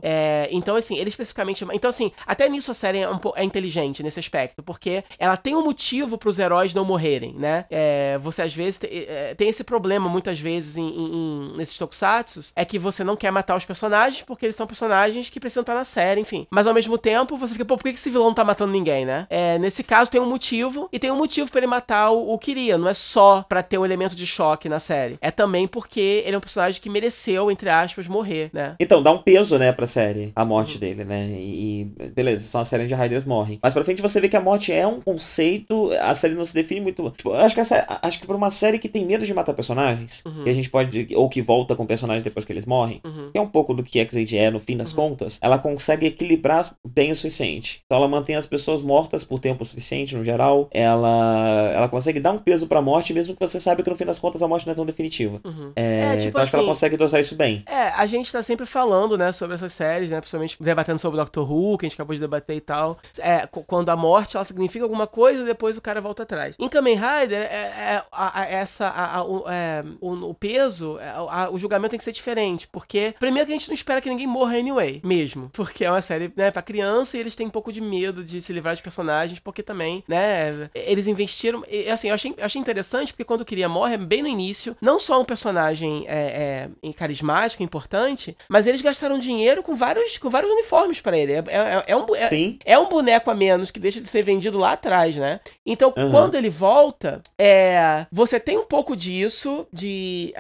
[0.51, 1.65] então, assim, ele especificamente...
[1.73, 5.55] Então, assim, até nisso a série é, um, é inteligente nesse aspecto, porque ela tem
[5.55, 7.65] um motivo para os heróis não morrerem, né?
[7.69, 12.51] É, você às vezes te, é, tem esse problema muitas vezes em, em, nesses tokusatsu,
[12.55, 15.73] é que você não quer matar os personagens porque eles são personagens que precisam estar
[15.73, 16.47] na série, enfim.
[16.49, 19.05] Mas ao mesmo tempo você fica, pô, por que esse vilão não tá matando ninguém,
[19.05, 19.27] né?
[19.29, 22.37] É, nesse caso tem um motivo e tem um motivo para ele matar o, o
[22.37, 26.23] Kiria, não é só para ter um elemento de choque na série, é também porque
[26.25, 28.75] ele é um personagem que mereceu, entre aspas, morrer, né?
[28.79, 30.79] Então, dá um peso, né, pra série, a morte uhum.
[30.79, 31.27] dele, né?
[31.29, 33.59] E, beleza, são a série de Riders morrem.
[33.61, 36.53] Mas pra frente você vê que a morte é um conceito, a série não se
[36.53, 37.09] define muito.
[37.11, 39.53] Tipo, eu acho que essa, acho que pra uma série que tem medo de matar
[39.53, 40.43] personagens, uhum.
[40.43, 41.07] que a gente pode.
[41.15, 43.29] Ou que volta com personagens depois que eles morrem, uhum.
[43.31, 45.09] que é um pouco do que X-Aid é no fim das uhum.
[45.09, 47.81] contas, ela consegue equilibrar bem o suficiente.
[47.85, 50.67] Então ela mantém as pessoas mortas por tempo suficiente, no geral.
[50.71, 54.05] Ela, ela consegue dar um peso pra morte, mesmo que você saiba que no fim
[54.05, 55.39] das contas a morte não é tão definitiva.
[55.43, 55.71] Uhum.
[55.75, 57.63] É, é, tipo então assim, acho que ela assim, consegue dosar isso bem.
[57.65, 60.19] É, a gente tá sempre falando, né, sobre essas séries, né?
[60.19, 62.99] Principalmente debatendo sobre o Doctor Who, que a gente acabou de debater e tal.
[63.17, 66.55] É, quando a morte ela significa alguma coisa, depois o cara volta atrás.
[66.59, 71.57] Em Kamen Rider, é, é a, a, essa, a, é, o, o, peso, é, o
[71.57, 72.67] julgamento tem que ser diferente.
[72.67, 75.49] Porque, primeiro, que a gente não espera que ninguém morra anyway, mesmo.
[75.53, 78.41] Porque é uma série né, pra criança e eles têm um pouco de medo de
[78.41, 81.63] se livrar de personagens, porque também, né, eles investiram.
[81.69, 84.75] E, assim, eu achei, achei interessante porque quando o Queria morre, é bem no início,
[84.81, 90.28] não só um personagem é, é, carismático, importante, mas eles gastaram dinheiro com vários, com
[90.29, 91.33] vários uniformes para ele.
[91.33, 94.57] É, é, é um, é, é, um boneco a menos que deixa de ser vendido
[94.57, 95.39] lá atrás, né?
[95.65, 96.11] Então, uhum.
[96.11, 100.33] quando ele volta, é, você tem um pouco disso, de,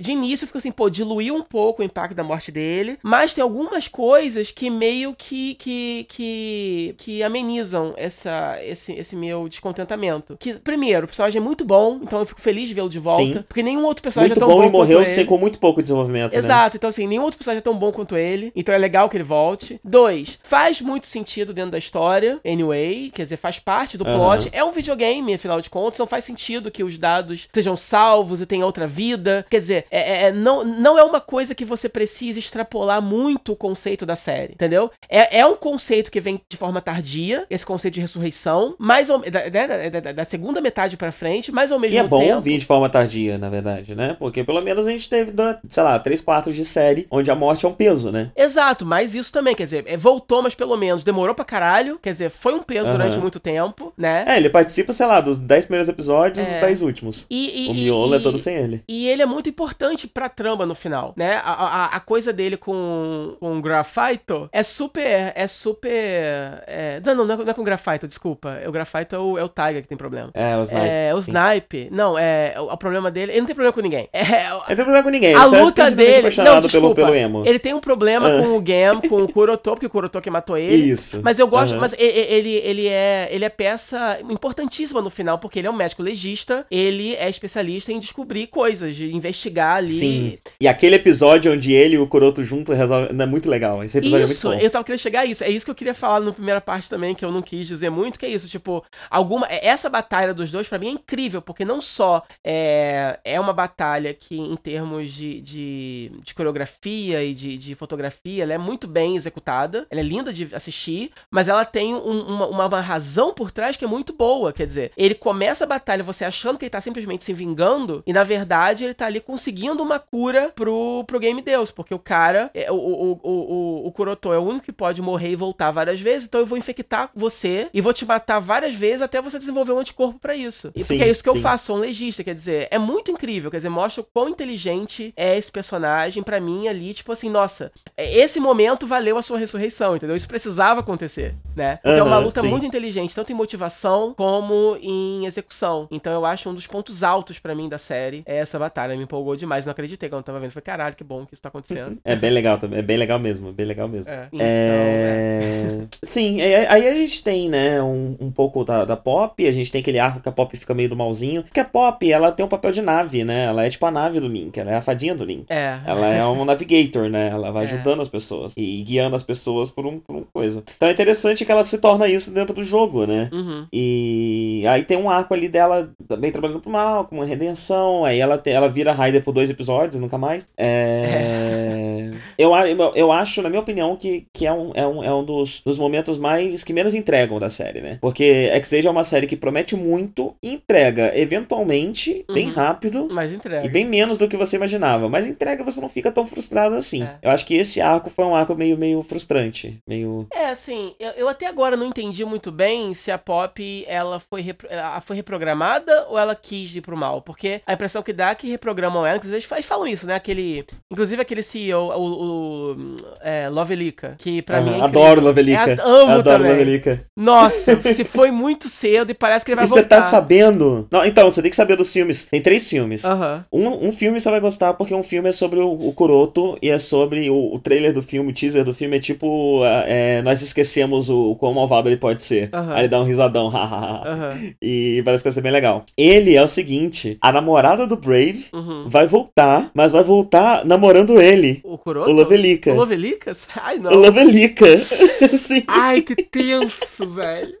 [0.00, 3.42] de início fica assim, pô, diluiu um pouco o impacto da morte dele, mas tem
[3.42, 10.36] algumas coisas que meio que, que, que, que amenizam essa, esse, esse meu descontentamento.
[10.38, 13.38] Que, primeiro, o personagem é muito bom, então eu fico feliz de vê-lo de volta,
[13.38, 13.44] Sim.
[13.48, 15.82] porque nenhum outro personagem muito é tão bom, bom e morreu sem, com muito pouco
[15.82, 16.38] desenvolvimento, né?
[16.38, 16.78] Exato, né?
[16.78, 19.24] então assim, nenhum outro personagem é tão bom quanto ele, então é legal que ele
[19.24, 19.80] volte.
[19.84, 24.14] Dois, faz muito sentido dentro da história, anyway, quer dizer, faz parte do uhum.
[24.16, 24.48] plot.
[24.52, 28.46] É um videogame, afinal de contas, não faz sentido que os dados sejam salvos e
[28.46, 29.46] tenham outra vida.
[29.48, 33.52] Quer dizer, é, é, é não, não é uma coisa que você precisa extrapolar muito
[33.52, 34.90] o conceito da série, entendeu?
[35.08, 39.18] É, é um conceito que vem de forma tardia, esse conceito de ressurreição, mais ou,
[39.18, 42.04] da, da, da, da segunda metade para frente, mas ao mesmo tempo.
[42.04, 42.40] E é bom tempo...
[42.40, 44.16] vir de forma tardia, na verdade, né?
[44.18, 45.32] Porque pelo menos a gente teve,
[45.68, 48.30] sei lá, três quartos de série onde a morte é um peso, né?
[48.36, 52.12] Exato, mas isso também, quer dizer, é, voltou, mas pelo menos demorou pra caralho, quer
[52.12, 52.92] dizer, foi um peso uhum.
[52.92, 54.24] durante muito tempo, né?
[54.26, 56.52] É, ele participa, sei lá, dos 10 primeiros episódios e é.
[56.52, 57.26] dos 10 últimos.
[57.30, 58.82] E, e, o miolo e, é todo sem ele.
[58.88, 61.40] E ele é muito importante pra trama no final, né?
[61.44, 65.32] A, a, a coisa dele com, com o Graphito é super.
[65.34, 65.90] É super.
[65.90, 67.00] É...
[67.04, 68.60] Não, não, não é, é com o Graphito, desculpa.
[68.66, 70.30] O Graphito é o, é o Tiger que tem problema.
[70.34, 70.86] É, o Snipe.
[70.86, 71.88] É, o Snipe.
[71.90, 72.54] Não, é.
[72.58, 73.32] O, o, problema dele.
[73.32, 74.08] Ele não tem problema com ninguém.
[74.12, 75.34] É, ele não tem problema com ninguém.
[75.34, 76.28] A luta dele.
[76.36, 77.42] Não, desculpa, pelo, pelo emo.
[77.46, 78.42] Ele tem um problema ah.
[78.42, 80.92] com o Gam, com o Kuroto, porque o Kuroto que matou ele.
[80.92, 81.20] Isso.
[81.22, 81.74] Mas eu gosto.
[81.74, 81.80] Uhum.
[81.80, 86.02] Mas ele, ele, é, ele é peça importantíssima no final, porque ele é um médico
[86.02, 86.66] legista.
[86.70, 89.88] Ele é especialista em descobrir coisas, de investigar ali.
[89.88, 90.38] Sim.
[90.60, 93.20] E aquele episódio onde ele e o Kuroto juntos resolvem.
[93.20, 93.82] É muito legal.
[93.82, 94.64] Esse episódio isso, é muito bom.
[94.66, 95.44] Eu tava querendo chegar a isso.
[95.44, 97.90] É isso que eu queria falar na primeira parte também, que eu não quis dizer
[97.90, 98.48] muito, que é isso.
[98.48, 99.46] Tipo, alguma.
[99.48, 104.14] Essa batalha dos dois, para mim, é incrível, porque não só é, é uma batalha
[104.14, 109.16] que, em termos de, de, de coreografia e de, de fotografia, ela é muito bem
[109.16, 109.86] executada.
[109.90, 113.84] Ela é linda de assistir, mas ela tem um, uma, uma razão por trás que
[113.84, 114.52] é muito boa.
[114.52, 118.12] Quer dizer, ele começa a batalha você achando que ele tá simplesmente se vingando, e
[118.12, 122.50] na verdade ele tá ali conseguindo uma cura pro, pro Game Deus, porque o cara,
[122.54, 125.70] é, o, o, o, o, o Kuroto é o único que pode morrer e voltar
[125.70, 129.38] várias vezes, então eu vou infectar você e vou te matar várias vezes até você
[129.38, 130.72] desenvolver um anticorpo para isso.
[130.74, 131.36] E sim, porque é isso que sim.
[131.36, 134.28] eu faço, sou um legista, quer dizer, é muito incrível, quer dizer, mostra o quão
[134.28, 139.22] inteligente é esse personagem para mim ali, tipo assim, nossa, é, esse momento valeu a
[139.22, 140.16] sua ressurreição, entendeu?
[140.16, 141.78] Isso precisava acontecer, né?
[141.80, 142.48] Então é uma luta sim.
[142.48, 145.86] muito inteligente, tanto em motivação como em execução.
[145.90, 148.96] Então eu acho um dos pontos altos para mim da série é essa batalha.
[148.96, 150.50] Me empolgou demais, não acreditei quando eu tava vendo.
[150.50, 151.98] Falei, caralho, que bom que isso tá acontecendo.
[152.04, 154.10] É bem legal também, é bem legal mesmo, é bem legal mesmo.
[154.10, 154.28] É.
[154.32, 155.86] Então, é...
[156.02, 159.80] Sim, aí a gente tem, né, um, um pouco da, da Pop, a gente tem
[159.80, 161.42] aquele arco que a Pop fica meio do malzinho.
[161.42, 163.44] Porque a Pop, ela tem um papel de nave, né?
[163.44, 165.46] Ela é tipo a nave do Link, ela é a fadinha do Link.
[165.48, 165.80] É.
[165.86, 167.28] Ela é um navigator, né?
[167.28, 167.68] Ela vai é.
[167.68, 170.62] ajudando as pessoas e guiando as pessoas por, um, por uma coisa.
[170.76, 173.28] Então é interessante que ela se torna isso dentro do jogo, né?
[173.32, 173.66] Uhum.
[173.72, 178.04] E aí tem um arco ali dela também trabalhando pro mal, com uma redenção.
[178.04, 180.48] Aí ela, ela vira Raider por dois episódios, nunca mais.
[180.56, 182.10] É...
[182.10, 182.10] é.
[182.38, 182.52] Eu,
[182.94, 185.78] eu acho, na minha opinião, que, que é um, é um, é um dos, dos
[185.78, 187.98] momentos mais que menos entregam da série, né?
[188.00, 192.34] Porque X-Age é uma série que promete muito e entrega, eventualmente, uhum.
[192.34, 193.08] bem rápido.
[193.10, 193.66] Mas entrega.
[193.66, 195.08] E bem menos do que você imaginava.
[195.08, 197.02] Mas entrega você não fica tão frustrado assim.
[197.02, 197.16] É.
[197.22, 199.78] Eu acho que esse arco foi um arco meio, meio frustrante.
[199.88, 200.26] Meio.
[200.32, 204.40] É, assim, eu, eu até agora não entendi muito bem se a Pop ela foi,
[204.40, 204.68] repro...
[204.70, 207.22] ela foi reprogramada ou ela quis ir pro mal.
[207.22, 210.14] Porque a impressão que dá é que reprogramam ela, que às vezes falam isso, né?
[210.14, 210.64] Aquele.
[210.90, 214.78] Inclusive aquele CEO, o, o é, Lovelica, que pra mim.
[214.78, 215.70] É adoro Lovelica.
[215.70, 216.52] É, amo adoro também.
[216.52, 217.04] Lovelica.
[217.16, 219.82] Nossa, se foi muito cedo e parece que ele vai e voltar.
[219.82, 220.88] você tá sabendo.
[220.90, 222.26] Não, então, você tem que saber dos filmes.
[222.30, 223.04] Tem três filmes.
[223.04, 223.42] Uhum.
[223.52, 226.70] Um, um filme você vai gostar porque um filme é sobre o, o Kuroto e
[226.70, 229.60] é sobre o, o trailer do filme, o teaser do filme é tipo.
[229.86, 232.50] É, nós esquecemos o, o quão malvado ele pode ser.
[232.52, 232.72] Uhum.
[232.72, 234.32] Aí ele dá um risadão, hahaha.
[234.32, 234.52] uhum.
[234.60, 235.84] E parece que vai ser bem legal.
[235.96, 238.88] Ele é o seguinte: a namorada do Brave uhum.
[238.88, 241.60] vai voltar, mas vai voltar namorando ele.
[241.62, 242.10] O Kuroto?
[242.10, 242.72] O Lovelica.
[242.72, 243.32] O Lovelica?
[243.60, 243.90] Ai, não.
[243.90, 244.66] O Lovelica.
[245.36, 245.62] Sim.
[245.66, 247.54] Ai, que tenso, velho.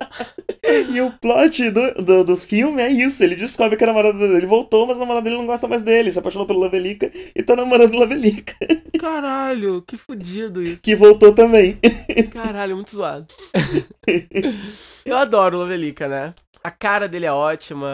[0.90, 3.22] E o plot do, do, do, filme é isso.
[3.22, 6.12] Ele descobre que a namorada dele voltou, mas a namorada dele não gosta mais dele.
[6.12, 8.54] Se apaixonou pelo Lovelica e tá namorando o Lovelica.
[8.98, 9.96] Caralho, que
[10.62, 10.82] isso.
[10.82, 11.78] Que voltou também.
[12.32, 13.26] Caralho, muito zoado.
[15.04, 16.34] Eu adoro o Lovelica, né?
[16.62, 17.88] A cara dele é ótima,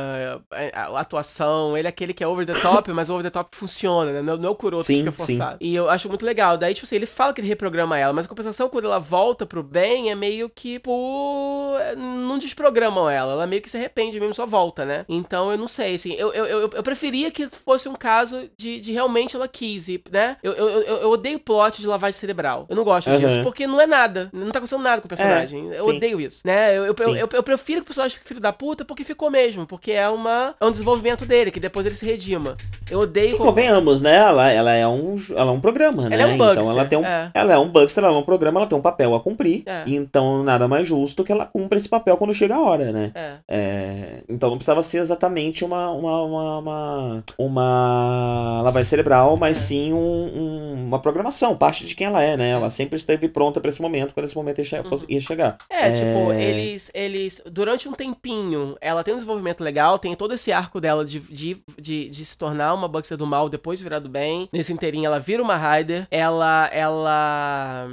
[0.51, 3.31] a, a, atuação, ele é aquele que é over the top, mas o over the
[3.31, 4.23] top funciona, né?
[4.23, 5.59] Não, não é o Kuroto sim, que fica forçado.
[5.59, 5.70] Sim.
[5.70, 6.57] E eu acho muito legal.
[6.57, 9.47] Daí, tipo assim, ele fala que ele reprograma ela, mas a compensação, quando ela volta
[9.47, 13.32] pro bem, é meio que, pô, não desprogramam ela.
[13.32, 15.05] Ela meio que se arrepende mesmo, só volta, né?
[15.09, 18.81] Então, eu não sei, assim, eu, eu, eu, eu preferia que fosse um caso de,
[18.81, 20.36] de realmente ela quis, né?
[20.43, 22.66] Eu, eu, eu, eu odeio plot de lavagem cerebral.
[22.69, 23.19] Eu não gosto uhum.
[23.19, 24.28] disso, porque não é nada.
[24.32, 25.73] Não tá acontecendo nada com o personagem.
[25.73, 25.97] É, eu sim.
[25.97, 26.77] odeio isso, né?
[26.77, 29.30] Eu, eu, eu, eu, eu prefiro que o personagem fique filho da puta porque ficou
[29.30, 32.56] mesmo, porque é, uma, é um desenvolvimento dele, que depois ele se redima.
[32.90, 33.36] Eu odeio.
[33.36, 34.16] E convenhamos, né?
[34.16, 36.22] Ela, ela, é um, ela é um programa, ela né?
[36.22, 37.05] É um Bugster, então ela tem um.
[37.05, 37.30] É.
[37.35, 39.62] Ela é um Bugster, ela é um programa, ela tem um papel a cumprir.
[39.66, 39.85] É.
[39.86, 43.12] Então nada mais justo que ela cumpra esse papel quando chega a hora, né?
[43.14, 43.35] É.
[43.48, 45.90] é então não precisava ser exatamente uma.
[45.90, 49.60] uma, uma, uma, uma lavagem cerebral, mas é.
[49.60, 52.51] sim um, um, uma programação, parte de quem ela é, né?
[52.51, 52.70] Ela é.
[52.70, 55.05] sempre esteve pronta para esse momento, quando esse momento ia, che uhum.
[55.09, 55.59] ia chegar.
[55.68, 57.43] É, tipo, eles, eles.
[57.47, 58.48] Durante um tempinho,
[58.81, 62.37] ela tem um desenvolvimento legal, tem todo esse arco dela de, de, de, de se
[62.37, 64.49] tornar uma Buxer do mal, depois virar do bem.
[64.53, 66.07] Nesse inteirinho ela vira uma Rider.
[66.11, 67.89] Ela, ela,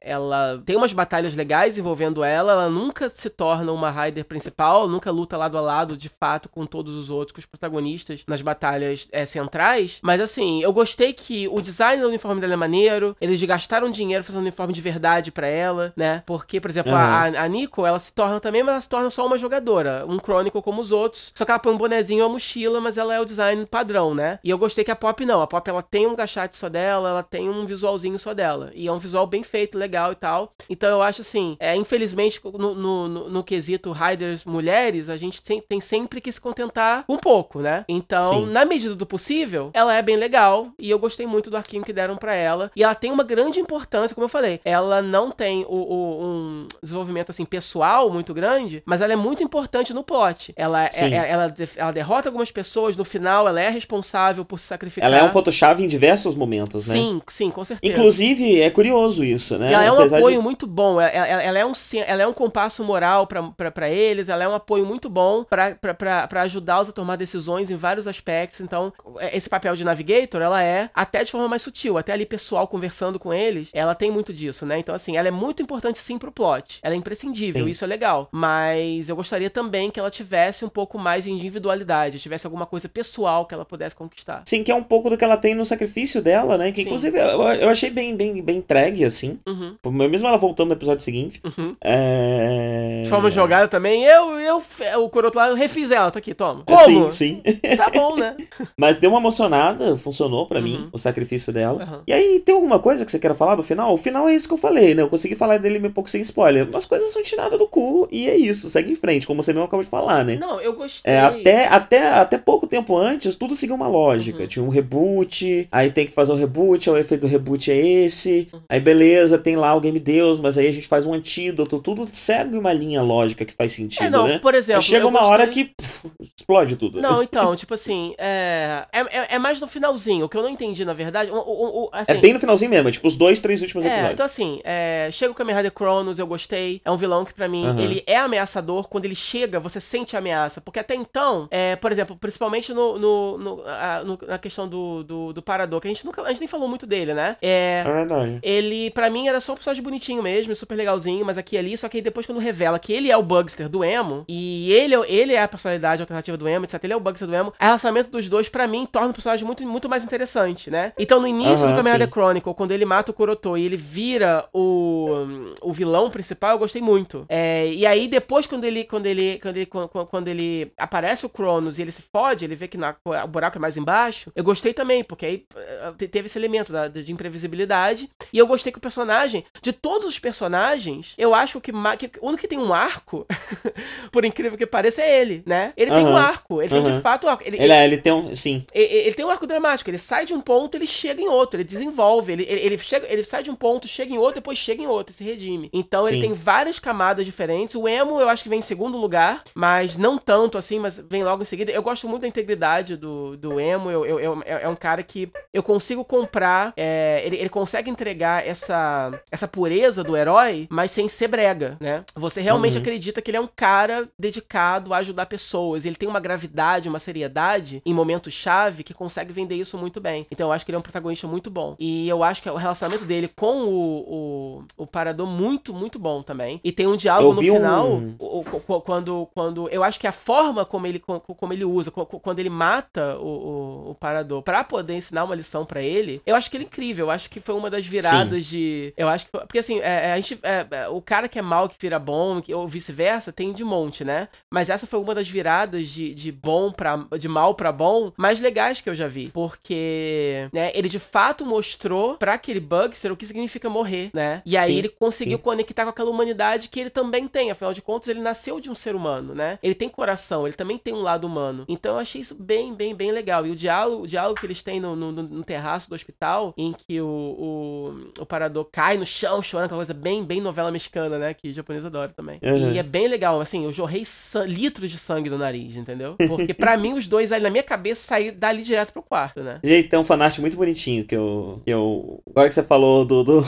[0.00, 2.52] ela tem umas batalhas legais envolvendo ela.
[2.52, 6.66] Ela nunca se torna uma Rider principal, nunca luta lado a lado, de fato, com
[6.66, 9.98] todos os outros, com os protagonistas nas batalhas é, centrais.
[10.02, 13.16] Mas assim, eu gostei que o design do uniforme dela é maneiro.
[13.20, 16.22] Eles gastaram dinheiro fazendo um uniforme de verdade para ela, né?
[16.26, 16.98] Porque, por exemplo, uhum.
[16.98, 19.97] a, a Nico, ela se torna também, mas ela se torna só uma jogadora.
[20.04, 21.32] Um Chronicle como os outros.
[21.34, 24.14] Só que ela põe um bonezinho e uma mochila, mas ela é o design padrão,
[24.14, 24.38] né?
[24.42, 25.40] E eu gostei que a Pop não.
[25.40, 28.70] A Pop ela tem um gachate só dela, ela tem um visualzinho só dela.
[28.74, 30.52] E é um visual bem feito, legal e tal.
[30.68, 35.42] Então eu acho assim, é, infelizmente, no, no, no, no quesito Riders mulheres, a gente
[35.42, 37.84] tem, tem, sempre que se contentar um pouco, né?
[37.88, 38.46] Então, Sim.
[38.46, 40.68] na medida do possível, ela é bem legal.
[40.78, 42.70] E eu gostei muito do arquinho que deram para ela.
[42.74, 44.60] E ela tem uma grande importância, como eu falei.
[44.64, 49.42] Ela não tem o, o, um desenvolvimento assim pessoal muito grande, mas ela é muito
[49.42, 50.52] importante no plot.
[50.56, 54.66] Ela, é, é, ela, ela derrota algumas pessoas, no final ela é responsável por se
[54.66, 55.08] sacrificar.
[55.08, 56.94] Ela é um ponto-chave em diversos momentos, né?
[56.94, 57.92] Sim, sim, com certeza.
[57.92, 59.70] Inclusive, é curioso isso, né?
[59.70, 60.42] E ela é um Apesar apoio de...
[60.42, 61.00] muito bom.
[61.00, 61.72] Ela, ela, ela, é um,
[62.06, 66.88] ela é um compasso moral para eles, ela é um apoio muito bom para ajudá-los
[66.88, 68.60] a tomar decisões em vários aspectos.
[68.60, 68.92] Então,
[69.32, 73.18] esse papel de navigator, ela é até de forma mais sutil, até ali pessoal conversando
[73.18, 74.78] com eles, ela tem muito disso, né?
[74.78, 76.78] Então, assim, ela é muito importante sim pro plot.
[76.82, 77.70] Ela é imprescindível, sim.
[77.70, 78.28] isso é legal.
[78.32, 82.88] Mas eu gostaria também que ela tivesse um pouco mais de individualidade, tivesse alguma coisa
[82.88, 84.42] pessoal que ela pudesse conquistar.
[84.46, 86.72] Sim, que é um pouco do que ela tem no sacrifício dela, né?
[86.72, 86.88] Que Sim.
[86.88, 89.38] inclusive eu, eu, achei bem, bem, bem entregue, assim.
[89.46, 89.76] Uhum.
[90.08, 91.40] Mesmo ela voltando no episódio seguinte.
[91.44, 91.76] Uhum.
[91.82, 93.02] É...
[93.04, 94.62] De forma jogada também, eu, eu,
[95.02, 96.64] o Coroto lá, eu refiz ela, tá aqui, toma.
[96.64, 97.12] Como?
[97.12, 97.58] Sim, sim.
[97.76, 98.36] Tá bom, né?
[98.76, 100.64] Mas deu uma emocionada, funcionou para uhum.
[100.64, 102.02] mim, o sacrifício dela.
[102.06, 103.92] E aí, tem alguma coisa que você queira falar do final?
[103.92, 105.02] O final é isso que eu falei, né?
[105.02, 106.68] Eu consegui falar dele um pouco sem spoiler.
[106.68, 109.67] Umas coisas são tiradas do cu e é isso, segue em frente, como você mesmo
[109.68, 110.36] acabou de falar, né?
[110.36, 111.12] Não, eu gostei.
[111.12, 114.40] É, até, até, até pouco tempo antes, tudo seguia uma lógica.
[114.40, 114.46] Uhum.
[114.46, 118.48] Tinha um reboot, aí tem que fazer um reboot, o efeito do reboot é esse.
[118.52, 118.60] Uhum.
[118.68, 121.78] Aí beleza, tem lá o Game Deus, mas aí a gente faz um antídoto.
[121.78, 124.38] Tudo segue uma linha lógica que faz sentido, é, não, né?
[124.38, 125.32] Por exemplo, aí chega uma gostei...
[125.32, 127.00] hora que puf, explode tudo.
[127.00, 128.84] Não, então, tipo assim, é...
[128.92, 130.26] É, é, mais no finalzinho.
[130.26, 131.30] O que eu não entendi, na verdade.
[131.30, 132.12] O, o, o, assim...
[132.12, 134.14] É bem no finalzinho mesmo, é tipo os dois, três últimos é, episódios.
[134.14, 135.08] Então, assim, é...
[135.12, 136.80] chega o Kamen Rider Cronos, eu gostei.
[136.84, 137.78] É um vilão que para mim, uhum.
[137.78, 140.60] ele é ameaçador quando ele chega chega, você sente a ameaça.
[140.60, 145.02] Porque até então, é, por exemplo, principalmente no, no, no, a, no na questão do,
[145.02, 147.36] do, do Parador, que a gente, nunca, a gente nem falou muito dele, né?
[147.40, 148.38] É, é verdade.
[148.42, 151.76] Ele, para mim, era só um personagem bonitinho mesmo, super legalzinho, mas aqui e ali,
[151.78, 154.94] só que aí depois quando revela que ele é o Bugster do emo, e ele,
[155.06, 157.64] ele é a personalidade alternativa do emo, etc, ele é o Bugster do emo, o
[157.64, 160.92] relacionamento dos dois, para mim, torna o personagem muito, muito mais interessante, né?
[160.98, 163.76] Então, no início uh -huh, do Rider Chronicle, quando ele mata o Kuroto e ele
[163.76, 167.24] vira o, o vilão principal, eu gostei muito.
[167.28, 171.78] É, e aí, depois, quando ele, quando ele, quando ele, quando, ele aparece o Cronos
[171.78, 174.72] e ele se fode, ele vê que na, o buraco é mais embaixo, eu gostei
[174.72, 178.08] também, porque aí eh, teve esse elemento da, de imprevisibilidade.
[178.32, 182.26] E eu gostei que o personagem, de todos os personagens, eu acho que, que o
[182.26, 183.26] único que tem um arco,
[184.12, 185.72] por incrível que pareça, é ele, né?
[185.76, 187.42] Ele tem um arco, ele tem de fato um arco.
[187.44, 188.34] Ele, ele, é, ele tem um.
[188.34, 188.64] Sim.
[188.72, 191.56] Ele, ele, tem um arco dramático, ele sai de um ponto, ele chega em outro,
[191.56, 194.58] ele desenvolve, ele, ele, ele, chega, ele sai de um ponto, chega em outro, depois
[194.58, 195.68] chega em outro, se redime.
[195.72, 196.12] Então sim.
[196.12, 197.74] ele tem várias camadas diferentes.
[197.74, 201.24] O emo eu acho que vem em segundo lugar, mas não tanto assim, mas vem
[201.24, 201.72] logo em seguida.
[201.72, 205.02] Eu gosto muito da integridade do, do emo, eu, eu, eu é, é um cara
[205.02, 210.92] que eu consigo comprar, é, ele, ele consegue entregar essa, essa pureza do herói, mas
[210.92, 212.04] sem ser brega, né?
[212.14, 212.82] Você realmente uhum.
[212.82, 215.84] acredita que ele é um cara dedicado a ajudar pessoas.
[215.84, 220.26] Ele tem uma gravidade, uma seriedade em momentos chave que consegue vender isso muito bem.
[220.30, 221.76] Então eu acho que ele é um protagonista muito bom.
[221.78, 226.22] E eu acho que o relacionamento dele com o, o, o Parador muito, muito bom
[226.22, 226.60] também.
[226.62, 228.14] E tem um diálogo no final, um...
[228.18, 229.68] o, o, quando, quando.
[229.68, 233.90] Eu acho que a forma como ele, como ele usa, quando ele mata o, o,
[233.90, 237.06] o Parador para poder ensinar uma lição para ele, eu acho que ele é incrível.
[237.06, 238.50] Eu acho que foi uma das viradas Sim.
[238.50, 238.94] de.
[238.96, 239.32] Eu acho que.
[239.32, 241.98] Porque assim, é, é, a gente, é, é, o cara que é mal que vira
[241.98, 244.28] bom, ou vice-versa, tem de monte, né?
[244.50, 248.40] Mas essa foi uma das viradas de, de bom para de mal para bom mais
[248.40, 249.28] legais que eu já vi.
[249.28, 254.42] Porque, né, ele de fato mostrou para aquele Bugster o que significa morrer, né?
[254.44, 255.42] E aí sim, ele conseguiu sim.
[255.42, 257.50] conectar com aquela humanidade que ele também tem.
[257.50, 259.58] Afinal de contas, ele nasceu de um ser humano, né?
[259.62, 261.64] Ele tem coração, ele também tem um lado humano.
[261.68, 263.46] Então eu achei isso bem, bem, bem legal.
[263.46, 266.72] E o diálogo, o diálogo que eles têm no, no, no terraço do hospital, em
[266.72, 271.18] que o, o, o Parador cai no chão chorando, aquela coisa bem, bem novela mexicana,
[271.18, 271.34] né?
[271.34, 272.38] Que japonês adora também.
[272.42, 272.72] Uhum.
[272.72, 274.02] E é bem legal, assim, eu jorrei
[274.46, 276.16] litros de sangue do nariz, entendeu?
[276.28, 279.60] Porque para mim os dois ali na minha cabeça saíram dali direto pro quarto, né?
[279.62, 281.60] Gente, tem um fanático muito bonitinho que eu.
[281.64, 283.44] Que eu agora que você falou do, do,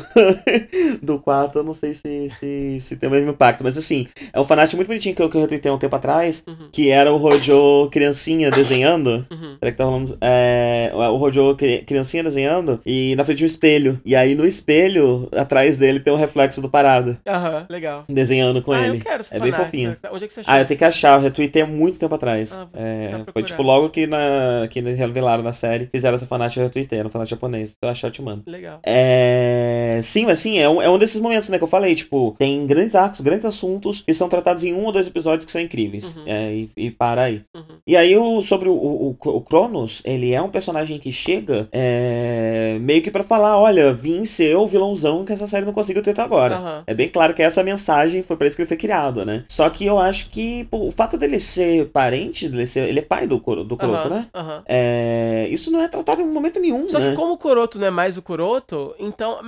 [1.02, 4.40] do quarto, eu não sei se, se, se tem o mesmo impacto, mas assim, é
[4.40, 6.68] um fanático muito bonitinho que eu, que eu retuitei um tempo atrás, uhum.
[6.70, 9.26] que era o Rojo criancinha desenhando.
[9.30, 9.56] Uhum.
[9.60, 10.16] Que tá rolando.
[10.20, 11.56] É, o Rojo
[11.86, 14.00] criancinha desenhando e na frente de um espelho.
[14.04, 17.18] E aí no espelho, atrás dele, tem um reflexo do parado.
[17.26, 18.04] Aham, legal.
[18.08, 18.98] Desenhando com ah, ele.
[18.98, 19.96] Eu quero é bem fofinho.
[20.12, 20.54] Onde é que você achou?
[20.54, 22.58] Ah, eu tenho que achar, eu retuitei há muito tempo atrás.
[22.58, 26.66] Ah, é, foi tipo logo que, na, que revelaram na série, fizeram essa fanática, eu
[26.66, 27.76] retuitei, era um fanático japonês.
[27.80, 28.42] Eu achar, eu te mando.
[28.46, 28.80] Legal.
[28.84, 30.00] É...
[30.02, 32.66] Sim, mas sim, é um, é um desses momentos, né, que eu falei, tipo, tem
[32.66, 36.16] grandes arcos, grandes assuntos que são tratados em um ou dois episódios que são incríveis.
[36.16, 36.24] Uhum.
[36.26, 37.42] É, e, e, para aí.
[37.54, 37.78] Uhum.
[37.86, 42.78] E aí, o, sobre o, o, o, Cronos, ele é um personagem que chega é,
[42.80, 46.10] meio que para falar, olha, vim ser o vilãozão que essa série não conseguiu ter
[46.10, 46.58] até agora.
[46.58, 46.82] Uhum.
[46.86, 49.44] É bem claro que essa mensagem foi para isso que ele foi criado, né?
[49.48, 53.02] Só que eu acho que pô, o fato dele ser parente, dele ser, ele é
[53.02, 54.26] pai do, do Kuroto, né?
[54.66, 57.10] É, isso não é tratado em momento nenhum, Só né?
[57.10, 59.38] que como o Kuroto não é mais o Kuroto, então...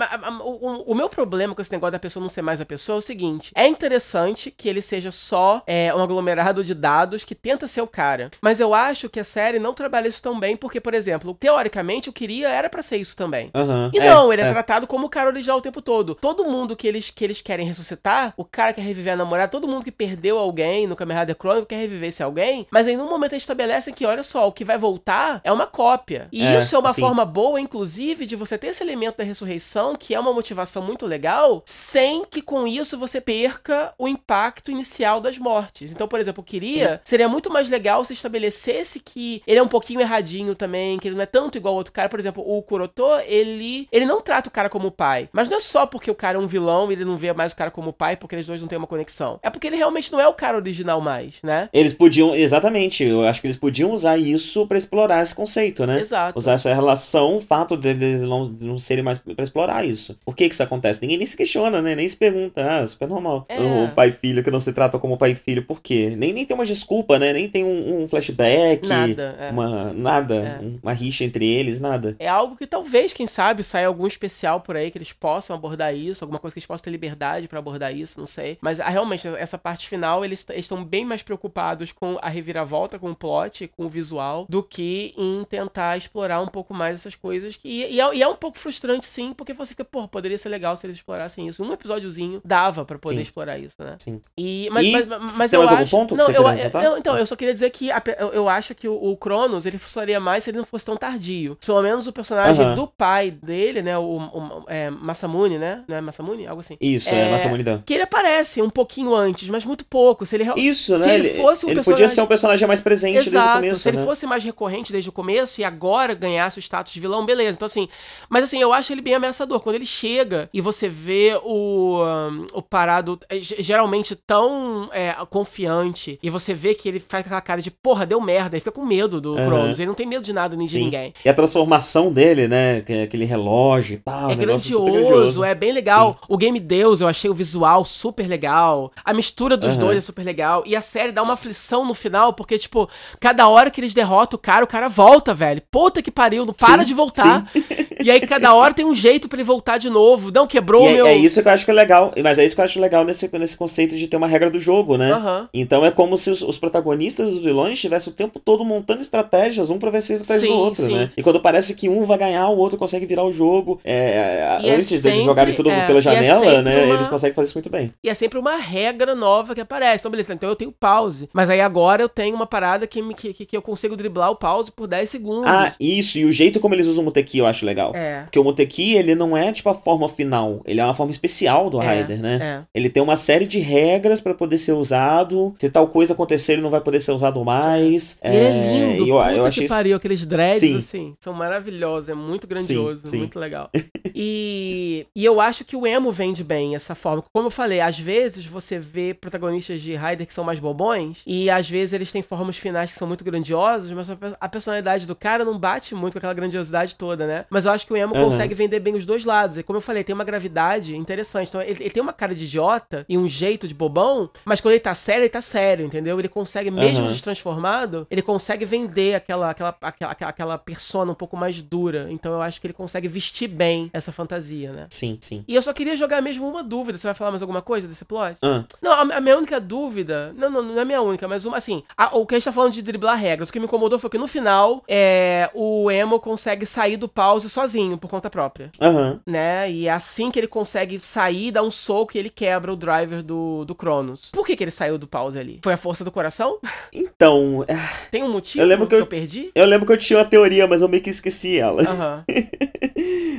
[0.45, 2.99] O, o, meu problema com esse negócio da pessoa não ser mais a pessoa é
[2.99, 3.53] o seguinte.
[3.55, 7.87] É interessante que ele seja só é, um aglomerado de dados que tenta ser o
[7.87, 8.31] cara.
[8.41, 12.09] Mas eu acho que a série não trabalha isso tão bem, porque, por exemplo, teoricamente
[12.09, 13.51] o queria era para ser isso também.
[13.55, 16.15] Uhum, e não, é, ele é, é, tratado como o cara original o tempo todo.
[16.15, 19.69] Todo mundo que eles, que eles querem ressuscitar, o cara quer reviver a namorada, todo
[19.69, 23.09] mundo que perdeu alguém no Kamen Rider Chronicle quer reviver esse alguém, mas em um
[23.09, 26.29] momento eles estabelecem que, olha só, o que vai voltar é uma cópia.
[26.33, 29.95] E é, isso é uma forma boa, inclusive, de você ter esse elemento da ressurreição,
[29.97, 35.21] que é uma motivação muito legal, sem que com isso você perca o impacto inicial
[35.21, 35.62] das mortes.
[35.95, 39.69] Então, por exemplo, eu queria, seria muito mais legal se estabelecesse que ele é um
[39.69, 42.09] pouquinho erradinho também, que ele não é tanto igual ao outro cara.
[42.09, 45.29] Por exemplo, o Kuroto, ele, ele não trata o cara como pai.
[45.33, 47.53] Mas não é só porque o cara é um vilão e ele não vê mais
[47.53, 49.39] o cara como pai, porque eles dois não têm uma conexão.
[49.43, 51.69] É porque ele realmente não é o cara original mais, né?
[51.73, 56.01] Eles podiam, exatamente, eu acho que eles podiam usar isso para explorar esse conceito, né?
[56.01, 56.39] Exato.
[56.39, 60.17] Usar essa relação, o fato deles não, não serem mais para explorar isso.
[60.25, 61.01] Por que que isso acontece?
[61.03, 61.95] Ninguém nem se questiona, né?
[61.95, 62.65] Nem se pergunta.
[62.65, 63.47] Ah, super normal.
[63.49, 63.59] É.
[63.59, 66.15] O pai e filho que não se trata como pai e filho, por quê?
[66.17, 67.33] Nem, nem tem uma desculpa, né?
[67.33, 68.89] Nem tem um, um flashback.
[68.89, 69.37] Nada.
[69.39, 69.51] É.
[69.51, 70.35] Uma, nada.
[70.35, 70.79] É.
[70.83, 72.17] Uma rixa entre eles, nada.
[72.19, 75.95] É algo que talvez, quem sabe, saia algum especial por aí que eles possam abordar
[75.95, 78.57] isso, alguma coisa que eles possam ter liberdade para abordar isso, não sei.
[78.61, 83.11] Mas ah, realmente, essa parte final, eles estão bem mais preocupados com a reviravolta, com
[83.11, 87.57] o plot, com o visual, do que em tentar explorar um pouco mais essas coisas.
[87.57, 90.49] Que, e, é, e é um pouco frustrante, sim, porque você fica, pô, poderia ser
[90.49, 91.63] legal se eles explorassem isso.
[91.63, 93.23] Um episódiozinho dava para poder sim.
[93.23, 93.97] explorar isso, né?
[93.99, 94.21] Sim.
[94.37, 95.07] E, mas, e...
[95.07, 95.91] mas, mas, Mas Tem eu mais algum acho...
[95.91, 96.85] ponto que não, você eu, ressaltar?
[96.85, 99.67] eu- então, eu só queria dizer que a eu, eu acho que o, o Cronos,
[99.67, 101.57] ele funcionaria mais se ele não fosse tão tardio.
[101.65, 102.75] Pelo menos o personagem Aham.
[102.75, 105.83] do pai dele, né, o, o é, Masamune, né?
[105.89, 106.47] Não é Masamune?
[106.47, 106.77] Algo assim.
[106.81, 107.83] Isso, é, É, Massa Munidão.
[107.85, 110.25] Que ele aparece um pouquinho antes, mas muito pouco.
[110.27, 111.15] Se ele, Isso, se né?
[111.15, 113.55] ele fosse um ele personagem- podia ser um personagem mais presente desde o Exato.
[113.57, 114.05] começo, Se ele né?
[114.05, 117.57] fosse mais recorrente desde o começo e agora ganhasse o status de vilão, beleza.
[117.57, 117.89] Então, assim.
[118.29, 119.61] Mas assim, eu acho ele bem ameaçador.
[119.61, 125.15] Quando ele chega e você vê o, um, o parado é, ge- geralmente tão é,
[125.33, 128.71] confiante e você vê que ele faz aquela cara de porra, deu merda, ele fica
[128.71, 129.47] com medo do Aham.
[129.47, 129.81] Cronos.
[129.81, 130.85] Ele não tem medo de nada nem de Sim.
[130.85, 131.15] ninguém.
[131.25, 132.85] E a transformação dele, né?
[132.87, 134.31] é Aquele relógio e tal.
[134.31, 136.21] É super grandioso, é bem legal.
[136.29, 138.93] O Game Deus, eu achei o visual super legal.
[139.05, 139.81] A mistura dos Aham.
[139.81, 140.63] dois é super legal.
[140.67, 142.89] E a série dá uma aflição no final, porque, tipo,
[143.19, 145.63] cada hora que eles derrotam o cara, o cara volta, velho.
[145.71, 147.51] Puta que pariu, não para Sim, de voltar.
[148.03, 150.31] E aí, cada hora tem um jeito pra ele voltar de novo.
[150.33, 151.07] Não, quebrou E o é, meu.
[151.07, 152.13] é isso que eu acho que é legal.
[152.23, 154.61] Mas é isso que eu acho legal nesse, nesse conceito de ter uma regra do
[154.61, 155.13] jogo, né?
[155.13, 155.49] Aham.
[155.55, 159.71] Então é como se os, os protagonistas os vilões estivessem o tempo todo montando estratégias,
[159.71, 160.95] um pra vencer a estratégia Sim, do outro, sim.
[160.95, 161.11] né?
[161.17, 163.81] E quando parece que um vai ganhar, o outro consegue virar o jogo.
[163.85, 166.85] É, E é antes deles sempre- jogarem tudo é, pela é janela, sempre né?
[166.85, 167.93] uma- Eles conseguem fazer isso muito bem.
[168.03, 170.03] E é sempre uma regra nova que aparece.
[170.03, 171.29] Então, beleza, então eu tenho pause.
[171.33, 174.31] Mas aí agora eu tenho uma parada que, me- que, que, que eu consigo driblar
[174.31, 175.45] o pause por 10 segundos.
[175.47, 176.19] Ah, isso.
[176.19, 177.92] E o jeito como eles usam o Muteki eu acho legal.
[177.95, 178.23] É.
[178.23, 181.71] Porque o Muteki, ele não é tipo a forma final, ele é uma forma especial
[181.71, 182.39] do É, Raider, né?
[182.43, 182.63] É.
[182.75, 185.55] Ele tem uma série de regras pra poder ser usado.
[185.59, 188.19] Se tal coisa acontecer, ele não vai poder ser usado mais.
[188.23, 190.77] E ele é lindo, eu, eu que achei isso pariu, aqueles dreads, Sim.
[190.77, 193.19] assim, são maravilhosos, é muito grandioso, sim.
[193.19, 193.71] muito legal.
[194.15, 197.25] E, e eu acho que o emo vende bem essa forma.
[197.33, 201.49] Como eu falei, às vezes você vê protagonistas de Raider que são mais bobões, e
[201.49, 204.09] às vezes eles têm formas finais que são muito grandiosas, mas
[204.39, 207.47] a personalidade do cara não bate muito com aquela grandiosidade toda, né?
[207.49, 208.25] Mas eu acho que o emo Aham.
[208.27, 209.57] consegue vender bem os dois lados.
[209.59, 211.49] E como eu falei, tem uma gravidade interessante.
[211.49, 214.73] Então, ele, ele tem uma cara de idiota e um jeito de bobão, mas quando
[214.75, 216.19] ele tá sério, ele tá sério, entendeu?
[216.19, 217.13] Ele consegue, mesmo Aham.
[217.13, 222.07] destransformado, ele consegue vender aquela, aquela, aquela, aquela, persona um pouco mais dura.
[222.11, 224.87] Então eu acho que ele consegue vestir bem essa fantasia, né?
[224.91, 225.45] Sim, sim.
[225.49, 226.97] E eu só queria jogar mesmo uma dúvida.
[226.99, 228.37] Você vai falar mais alguma coisa desse plot?
[228.43, 230.33] Ah, Não, a, a minha única dúvida.
[230.37, 231.57] Não, não, não é a minha única, mas uma.
[231.57, 233.49] Assim, a- o que a gente tá falando de driblar regras.
[233.49, 237.49] O que me incomodou foi que no final, é, o Emo consegue sair do pause
[237.63, 238.71] sozinho, por conta própria.
[238.81, 239.21] Aham.
[239.27, 239.71] Né?
[239.71, 243.23] E é assim que ele consegue sair, dar um soco e ele quebra o driver
[243.23, 244.31] do, do Cronos.
[244.33, 245.61] Por que, que ele saiu do pause ali?
[245.63, 246.59] Foi a força do coração?
[246.93, 247.75] Então, é,
[248.11, 249.51] Tem um motivo Eu lembro que eu- perdi?
[249.55, 251.83] eu lembro que eu tinha uma teoria, mas eu meio que esqueci ela.
[251.83, 252.25] Aham.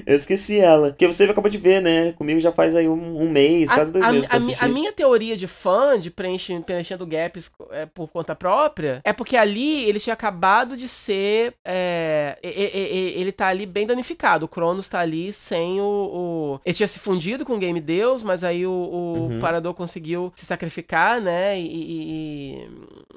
[0.05, 0.89] Eu esqueci ela.
[0.89, 2.11] Porque você acabou de ver, né?
[2.13, 4.43] Comigo já faz aí um, um mês, A, quase dois a- meses que a eu
[4.45, 9.13] mi- a minha teoria de fã, de preenche- preenchendo gaps é, por conta própria, é
[9.13, 11.53] porque ali ele tinha acabado de ser.
[11.65, 14.12] é, ele tá ali bem danificado.
[14.43, 15.83] O Cronos tá ali sem o.
[15.85, 19.39] o- ele tinha se fundido com o Game Deus, mas aí o, o Uhum.
[19.39, 21.59] Parador conseguiu se sacrificar, né?
[21.59, 22.69] E, e- e-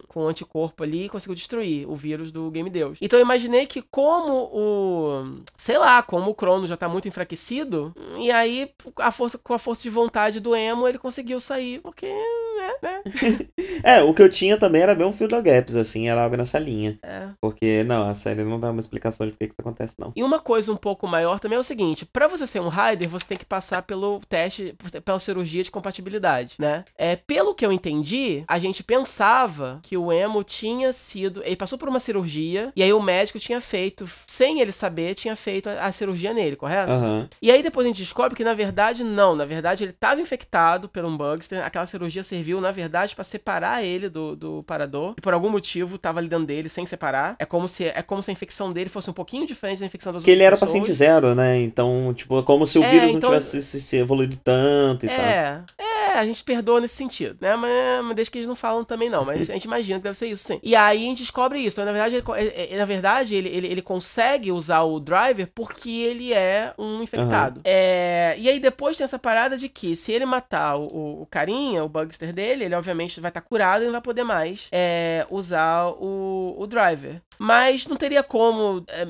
[0.09, 2.98] com o anticorpo ali conseguiu destruir o vírus do Game Deus.
[3.01, 5.32] Então eu imaginei que, como o.
[5.56, 9.59] Sei lá, como o Cronos já tá muito enfraquecido, e aí a força, com a
[9.59, 12.06] força de vontade do Emo ele conseguiu sair, porque.
[12.06, 13.02] né, né?
[13.82, 16.36] É, o que eu tinha também era bem um fio da gaps, assim, era algo
[16.36, 16.98] nessa linha.
[17.02, 17.28] É.
[17.40, 20.12] Porque, não, a série não dá uma explicação de por que que isso acontece, não.
[20.16, 23.08] E uma coisa um pouco maior também é o seguinte: pra você ser um Rider,
[23.08, 24.72] você tem que passar pelo teste,
[25.04, 26.84] pela cirurgia de compatibilidade, né?
[26.96, 31.42] É, pelo que eu entendi, a gente pensava que o Emo tinha sido.
[31.44, 35.34] Ele passou por uma cirurgia, e aí o médico tinha feito, sem ele saber, tinha
[35.34, 36.92] feito a, a cirurgia nele, correto?
[36.92, 37.28] Aham.
[37.42, 40.88] E aí depois a gente descobre que na verdade não, na verdade ele estava infectado
[40.88, 45.20] por um Bugster, aquela cirurgia serviu na verdade pra separar ele do, do parador, e
[45.20, 47.34] por algum motivo tava ali dentro dele sem separar.
[47.40, 50.12] É como se é como se a infecção dele fosse um pouquinho diferente da infecção
[50.12, 50.89] das Porque ele era pessoas.
[50.89, 51.57] paciente zero, né?
[51.61, 55.07] Então, tipo, é como se o É, vírus então- não tivesse se, se evoluído tanto
[55.07, 55.16] e tal.
[55.19, 57.55] É, é, a gente perdoa nesse sentido, né?
[57.57, 60.16] Mas, mas desde que eles não falam também não, mas a gente imagina que deve
[60.16, 60.61] ser isso sim.
[60.62, 61.74] E aí a gente descobre isso.
[61.81, 65.48] Então, na verdade, ele, é- é- na verdade ele, ele, ele consegue usar o driver
[65.55, 67.61] porque ele é um infectado.
[67.65, 71.85] É, e aí depois tem essa parada de que se ele matar o, o, carinha,
[71.85, 75.86] o bugster dele, ele obviamente vai estar curado e não vai poder mais é, usar
[75.89, 77.20] o, o driver.
[77.39, 78.82] Mas não teria como.
[78.89, 79.07] é,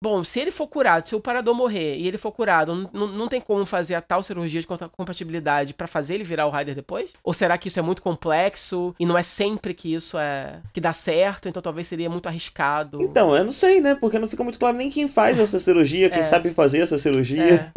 [0.00, 3.28] bom, se ele for curado, se o parador morrer e ele for curado, não, não-
[3.28, 7.10] tem como fazer a tal cirurgia de compatibilidade pra fazer ele virar o Rider depois?
[7.24, 10.60] Ou será que isso é muito complexo e não é sempre que isso é.
[10.72, 13.02] que dá certo, então talvez seria muito arriscado?
[13.02, 13.94] Então, eu não sei, né?
[13.94, 16.24] Porque não fica muito claro nem quem faz essa cirurgia, quem É.
[16.24, 17.72] sabe fazer essa cirurgia.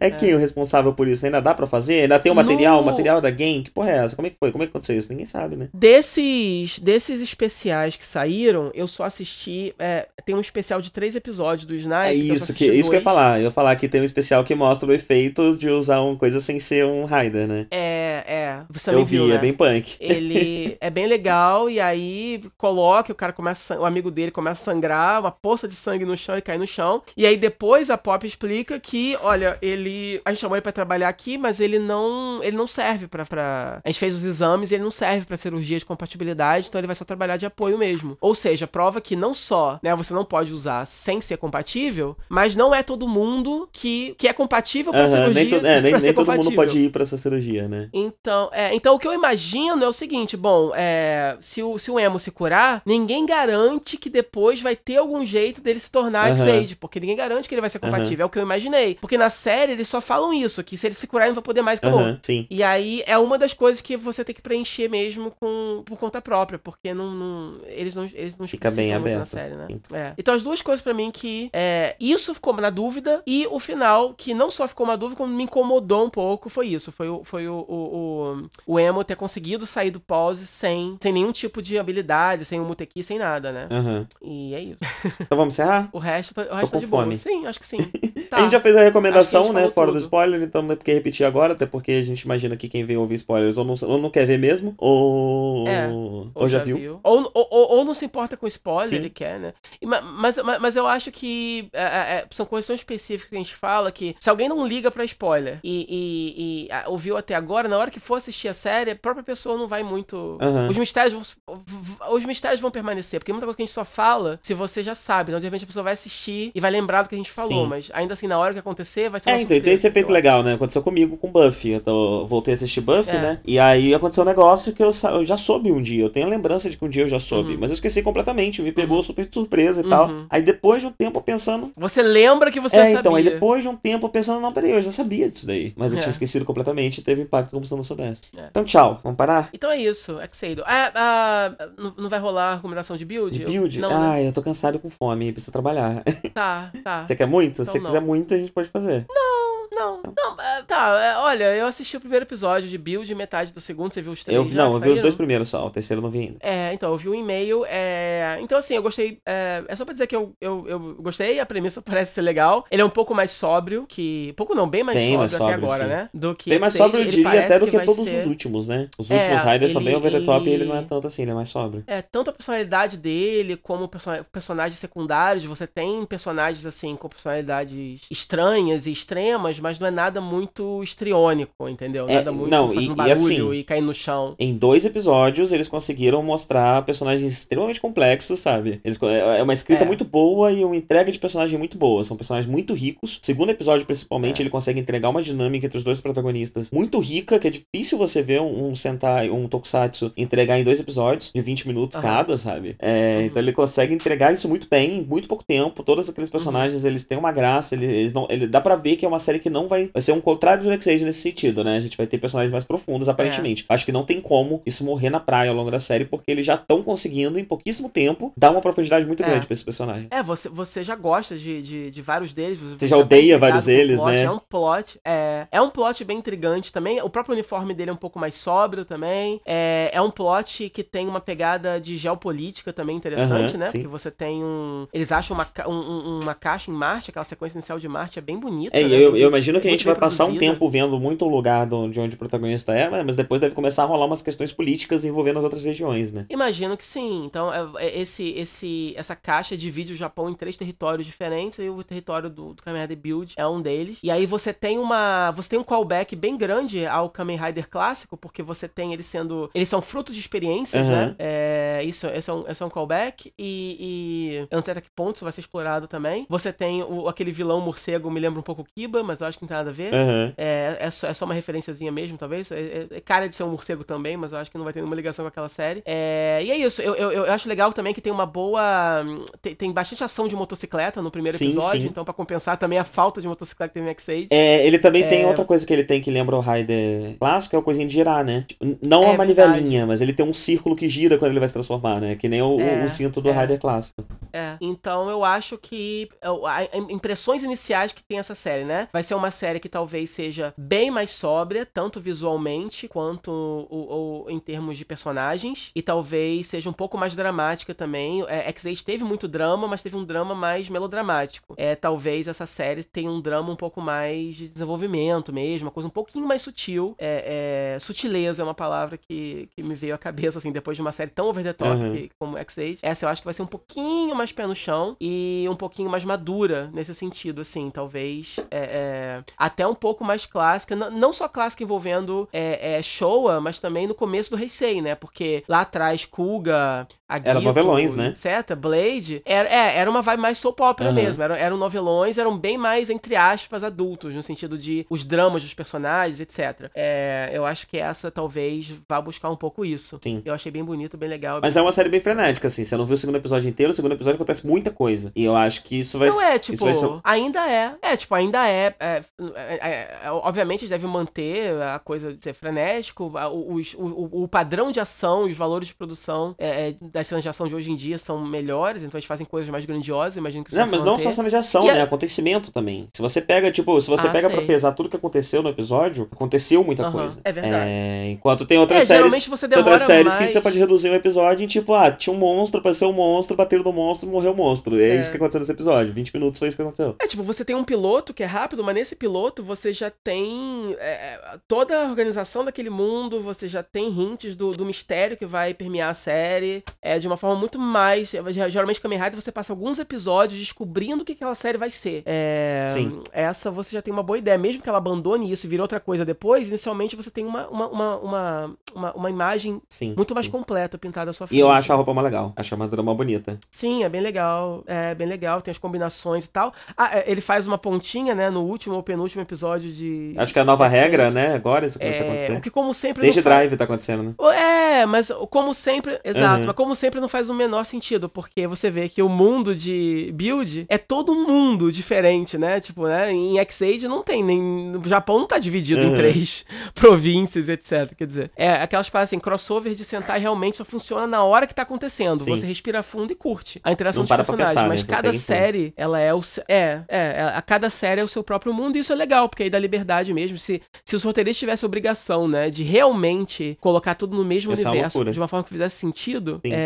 [0.00, 1.24] É, quem o responsável por isso?
[1.24, 2.02] Ainda dá pra fazer?
[2.02, 2.80] Ainda tem o No- material?
[2.82, 3.62] O material da game?
[3.64, 4.14] Que porra é essa?
[4.16, 4.52] Como é que foi?
[4.52, 5.10] Como é que aconteceu isso?
[5.10, 5.68] Ninguém sabe, né?
[5.72, 9.74] Desses, desses especiais que saíram, eu só assisti.
[9.78, 12.06] é, tem um especial de três episódios do Sniper.
[12.08, 13.38] É isso que, isso que eu ia falar.
[13.38, 16.40] Eu ia falar que tem um especial que mostra o efeito de usar uma coisa
[16.40, 17.66] sem ser um Raider, né?
[17.70, 17.96] É,
[18.26, 18.64] É, é.
[18.70, 19.34] Você Eu também vi, viu, né?
[19.34, 19.96] é bem punk.
[20.00, 24.72] Ele é bem legal, e aí coloca, o cara começa, o amigo dele começa a
[24.72, 27.02] sangrar, uma poça de sangue no chão, ele cai no chão.
[27.16, 30.20] E aí depois a Pop explica que, olha, ele.
[30.24, 32.42] A gente chamou ele pra trabalhar aqui, mas ele não.
[32.42, 33.26] Ele não serve pra.
[33.26, 33.80] pra...
[33.84, 36.86] A gente fez os exames e ele não serve pra cirurgia de compatibilidade, então ele
[36.86, 38.16] vai só trabalhar de apoio mesmo.
[38.20, 42.45] Ou seja, prova que não só, né, você não pode usar sem ser compatível, mas
[42.54, 45.34] não é todo mundo que, que é compatível pra Aham, cirurgia.
[45.34, 47.88] nem, to- é, nem, nem todo mundo pode ir pra essa cirurgia, né?
[47.92, 51.90] Então, é, então o que eu imagino é o seguinte, bom, é, se, o, se
[51.90, 56.30] o emo se curar, ninguém garante que depois vai ter algum jeito dele se tornar
[56.30, 56.36] Aham.
[56.36, 58.96] X-Age, porque ninguém garante que ele vai ser compatível, é o que eu imaginei.
[59.00, 61.44] Porque na série eles só falam isso, que se ele se curar ele não vai
[61.44, 62.00] poder mais, acabou.
[62.00, 62.46] Aham, sim.
[62.50, 66.20] E aí é uma das coisas que você tem que preencher mesmo com, por conta
[66.20, 69.28] própria, porque não, não- eles não eles não Fica bem muito na aberto.
[69.28, 69.66] série, né?
[69.92, 70.12] É.
[70.18, 74.14] Então as duas coisas pra mim que é, isso ficou na dúvida e o final
[74.14, 77.22] que não só ficou uma dúvida como me incomodou um pouco foi isso, foi o
[77.24, 81.60] foi o, o, o, o emo ter conseguido sair do pause sem sem nenhum tipo
[81.62, 83.68] de habilidade, sem um muteki, sem nada, né?
[83.70, 84.06] Aham.
[84.22, 84.78] E é isso.
[85.20, 85.88] Então vamos encerrar?
[85.92, 87.02] O resto tá- o resto tá de boa.
[87.04, 87.16] fome.
[87.18, 87.78] Sim, acho que sim.
[88.26, 88.38] Tá.
[88.38, 89.60] A gente já fez a recomendação, a né?
[89.62, 90.00] Fora falou do tudo.
[90.02, 92.96] spoiler, então não é porque repetir agora, até porque a gente imagina que quem vem
[92.96, 95.86] ouvir spoilers ou não, ou não quer ver mesmo, ou, É,
[96.34, 96.98] ou, já, viu.
[97.04, 98.96] Ou, ou, ou- ou não se importa com spoiler, Sim.
[98.96, 99.54] ele quer, né?
[99.84, 103.34] Ma- mas, mas, mas eu acho que é, é, é, são coisas tão específicas que
[103.36, 107.16] a gente fala que se alguém não liga pra spoiler e, e- e, ah, ouviu
[107.16, 110.38] até agora, na hora que for assistir a série, a própria pessoa não vai muito.
[110.40, 110.68] Aham.
[110.68, 111.12] Os mistérios
[111.46, 111.62] vão,
[112.10, 114.94] os mistérios vão permanecer, porque muita coisa que a gente só fala se você já
[114.94, 115.30] sabe.
[115.30, 117.64] Então, de repente, a pessoa vai assistir e vai lembrar do que a gente falou,
[117.64, 117.68] Sim.
[117.68, 120.10] mas ainda assim, na hora que acontecer, vai ser uma É, então, tem esse efeito
[120.12, 120.54] legal, né?
[120.54, 121.72] Aconteceu comigo com Buffy.
[121.72, 123.20] Eu tô- voltei a assistir Buffy, É.
[123.20, 123.40] né?
[123.44, 126.02] E aí aconteceu um negócio que eu, eu já soube um dia.
[126.04, 127.58] Eu tenho a lembrança de que um dia eu já soube, Uhum.
[127.60, 128.62] mas eu esqueci completamente.
[128.62, 129.02] Me pegou Uhum.
[129.02, 129.90] super de surpresa e Uhum.
[129.90, 130.10] tal.
[130.30, 131.72] Aí depois de um tempo pensando.
[131.76, 133.00] Você lembra que você é, sabia.
[133.00, 135.72] então, aí depois de um tempo eu pensando, não, peraí, eu já sabia disso daí.
[135.76, 136.00] Mas eu É.
[136.00, 138.22] tinha esquecido completamente e teve impacto como se eu não soubesse.
[138.36, 138.46] É.
[138.50, 139.00] Então, tchau.
[139.02, 139.50] Vamos parar?
[139.52, 140.62] Então é isso, Exeido.
[140.66, 143.38] Ah, ah, não, não vai rolar recomendação de build?
[143.38, 143.78] De build?
[143.80, 143.96] Não, né?
[143.96, 146.02] Ai, eu tô cansado com fome, preciso trabalhar.
[146.32, 147.04] Tá, tá.
[147.08, 147.56] Você quer muito?
[147.56, 147.86] Se Então você não.
[147.86, 149.04] quiser muito, a gente pode fazer.
[149.08, 149.45] Não,
[149.76, 153.92] não, é, tá, é, olha, eu assisti o primeiro episódio de build, metade do segundo,
[153.92, 155.70] você viu os três Eu, já não, que eu vi os dois primeiros só, o
[155.70, 156.38] terceiro eu não vi ainda.
[156.40, 158.38] É, então, eu vi um e-mail, é...
[158.40, 161.46] Então, assim, eu gostei, é, é só pra dizer que eu, eu, eu gostei, a
[161.46, 162.64] premissa parece ser legal.
[162.70, 164.32] Ele é um pouco mais sóbrio que...
[164.36, 165.90] Pouco não, bem mais Bem sóbrio mais até sóbrio, agora, sim.
[165.90, 166.10] né?
[166.14, 168.26] Do que Bem mais X-Age, sóbrio, eu diria, até do que vai todos ser- os
[168.26, 168.88] últimos, né?
[168.98, 170.82] Os É, últimos Raiders são ele- bem over the top e ele- ele não é
[170.82, 171.84] tanto assim, ele é mais sóbrio.
[171.86, 175.44] É, tanto a personalidade dele como perso personagens secundários.
[175.44, 181.68] Você tem personagens, assim, com personalidades estranhas e extremas, mas não é nada muito histriônico,
[181.68, 182.08] entendeu?
[182.08, 184.34] É, Nada muito não, e- fazendo e barulho assim- e caindo no chão.
[184.38, 188.80] Em dois episódios, eles conseguiram mostrar personagens extremamente complexos, sabe?
[188.84, 189.86] Eles, é é uma escrita É.
[189.86, 192.02] muito boa e uma entrega de personagem muito boa.
[192.04, 193.18] São personagens muito ricos.
[193.22, 194.42] Segundo episódio, principalmente, É.
[194.42, 198.22] ele consegue entregar uma dinâmica entre os dois protagonistas muito rica, que é difícil você
[198.22, 202.02] ver um, um Sentai, um Tokusatsu entregar em dois episódios, de 20 minutos Aham.
[202.08, 202.76] cada, sabe?
[202.78, 203.22] É, Uhum.
[203.26, 205.82] Então ele consegue entregar isso muito bem, em muito pouco tempo.
[205.82, 206.88] Todos aqueles personagens, Uhum.
[206.90, 208.26] eles têm uma graça, eles, eles não.
[208.30, 209.90] Ele, dá pra ver que é uma série que não vai.
[209.92, 211.76] Vai ser um contrário do X-Age nesse sentido, né?
[211.78, 213.64] A gente vai ter personagens mais profundos, aparentemente.
[213.68, 213.74] É.
[213.74, 216.44] Acho que não tem como isso morrer na praia ao longo da série, porque eles
[216.44, 219.26] já estão conseguindo, em pouquíssimo tempo, dar uma profundidade muito É.
[219.26, 220.08] grande pra esse personagem.
[220.10, 222.58] É, você, você já gosta de, de, de vários deles.
[222.58, 224.22] Você já odeia tá ligado vários deles, plot, né?
[224.22, 225.00] É um plot.
[225.04, 227.00] É, é um plot bem intrigante também.
[227.02, 229.40] O próprio uniforme dele é um pouco mais sóbrio também.
[229.46, 233.68] É, é um plot que tem uma pegada de geopolítica também interessante, Aham, né?
[233.68, 233.78] sim.
[233.78, 234.86] Porque você tem um.
[234.92, 238.22] Eles acham uma, um- um- uma caixa em Marte, aquela sequência inicial de Marte é
[238.22, 238.76] bem bonita.
[238.76, 238.88] É, né?
[238.94, 240.52] eu, eu imagino que a gente vai passar um produzida.
[240.52, 243.86] tempo vendo muito o lugar de onde o protagonista é, mas depois deve começar a
[243.86, 246.26] rolar umas questões políticas envolvendo as outras regiões, né?
[246.30, 247.24] Imagino que sim.
[247.24, 251.68] Então, é- é- esse, esse, essa caixa divide o Japão em três territórios diferentes, e
[251.68, 253.98] o território do, do Kamen Rider Build é um deles.
[254.02, 255.30] E aí você tem uma.
[255.32, 259.50] Você tem um callback bem grande ao Kamen Rider clássico, porque você tem eles sendo.
[259.54, 261.06] Eles são frutos de experiências, Aham.
[261.08, 261.16] né?
[261.18, 263.32] É, isso, esse, é um, esse é um callback.
[263.38, 266.26] E, e eu não sei até que ponto isso vai ser explorado também.
[266.28, 269.35] Você tem o, aquele vilão morcego, me lembra um pouco o Kiba, mas eu acho
[269.38, 269.94] que não tem nada a ver.
[269.94, 270.32] Aham.
[270.36, 272.50] É, é, só, é só uma referenciazinha mesmo, talvez.
[272.50, 274.72] É, é- é cara de ser um morcego também, mas eu acho que não vai
[274.72, 275.82] ter nenhuma ligação com aquela série.
[275.84, 276.80] É, e é isso.
[276.82, 279.04] Eu, eu, eu acho legal também que tem uma boa.
[279.42, 281.88] Tem, tem bastante ação de motocicleta no primeiro Sim, episódio, sim.
[281.88, 284.26] então pra compensar também a falta de motocicleta que tem no.
[284.30, 285.26] É, ele também tem É.
[285.26, 288.24] outra coisa que ele tem que lembra o Raider clássico, é o coisinha de girar,
[288.24, 288.44] né?
[288.46, 291.48] Tipo, não É a manivelinha, mas ele tem um círculo que gira quando ele vai
[291.48, 292.16] se transformar, né?
[292.16, 293.30] Que nem o, o- É, o cinto do.
[293.30, 294.04] Raider clássico.
[294.32, 294.56] É.
[294.60, 296.30] Então eu acho que a,
[296.60, 298.88] a, impressões iniciais que tem essa série, né?
[298.92, 304.30] Vai ser uma série que talvez seja bem mais sóbria, tanto visualmente quanto o, o,
[304.30, 308.24] em termos de personagens, e talvez seja um pouco mais dramática também.
[308.28, 311.54] É, X-Age teve muito drama, mas teve um drama mais melodramático.
[311.56, 315.88] É, talvez essa série tenha um drama um pouco mais de desenvolvimento mesmo, uma coisa
[315.88, 316.94] um pouquinho mais sutil.
[316.98, 320.82] É, é, sutileza é uma palavra que, que me veio à cabeça, assim, depois de
[320.82, 321.92] uma série tão over the top uhum.
[321.92, 322.78] que, como X-Age.
[322.82, 325.90] Essa eu acho que vai ser um pouquinho mais pé no chão e um pouquinho
[325.90, 331.28] mais madura nesse sentido, assim, talvez é, é, até um pouco mais clássica, não só
[331.28, 334.94] clássica envolvendo é, é, Showa, mas também no começo do Heisei, né?
[334.94, 338.08] Porque lá atrás, Kuga, Agito, era novelões, né?
[338.08, 340.94] Etc, Blade, era, é, era uma vibe mais soap opera uhum.
[340.94, 345.42] mesmo, eram, eram novelões, eram bem mais, entre aspas, adultos, no sentido de os dramas
[345.42, 346.68] dos personagens, etc.
[346.74, 350.00] É, eu acho que essa talvez vá buscar um pouco isso.
[350.02, 350.20] Sim.
[350.24, 351.38] Eu achei bem bonito, bem legal.
[351.40, 351.60] Mas bem...
[351.60, 353.92] é uma série bem frenética, assim, você não viu o segundo episódio inteiro, o segundo
[353.92, 355.12] episódio acontece muita coisa.
[355.14, 357.00] E eu acho que isso vai Não é, tipo, ser...
[357.04, 357.74] ainda é.
[357.82, 359.02] É, tipo, ainda é, é,
[359.36, 364.72] é, é Obviamente eles devem manter a coisa de ser frenético, o, o, o padrão
[364.72, 368.82] de ação, os valores de produção é, das cenas de hoje em dia são melhores,
[368.82, 371.36] então eles fazem coisas mais grandiosas, imagino que isso Não, mas não só cenas de
[371.36, 371.82] ação, né?
[371.82, 372.88] Acontecimento também.
[372.92, 374.36] Se você pega, tipo, se você ah, pega sei.
[374.38, 377.20] pra pesar tudo que aconteceu no episódio, aconteceu muita coisa.
[377.22, 377.68] É verdade.
[377.68, 379.26] É, enquanto tem outras é, séries.
[379.26, 380.26] Você outras séries mais...
[380.26, 383.36] que você pode reduzir um episódio em tipo, ah, tinha um monstro, apareceu um monstro,
[383.36, 384.78] bateram no monstro, morreu o monstro.
[384.80, 385.92] É, é isso que aconteceu nesse episódio.
[385.92, 386.96] 20 minutos foi isso que aconteceu.
[387.00, 390.74] É, tipo, você tem um piloto que é rápido, mas nesse piloto você já tem
[390.78, 395.26] é, é toda a organização daquele mundo, você já tem hints do, do mistério que
[395.26, 396.64] vai permear a série.
[396.86, 398.12] É de uma forma muito mais.
[398.48, 402.02] Geralmente, Kamen Rider você passa alguns episódios descobrindo o que aquela série vai ser.
[402.06, 403.00] É, Sim.
[403.12, 404.38] Essa você já tem uma boa ideia.
[404.38, 407.68] Mesmo que ela abandone isso e vire outra coisa depois, inicialmente você tem uma, uma,
[407.68, 409.94] uma, uma, uma, uma imagem Sim.
[409.96, 410.32] muito mais Sim.
[410.32, 411.38] completa pintada à sua frente.
[411.38, 412.32] E eu acho a roupa mais legal.
[412.36, 413.38] Acho a armadura mais bonita.
[413.50, 414.62] Sim, é bem legal.
[414.66, 415.42] É bem legal.
[415.42, 416.52] Tem as combinações e tal.
[416.76, 420.14] Ah, é, ele faz uma pontinha, né, no último ou penúltimo episódio de.
[420.16, 421.34] Acho que é a nova regra, né?
[421.34, 422.32] Agora isso começa é, a acontecer.
[422.32, 423.02] O que, como sempre.
[423.02, 424.14] Desde Drive tá acontecendo, né?
[424.34, 426.00] É, mas como sempre.
[426.04, 426.46] Exato, uhum.
[426.46, 430.10] mas como sempre não faz o menor sentido, porque você vê que o mundo de
[430.14, 432.60] build é todo um mundo diferente, né?
[432.60, 433.12] Tipo, né?
[433.12, 434.40] Em X-Age não tem nem.
[434.40, 435.94] No Japão não tá dividido uhum.
[435.94, 436.44] em três
[436.74, 437.94] províncias, etc.
[437.96, 441.54] Quer dizer, é aquelas paradas assim, crossover de sentar realmente só funciona na hora que
[441.54, 442.22] tá acontecendo.
[442.22, 442.30] Sim.
[442.30, 444.54] Você respira fundo e curte a interação não dos personagens.
[444.54, 444.94] Pensar, mas né?
[444.94, 446.20] cada série, ela é o.
[446.48, 449.42] É, é, a cada série é o seu próprio mundo, e isso é legal, porque
[449.42, 450.38] aí dá liberdade mesmo.
[450.38, 454.68] Se, se os roteiristas tivessem a obrigação, né, de realmente colocar tudo no mesmo Essa
[454.68, 456.65] é universo, é de uma forma que fizesse sentido, é,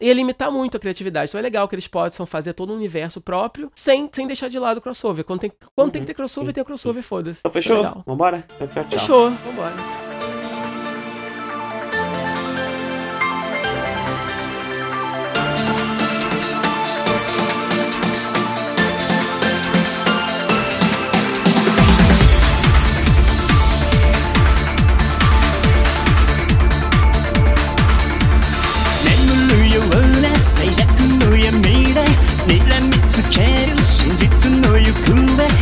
[0.00, 1.30] ia limitar muito a criatividade.
[1.30, 4.58] Então é legal que eles possam fazer todo um universo próprio sem, sem deixar de
[4.58, 5.24] lado o crossover.
[5.24, 5.92] Quando tem, quando uhum.
[5.92, 6.54] tem que ter crossover, Sim.
[6.54, 7.40] tem o crossover, foda-se.
[7.40, 7.84] Então, fechou?
[7.84, 8.44] É Vambora?
[8.58, 8.84] Tchau, tchau.
[8.84, 10.09] Fechou, vambora.
[33.10, 35.59] つける真実の行方